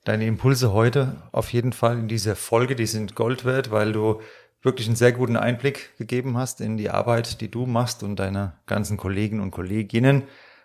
Deine 0.05 0.27
Impulse 0.27 0.71
heute 0.71 1.23
auf 1.31 1.51
jeden 1.51 1.73
Fall 1.73 1.97
in 1.99 2.07
dieser 2.07 2.35
Folge, 2.35 2.75
die 2.75 2.85
sind 2.85 3.15
Gold 3.15 3.43
wert, 3.43 3.71
weil 3.71 3.91
du 3.91 4.21
wirklich 4.65 4.87
einen 4.87 4.95
sehr 4.95 5.11
guten 5.11 5.37
Einblick 5.37 5.97
gegeben 5.97 6.37
hast 6.37 6.59
in 6.59 6.75
die 6.75 6.89
Arbeit, 6.89 7.39
die 7.39 7.49
du 7.49 7.65
machst 7.65 8.03
und 8.03 8.17
deine 8.17 8.53
ganzen 8.65 8.97
Kollegen 8.97 9.39
und 9.39 9.51
Kolleginnen 9.51 10.23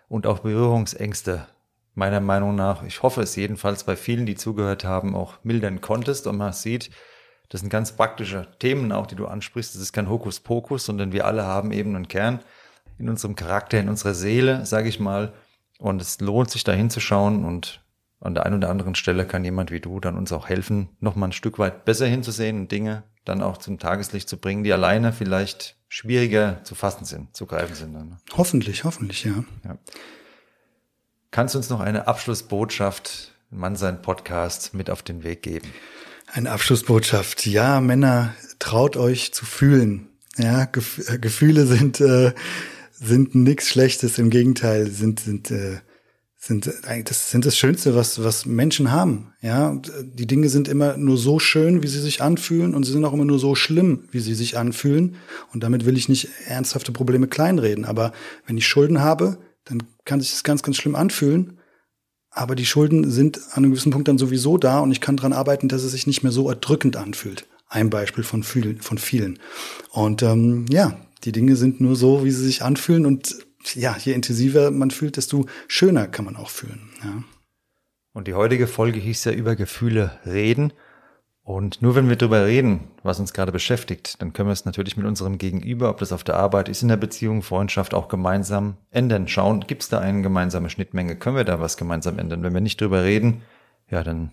und 0.09 0.27
auch 0.27 0.39
Berührungsängste 0.39 1.47
meiner 1.93 2.19
Meinung 2.19 2.55
nach, 2.55 2.83
ich 2.83 3.03
hoffe 3.03 3.21
es 3.21 3.35
jedenfalls 3.35 3.83
bei 3.83 3.95
vielen, 3.95 4.25
die 4.25 4.35
zugehört 4.35 4.85
haben, 4.85 5.15
auch 5.15 5.43
mildern 5.43 5.81
konntest 5.81 6.25
und 6.25 6.37
man 6.37 6.53
sieht, 6.53 6.89
das 7.49 7.61
sind 7.61 7.69
ganz 7.69 7.91
praktische 7.91 8.47
Themen 8.59 8.93
auch, 8.93 9.07
die 9.07 9.15
du 9.15 9.27
ansprichst. 9.27 9.75
Das 9.75 9.81
ist 9.81 9.91
kein 9.91 10.09
Hokuspokus, 10.09 10.85
sondern 10.85 11.11
wir 11.11 11.25
alle 11.25 11.43
haben 11.43 11.73
eben 11.73 11.95
einen 11.95 12.07
Kern 12.07 12.39
in 12.97 13.09
unserem 13.09 13.35
Charakter, 13.35 13.77
in 13.77 13.89
unserer 13.89 14.13
Seele, 14.13 14.65
sage 14.65 14.87
ich 14.87 15.01
mal. 15.01 15.33
Und 15.77 16.01
es 16.01 16.21
lohnt 16.21 16.49
sich 16.49 16.63
da 16.63 16.71
hinzuschauen 16.71 17.43
und 17.43 17.80
an 18.21 18.35
der 18.35 18.45
einen 18.45 18.57
oder 18.57 18.69
anderen 18.69 18.95
Stelle 18.95 19.25
kann 19.25 19.43
jemand 19.43 19.71
wie 19.71 19.79
du 19.79 19.99
dann 19.99 20.15
uns 20.15 20.31
auch 20.31 20.47
helfen, 20.47 20.89
nochmal 20.99 21.29
ein 21.29 21.33
Stück 21.33 21.59
weit 21.59 21.85
besser 21.85 22.05
hinzusehen 22.05 22.61
und 22.61 22.71
Dinge 22.71 23.03
dann 23.25 23.41
auch 23.41 23.57
zum 23.57 23.79
Tageslicht 23.79 24.29
zu 24.29 24.37
bringen, 24.37 24.63
die 24.63 24.73
alleine 24.73 25.11
vielleicht 25.11 25.75
schwieriger 25.89 26.63
zu 26.63 26.75
fassen 26.75 27.05
sind, 27.05 27.35
zu 27.35 27.45
greifen 27.45 27.75
sind. 27.75 27.93
Dann. 27.93 28.17
Hoffentlich, 28.37 28.83
hoffentlich, 28.83 29.23
ja. 29.25 29.43
ja. 29.63 29.77
Kannst 31.31 31.55
du 31.55 31.59
uns 31.59 31.69
noch 31.69 31.79
eine 31.79 32.07
Abschlussbotschaft, 32.07 33.33
Mann 33.49 33.75
sein 33.75 34.01
Podcast, 34.01 34.73
mit 34.73 34.89
auf 34.89 35.03
den 35.03 35.23
Weg 35.23 35.43
geben? 35.43 35.67
Eine 36.31 36.51
Abschlussbotschaft. 36.51 37.45
Ja, 37.45 37.81
Männer, 37.81 38.33
traut 38.59 38.97
euch 38.97 39.33
zu 39.33 39.45
fühlen. 39.45 40.07
Ja, 40.37 40.65
Gefühle 40.65 41.65
sind, 41.65 41.99
äh, 41.99 42.33
sind 42.91 43.35
nichts 43.35 43.67
Schlechtes. 43.67 44.17
Im 44.17 44.29
Gegenteil, 44.29 44.89
sind, 44.89 45.19
sind 45.19 45.51
äh, 45.51 45.79
sind 46.43 46.87
eigentlich 46.87 47.05
das 47.05 47.29
sind 47.29 47.45
das 47.45 47.55
Schönste, 47.55 47.95
was 47.95 48.23
was 48.23 48.47
Menschen 48.47 48.91
haben. 48.91 49.33
Ja, 49.41 49.79
die 50.03 50.25
Dinge 50.25 50.49
sind 50.49 50.67
immer 50.67 50.97
nur 50.97 51.15
so 51.15 51.37
schön, 51.37 51.83
wie 51.83 51.87
sie 51.87 52.01
sich 52.01 52.23
anfühlen, 52.23 52.73
und 52.73 52.83
sie 52.83 52.91
sind 52.91 53.05
auch 53.05 53.13
immer 53.13 53.25
nur 53.25 53.37
so 53.37 53.53
schlimm, 53.53 54.07
wie 54.09 54.19
sie 54.19 54.33
sich 54.33 54.57
anfühlen. 54.57 55.17
Und 55.53 55.61
damit 55.61 55.85
will 55.85 55.95
ich 55.95 56.09
nicht 56.09 56.29
ernsthafte 56.47 56.91
Probleme 56.91 57.27
kleinreden. 57.27 57.85
Aber 57.85 58.11
wenn 58.47 58.57
ich 58.57 58.67
Schulden 58.67 59.01
habe, 59.01 59.37
dann 59.65 59.83
kann 60.03 60.19
sich 60.19 60.31
das 60.31 60.43
ganz 60.43 60.63
ganz 60.63 60.77
schlimm 60.77 60.95
anfühlen. 60.95 61.59
Aber 62.31 62.55
die 62.55 62.65
Schulden 62.65 63.11
sind 63.11 63.37
an 63.51 63.57
einem 63.57 63.71
gewissen 63.71 63.91
Punkt 63.91 64.07
dann 64.07 64.17
sowieso 64.17 64.57
da, 64.57 64.79
und 64.79 64.91
ich 64.91 64.99
kann 64.99 65.17
dran 65.17 65.33
arbeiten, 65.33 65.67
dass 65.67 65.83
es 65.83 65.91
sich 65.91 66.07
nicht 66.07 66.23
mehr 66.23 66.31
so 66.31 66.49
erdrückend 66.49 66.97
anfühlt. 66.97 67.45
Ein 67.67 67.91
Beispiel 67.91 68.23
von 68.23 68.41
vielen. 68.41 68.81
Von 68.81 68.97
vielen. 68.97 69.37
Und 69.91 70.23
ähm, 70.23 70.65
ja, 70.71 70.97
die 71.23 71.33
Dinge 71.33 71.55
sind 71.55 71.81
nur 71.81 71.95
so, 71.95 72.23
wie 72.25 72.31
sie 72.31 72.43
sich 72.43 72.63
anfühlen 72.63 73.05
und 73.05 73.35
ja, 73.75 73.95
je 73.97 74.13
intensiver 74.13 74.71
man 74.71 74.91
fühlt, 74.91 75.17
desto 75.17 75.45
schöner 75.67 76.07
kann 76.07 76.25
man 76.25 76.35
auch 76.35 76.49
fühlen. 76.49 76.89
Ja. 77.03 77.23
Und 78.13 78.27
die 78.27 78.33
heutige 78.33 78.67
Folge 78.67 78.99
hieß 78.99 79.23
ja 79.25 79.31
über 79.31 79.55
Gefühle 79.55 80.19
reden. 80.25 80.73
Und 81.43 81.81
nur 81.81 81.95
wenn 81.95 82.07
wir 82.07 82.15
darüber 82.15 82.45
reden, 82.45 82.91
was 83.03 83.19
uns 83.19 83.33
gerade 83.33 83.51
beschäftigt, 83.51 84.21
dann 84.21 84.31
können 84.31 84.49
wir 84.49 84.53
es 84.53 84.65
natürlich 84.65 84.95
mit 84.95 85.05
unserem 85.05 85.37
Gegenüber, 85.37 85.89
ob 85.89 85.97
das 85.97 86.11
auf 86.11 86.23
der 86.23 86.35
Arbeit 86.35 86.69
ist, 86.69 86.81
in 86.81 86.87
der 86.87 86.97
Beziehung, 86.97 87.41
Freundschaft, 87.41 87.93
auch 87.93 88.09
gemeinsam 88.09 88.77
ändern. 88.91 89.27
Schauen, 89.27 89.61
gibt 89.61 89.81
es 89.81 89.89
da 89.89 89.99
eine 89.99 90.21
gemeinsame 90.21 90.69
Schnittmenge? 90.69 91.15
Können 91.15 91.35
wir 91.35 91.43
da 91.43 91.59
was 91.59 91.77
gemeinsam 91.77 92.19
ändern? 92.19 92.43
Wenn 92.43 92.53
wir 92.53 92.61
nicht 92.61 92.79
drüber 92.79 93.03
reden, 93.03 93.41
ja, 93.89 94.03
dann 94.03 94.31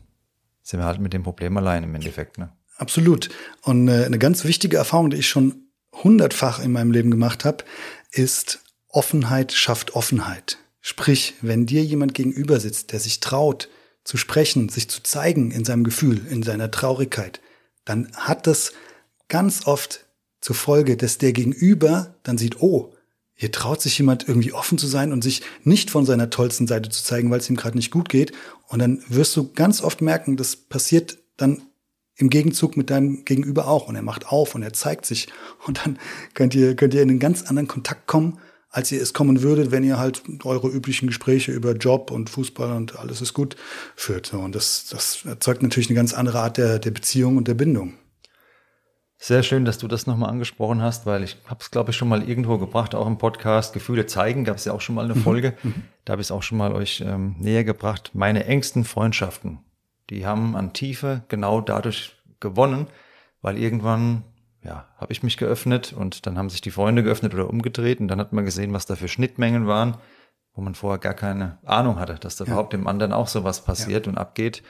sind 0.62 0.80
wir 0.80 0.86
halt 0.86 1.00
mit 1.00 1.14
dem 1.14 1.22
Problem 1.22 1.56
allein 1.56 1.82
im 1.82 1.94
Endeffekt. 1.94 2.36
Ne? 2.36 2.52
Absolut. 2.76 3.30
Und 3.62 3.88
äh, 3.88 4.04
eine 4.04 4.18
ganz 4.18 4.44
wichtige 4.44 4.76
Erfahrung, 4.76 5.10
die 5.10 5.16
ich 5.16 5.28
schon 5.28 5.68
hundertfach 5.92 6.62
in 6.62 6.72
meinem 6.72 6.92
Leben 6.92 7.10
gemacht 7.10 7.44
habe, 7.44 7.64
ist 8.12 8.60
Offenheit 8.98 9.52
schafft 9.52 9.94
Offenheit. 9.94 10.58
Sprich, 10.80 11.34
wenn 11.40 11.66
dir 11.66 11.84
jemand 11.84 12.14
gegenüber 12.14 12.58
sitzt, 12.58 12.90
der 12.90 12.98
sich 12.98 13.20
traut, 13.20 13.68
zu 14.02 14.16
sprechen, 14.16 14.68
sich 14.68 14.90
zu 14.90 15.04
zeigen 15.04 15.52
in 15.52 15.64
seinem 15.64 15.84
Gefühl, 15.84 16.26
in 16.28 16.42
seiner 16.42 16.72
Traurigkeit, 16.72 17.40
dann 17.84 18.10
hat 18.16 18.48
das 18.48 18.72
ganz 19.28 19.68
oft 19.68 20.04
zur 20.40 20.56
Folge, 20.56 20.96
dass 20.96 21.18
der 21.18 21.32
Gegenüber 21.32 22.16
dann 22.24 22.38
sieht, 22.38 22.60
oh, 22.60 22.92
hier 23.34 23.52
traut 23.52 23.80
sich 23.80 23.96
jemand 23.98 24.26
irgendwie 24.26 24.52
offen 24.52 24.78
zu 24.78 24.88
sein 24.88 25.12
und 25.12 25.22
sich 25.22 25.42
nicht 25.62 25.92
von 25.92 26.04
seiner 26.04 26.28
tollsten 26.28 26.66
Seite 26.66 26.88
zu 26.90 27.04
zeigen, 27.04 27.30
weil 27.30 27.38
es 27.38 27.48
ihm 27.48 27.54
gerade 27.54 27.76
nicht 27.76 27.92
gut 27.92 28.08
geht. 28.08 28.32
Und 28.66 28.80
dann 28.80 29.00
wirst 29.06 29.36
du 29.36 29.52
ganz 29.52 29.80
oft 29.80 30.02
merken, 30.02 30.36
das 30.36 30.56
passiert 30.56 31.18
dann 31.36 31.62
im 32.16 32.30
Gegenzug 32.30 32.76
mit 32.76 32.90
deinem 32.90 33.24
Gegenüber 33.24 33.68
auch. 33.68 33.86
Und 33.86 33.94
er 33.94 34.02
macht 34.02 34.26
auf 34.26 34.56
und 34.56 34.64
er 34.64 34.72
zeigt 34.72 35.06
sich. 35.06 35.28
Und 35.66 35.84
dann 35.84 36.00
könnt 36.34 36.56
ihr, 36.56 36.74
könnt 36.74 36.94
ihr 36.94 37.02
in 37.02 37.10
einen 37.10 37.20
ganz 37.20 37.44
anderen 37.44 37.68
Kontakt 37.68 38.08
kommen, 38.08 38.40
als 38.78 38.92
ihr 38.92 39.02
es 39.02 39.12
kommen 39.12 39.42
würdet, 39.42 39.72
wenn 39.72 39.82
ihr 39.82 39.98
halt 39.98 40.22
eure 40.44 40.68
üblichen 40.68 41.08
Gespräche 41.08 41.50
über 41.50 41.72
Job 41.72 42.12
und 42.12 42.30
Fußball 42.30 42.70
und 42.70 42.96
alles 42.96 43.20
ist 43.20 43.34
gut 43.34 43.56
führt. 43.96 44.32
Und 44.32 44.54
das, 44.54 44.86
das 44.88 45.24
erzeugt 45.24 45.64
natürlich 45.64 45.88
eine 45.88 45.96
ganz 45.96 46.14
andere 46.14 46.38
Art 46.38 46.58
der, 46.58 46.78
der 46.78 46.92
Beziehung 46.92 47.36
und 47.36 47.48
der 47.48 47.54
Bindung. 47.54 47.94
Sehr 49.16 49.42
schön, 49.42 49.64
dass 49.64 49.78
du 49.78 49.88
das 49.88 50.06
nochmal 50.06 50.30
angesprochen 50.30 50.80
hast, 50.80 51.06
weil 51.06 51.24
ich 51.24 51.38
habe 51.46 51.58
es, 51.60 51.72
glaube 51.72 51.90
ich, 51.90 51.96
schon 51.96 52.08
mal 52.08 52.22
irgendwo 52.22 52.56
gebracht, 52.56 52.94
auch 52.94 53.08
im 53.08 53.18
Podcast 53.18 53.72
Gefühle 53.72 54.06
zeigen, 54.06 54.44
gab 54.44 54.58
es 54.58 54.64
ja 54.64 54.72
auch 54.72 54.80
schon 54.80 54.94
mal 54.94 55.06
eine 55.06 55.16
mhm. 55.16 55.22
Folge. 55.22 55.54
Mhm. 55.64 55.82
Da 56.04 56.12
habe 56.12 56.22
ich 56.22 56.28
es 56.28 56.30
auch 56.30 56.44
schon 56.44 56.58
mal 56.58 56.72
euch 56.72 57.02
ähm, 57.04 57.34
näher 57.40 57.64
gebracht. 57.64 58.12
Meine 58.14 58.44
engsten 58.44 58.84
Freundschaften, 58.84 59.58
die 60.08 60.24
haben 60.24 60.54
an 60.54 60.72
Tiefe 60.72 61.24
genau 61.26 61.60
dadurch 61.60 62.16
gewonnen, 62.38 62.86
weil 63.42 63.58
irgendwann 63.58 64.22
ja, 64.62 64.86
habe 64.96 65.12
ich 65.12 65.22
mich 65.22 65.36
geöffnet 65.36 65.92
und 65.92 66.26
dann 66.26 66.36
haben 66.36 66.50
sich 66.50 66.60
die 66.60 66.70
Freunde 66.70 67.02
geöffnet 67.02 67.34
oder 67.34 67.48
umgedreht 67.48 68.00
und 68.00 68.08
dann 68.08 68.20
hat 68.20 68.32
man 68.32 68.44
gesehen, 68.44 68.72
was 68.72 68.86
da 68.86 68.96
für 68.96 69.08
Schnittmengen 69.08 69.66
waren, 69.66 69.96
wo 70.54 70.62
man 70.62 70.74
vorher 70.74 70.98
gar 70.98 71.14
keine 71.14 71.58
Ahnung 71.64 71.98
hatte, 71.98 72.16
dass 72.16 72.36
da 72.36 72.44
ja. 72.44 72.52
überhaupt 72.52 72.72
dem 72.72 72.86
anderen 72.86 73.12
auch 73.12 73.28
sowas 73.28 73.64
passiert 73.64 74.06
ja. 74.06 74.12
und 74.12 74.18
abgeht. 74.18 74.62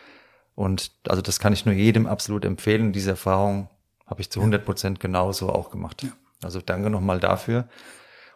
Und 0.54 0.92
also 1.08 1.22
das 1.22 1.38
kann 1.38 1.52
ich 1.52 1.64
nur 1.64 1.74
jedem 1.74 2.06
absolut 2.06 2.44
empfehlen. 2.44 2.92
Diese 2.92 3.10
Erfahrung 3.10 3.70
habe 4.06 4.20
ich 4.20 4.30
zu 4.30 4.40
100 4.40 4.64
Prozent 4.64 5.00
genauso 5.00 5.50
auch 5.50 5.70
gemacht. 5.70 6.02
Ja. 6.02 6.10
Also 6.42 6.60
danke 6.60 6.90
nochmal 6.90 7.20
dafür. 7.20 7.68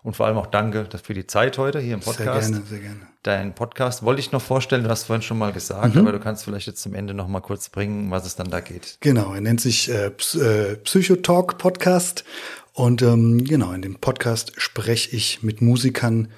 Und 0.03 0.17
vor 0.17 0.27
allem 0.27 0.37
auch 0.37 0.47
danke 0.47 0.89
für 1.01 1.15
die 1.15 1.29
Zeit 1.29 1.59
heute 1.59 1.79
hier 1.79 1.95
im 1.95 2.01
Podcast. 2.01 2.49
Sehr 2.49 2.55
gerne, 2.55 2.67
sehr 2.67 2.79
gerne. 2.81 3.01
Dein 3.23 3.55
Podcast 3.55 4.03
wollte 4.03 4.21
ich 4.21 4.33
noch 4.33 4.43
vorstellen, 4.43 4.83
du 4.83 4.91
hast 4.91 5.05
vorhin 5.05 5.23
schon 5.23 5.39
mal 5.39 5.53
gesagt, 5.53 5.95
mhm. 5.95 6.01
aber 6.01 6.11
du 6.11 6.19
kannst 6.19 6.45
vielleicht 6.45 6.67
jetzt 6.67 6.83
zum 6.83 6.95
Ende 6.95 7.15
noch 7.15 7.29
mal 7.29 7.41
kurz 7.41 7.69
bringen, 7.69 8.11
was 8.11 8.27
es 8.27 8.35
dann 8.35 8.51
da 8.51 8.59
geht. 8.59 8.97
Genau, 9.01 9.33
er 9.33 9.41
nennt 9.41 9.61
sich 9.61 9.89
äh, 9.89 10.07
äh, 10.07 10.77
Psychotalk 10.77 11.57
Podcast. 11.59 12.25
Und 12.73 13.03
ähm, 13.03 13.45
genau, 13.45 13.73
in 13.73 13.83
dem 13.83 13.97
Podcast 13.97 14.53
spreche 14.57 15.15
ich 15.15 15.45
mit 15.45 15.63
Musikern 15.63 16.29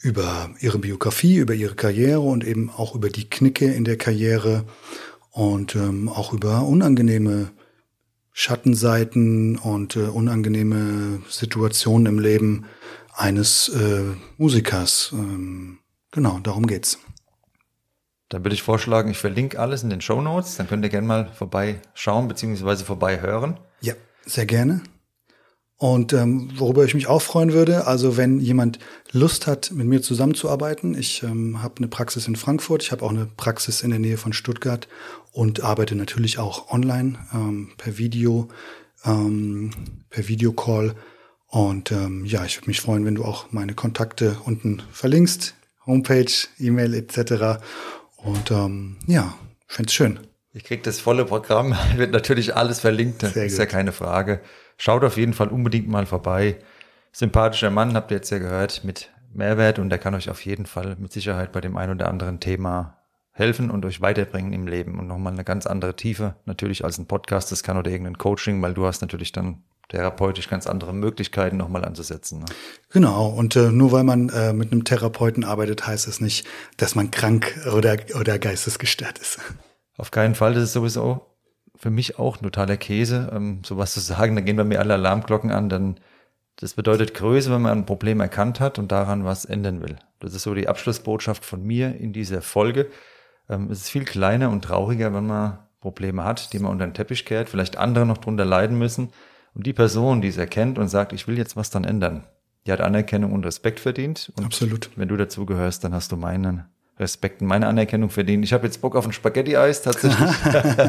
über 0.00 0.50
ihre 0.60 0.78
Biografie, 0.78 1.36
über 1.36 1.52
ihre 1.52 1.74
Karriere 1.74 2.20
und 2.20 2.44
eben 2.44 2.70
auch 2.70 2.94
über 2.94 3.10
die 3.10 3.28
Knicke 3.28 3.66
in 3.66 3.84
der 3.84 3.98
Karriere 3.98 4.64
und 5.32 5.74
ähm, 5.76 6.08
auch 6.08 6.32
über 6.32 6.62
unangenehme 6.62 7.50
Schattenseiten 8.32 9.58
und 9.58 9.96
äh, 9.96 10.04
unangenehme 10.04 11.22
Situationen 11.28 12.06
im 12.06 12.18
Leben 12.18 12.64
eines 13.22 13.68
äh, 13.68 14.02
Musikers. 14.36 15.10
Ähm, 15.12 15.78
genau, 16.10 16.40
darum 16.42 16.66
geht's. 16.66 16.98
Dann 18.28 18.44
würde 18.44 18.54
ich 18.54 18.62
vorschlagen, 18.62 19.10
ich 19.10 19.18
verlinke 19.18 19.60
alles 19.60 19.82
in 19.82 19.90
den 19.90 20.00
Show 20.00 20.20
Notes. 20.20 20.56
Dann 20.56 20.66
könnt 20.66 20.84
ihr 20.84 20.88
gerne 20.88 21.06
mal 21.06 21.30
vorbeischauen 21.32 22.28
bzw. 22.28 22.84
vorbei 22.84 23.20
hören. 23.20 23.60
Ja, 23.80 23.94
sehr 24.26 24.46
gerne. 24.46 24.82
Und 25.76 26.12
ähm, 26.12 26.50
worüber 26.56 26.84
ich 26.84 26.94
mich 26.94 27.08
auch 27.08 27.22
freuen 27.22 27.52
würde, 27.52 27.86
also 27.86 28.16
wenn 28.16 28.38
jemand 28.40 28.78
Lust 29.10 29.46
hat, 29.46 29.72
mit 29.72 29.86
mir 29.86 30.00
zusammenzuarbeiten. 30.00 30.96
Ich 30.96 31.22
ähm, 31.22 31.62
habe 31.62 31.78
eine 31.78 31.88
Praxis 31.88 32.28
in 32.28 32.36
Frankfurt, 32.36 32.82
ich 32.82 32.92
habe 32.92 33.04
auch 33.04 33.10
eine 33.10 33.26
Praxis 33.26 33.82
in 33.82 33.90
der 33.90 33.98
Nähe 33.98 34.16
von 34.16 34.32
Stuttgart 34.32 34.88
und 35.32 35.62
arbeite 35.62 35.94
natürlich 35.94 36.38
auch 36.38 36.70
online 36.70 37.18
ähm, 37.34 37.72
per 37.78 37.98
Video, 37.98 38.48
ähm, 39.04 39.70
per 40.08 40.28
Videocall. 40.28 40.94
Und 41.52 41.92
ähm, 41.92 42.24
ja, 42.24 42.46
ich 42.46 42.56
würde 42.56 42.68
mich 42.68 42.80
freuen, 42.80 43.04
wenn 43.04 43.14
du 43.14 43.26
auch 43.26 43.52
meine 43.52 43.74
Kontakte 43.74 44.38
unten 44.46 44.82
verlinkst, 44.90 45.54
Homepage, 45.84 46.32
E-Mail 46.58 46.94
etc. 46.94 47.62
Und 48.16 48.50
ähm, 48.50 48.96
ja, 49.06 49.34
fände 49.66 49.88
es 49.88 49.92
schön. 49.92 50.20
Ich 50.54 50.64
krieg 50.64 50.82
das 50.82 50.98
volle 50.98 51.26
Programm, 51.26 51.76
wird 51.96 52.10
natürlich 52.10 52.56
alles 52.56 52.80
verlinkt, 52.80 53.22
das 53.22 53.36
ist 53.36 53.58
ja 53.58 53.66
keine 53.66 53.92
Frage. 53.92 54.40
Schaut 54.78 55.04
auf 55.04 55.18
jeden 55.18 55.34
Fall 55.34 55.48
unbedingt 55.48 55.88
mal 55.88 56.06
vorbei. 56.06 56.56
Sympathischer 57.12 57.68
Mann, 57.68 57.96
habt 57.96 58.10
ihr 58.12 58.16
jetzt 58.16 58.30
ja 58.30 58.38
gehört, 58.38 58.82
mit 58.82 59.10
Mehrwert 59.34 59.78
und 59.78 59.90
der 59.90 59.98
kann 59.98 60.14
euch 60.14 60.30
auf 60.30 60.42
jeden 60.46 60.64
Fall 60.64 60.96
mit 60.98 61.12
Sicherheit 61.12 61.52
bei 61.52 61.60
dem 61.60 61.76
ein 61.76 61.90
oder 61.90 62.08
anderen 62.08 62.40
Thema 62.40 62.96
helfen 63.30 63.70
und 63.70 63.84
euch 63.84 64.00
weiterbringen 64.00 64.54
im 64.54 64.66
Leben 64.66 64.98
und 64.98 65.06
nochmal 65.06 65.34
eine 65.34 65.44
ganz 65.44 65.66
andere 65.66 65.96
Tiefe, 65.96 66.34
natürlich 66.46 66.82
als 66.82 66.96
ein 66.96 67.06
Podcast, 67.06 67.52
das 67.52 67.62
kann 67.62 67.76
oder 67.76 67.90
irgendein 67.90 68.16
Coaching, 68.16 68.62
weil 68.62 68.72
du 68.72 68.86
hast 68.86 69.02
natürlich 69.02 69.32
dann 69.32 69.62
therapeutisch 69.92 70.48
ganz 70.48 70.66
andere 70.66 70.94
Möglichkeiten 70.94 71.58
nochmal 71.58 71.84
anzusetzen. 71.84 72.40
Ne? 72.40 72.46
Genau, 72.90 73.28
und 73.28 73.56
äh, 73.56 73.70
nur 73.70 73.92
weil 73.92 74.04
man 74.04 74.30
äh, 74.30 74.54
mit 74.54 74.72
einem 74.72 74.84
Therapeuten 74.84 75.44
arbeitet, 75.44 75.86
heißt 75.86 76.08
es 76.08 76.14
das 76.14 76.20
nicht, 76.20 76.46
dass 76.78 76.94
man 76.94 77.10
krank 77.10 77.54
oder, 77.74 77.96
oder 78.18 78.38
geistesgestört 78.38 79.18
ist. 79.18 79.38
Auf 79.98 80.10
keinen 80.10 80.34
Fall, 80.34 80.54
das 80.54 80.64
ist 80.64 80.72
sowieso 80.72 81.26
für 81.76 81.90
mich 81.90 82.18
auch 82.18 82.38
totaler 82.38 82.78
Käse, 82.78 83.30
ähm, 83.34 83.60
sowas 83.64 83.92
zu 83.92 84.00
sagen. 84.00 84.34
Da 84.34 84.40
gehen 84.40 84.56
bei 84.56 84.64
mir 84.64 84.80
alle 84.80 84.94
Alarmglocken 84.94 85.50
an. 85.50 85.68
Dann 85.68 86.00
das 86.56 86.74
bedeutet 86.74 87.12
Größe, 87.12 87.52
wenn 87.52 87.62
man 87.62 87.78
ein 87.78 87.86
Problem 87.86 88.20
erkannt 88.20 88.60
hat 88.60 88.78
und 88.78 88.92
daran 88.92 89.24
was 89.24 89.44
ändern 89.44 89.82
will. 89.82 89.96
Das 90.20 90.32
ist 90.32 90.44
so 90.44 90.54
die 90.54 90.68
Abschlussbotschaft 90.68 91.44
von 91.44 91.62
mir 91.62 91.96
in 91.96 92.12
dieser 92.12 92.40
Folge. 92.40 92.88
Ähm, 93.50 93.70
es 93.70 93.82
ist 93.82 93.90
viel 93.90 94.04
kleiner 94.04 94.48
und 94.48 94.62
trauriger, 94.62 95.12
wenn 95.12 95.26
man 95.26 95.58
Probleme 95.80 96.24
hat, 96.24 96.54
die 96.54 96.60
man 96.60 96.70
unter 96.70 96.86
den 96.86 96.94
Teppich 96.94 97.26
kehrt, 97.26 97.50
vielleicht 97.50 97.76
andere 97.76 98.06
noch 98.06 98.18
drunter 98.18 98.46
leiden 98.46 98.78
müssen. 98.78 99.10
Und 99.54 99.66
die 99.66 99.72
Person, 99.72 100.22
die 100.22 100.28
es 100.28 100.36
erkennt 100.36 100.78
und 100.78 100.88
sagt, 100.88 101.12
ich 101.12 101.28
will 101.28 101.36
jetzt 101.36 101.56
was 101.56 101.70
dann 101.70 101.84
ändern, 101.84 102.24
die 102.66 102.72
hat 102.72 102.80
Anerkennung 102.80 103.32
und 103.32 103.44
Respekt 103.44 103.80
verdient. 103.80 104.32
Und 104.36 104.44
Absolut. 104.44 104.90
Wenn 104.96 105.08
du 105.08 105.16
dazu 105.16 105.46
gehörst, 105.46 105.84
dann 105.84 105.92
hast 105.92 106.12
du 106.12 106.16
meinen 106.16 106.64
Respekt 106.98 107.40
und 107.40 107.48
meine 107.48 107.66
Anerkennung 107.66 108.10
verdienen. 108.10 108.42
Ich 108.42 108.52
habe 108.52 108.66
jetzt 108.66 108.80
Bock 108.80 108.96
auf 108.96 109.06
ein 109.06 109.12
Spaghetti-Eis 109.12 109.82
tatsächlich 109.82 110.18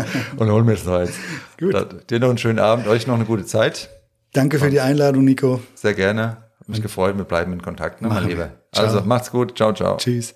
und 0.38 0.52
hol 0.52 0.64
mir 0.64 0.76
das 0.76 1.10
jetzt. 1.10 1.20
Gut. 1.60 1.74
Da, 1.74 1.84
dir 1.84 2.20
noch 2.20 2.30
einen 2.30 2.38
schönen 2.38 2.60
Abend, 2.60 2.88
euch 2.88 3.08
noch 3.08 3.16
eine 3.16 3.26
gute 3.26 3.46
Zeit. 3.46 3.90
Danke 4.34 4.60
für 4.60 4.70
die 4.70 4.80
Einladung, 4.80 5.24
Nico. 5.24 5.62
Sehr 5.76 5.94
gerne. 5.94 6.38
Hab 6.60 6.70
mich 6.70 6.82
gefreut, 6.82 7.18
wir 7.18 7.26
bleiben 7.26 7.54
in 7.54 7.62
Kontakt, 7.62 8.02
ne, 8.02 8.08
mein 8.08 8.28
Lieber. 8.28 8.52
Also 8.72 9.02
macht's 9.02 9.32
gut. 9.32 9.58
Ciao, 9.58 9.74
ciao. 9.74 9.98
Tschüss. 9.98 10.36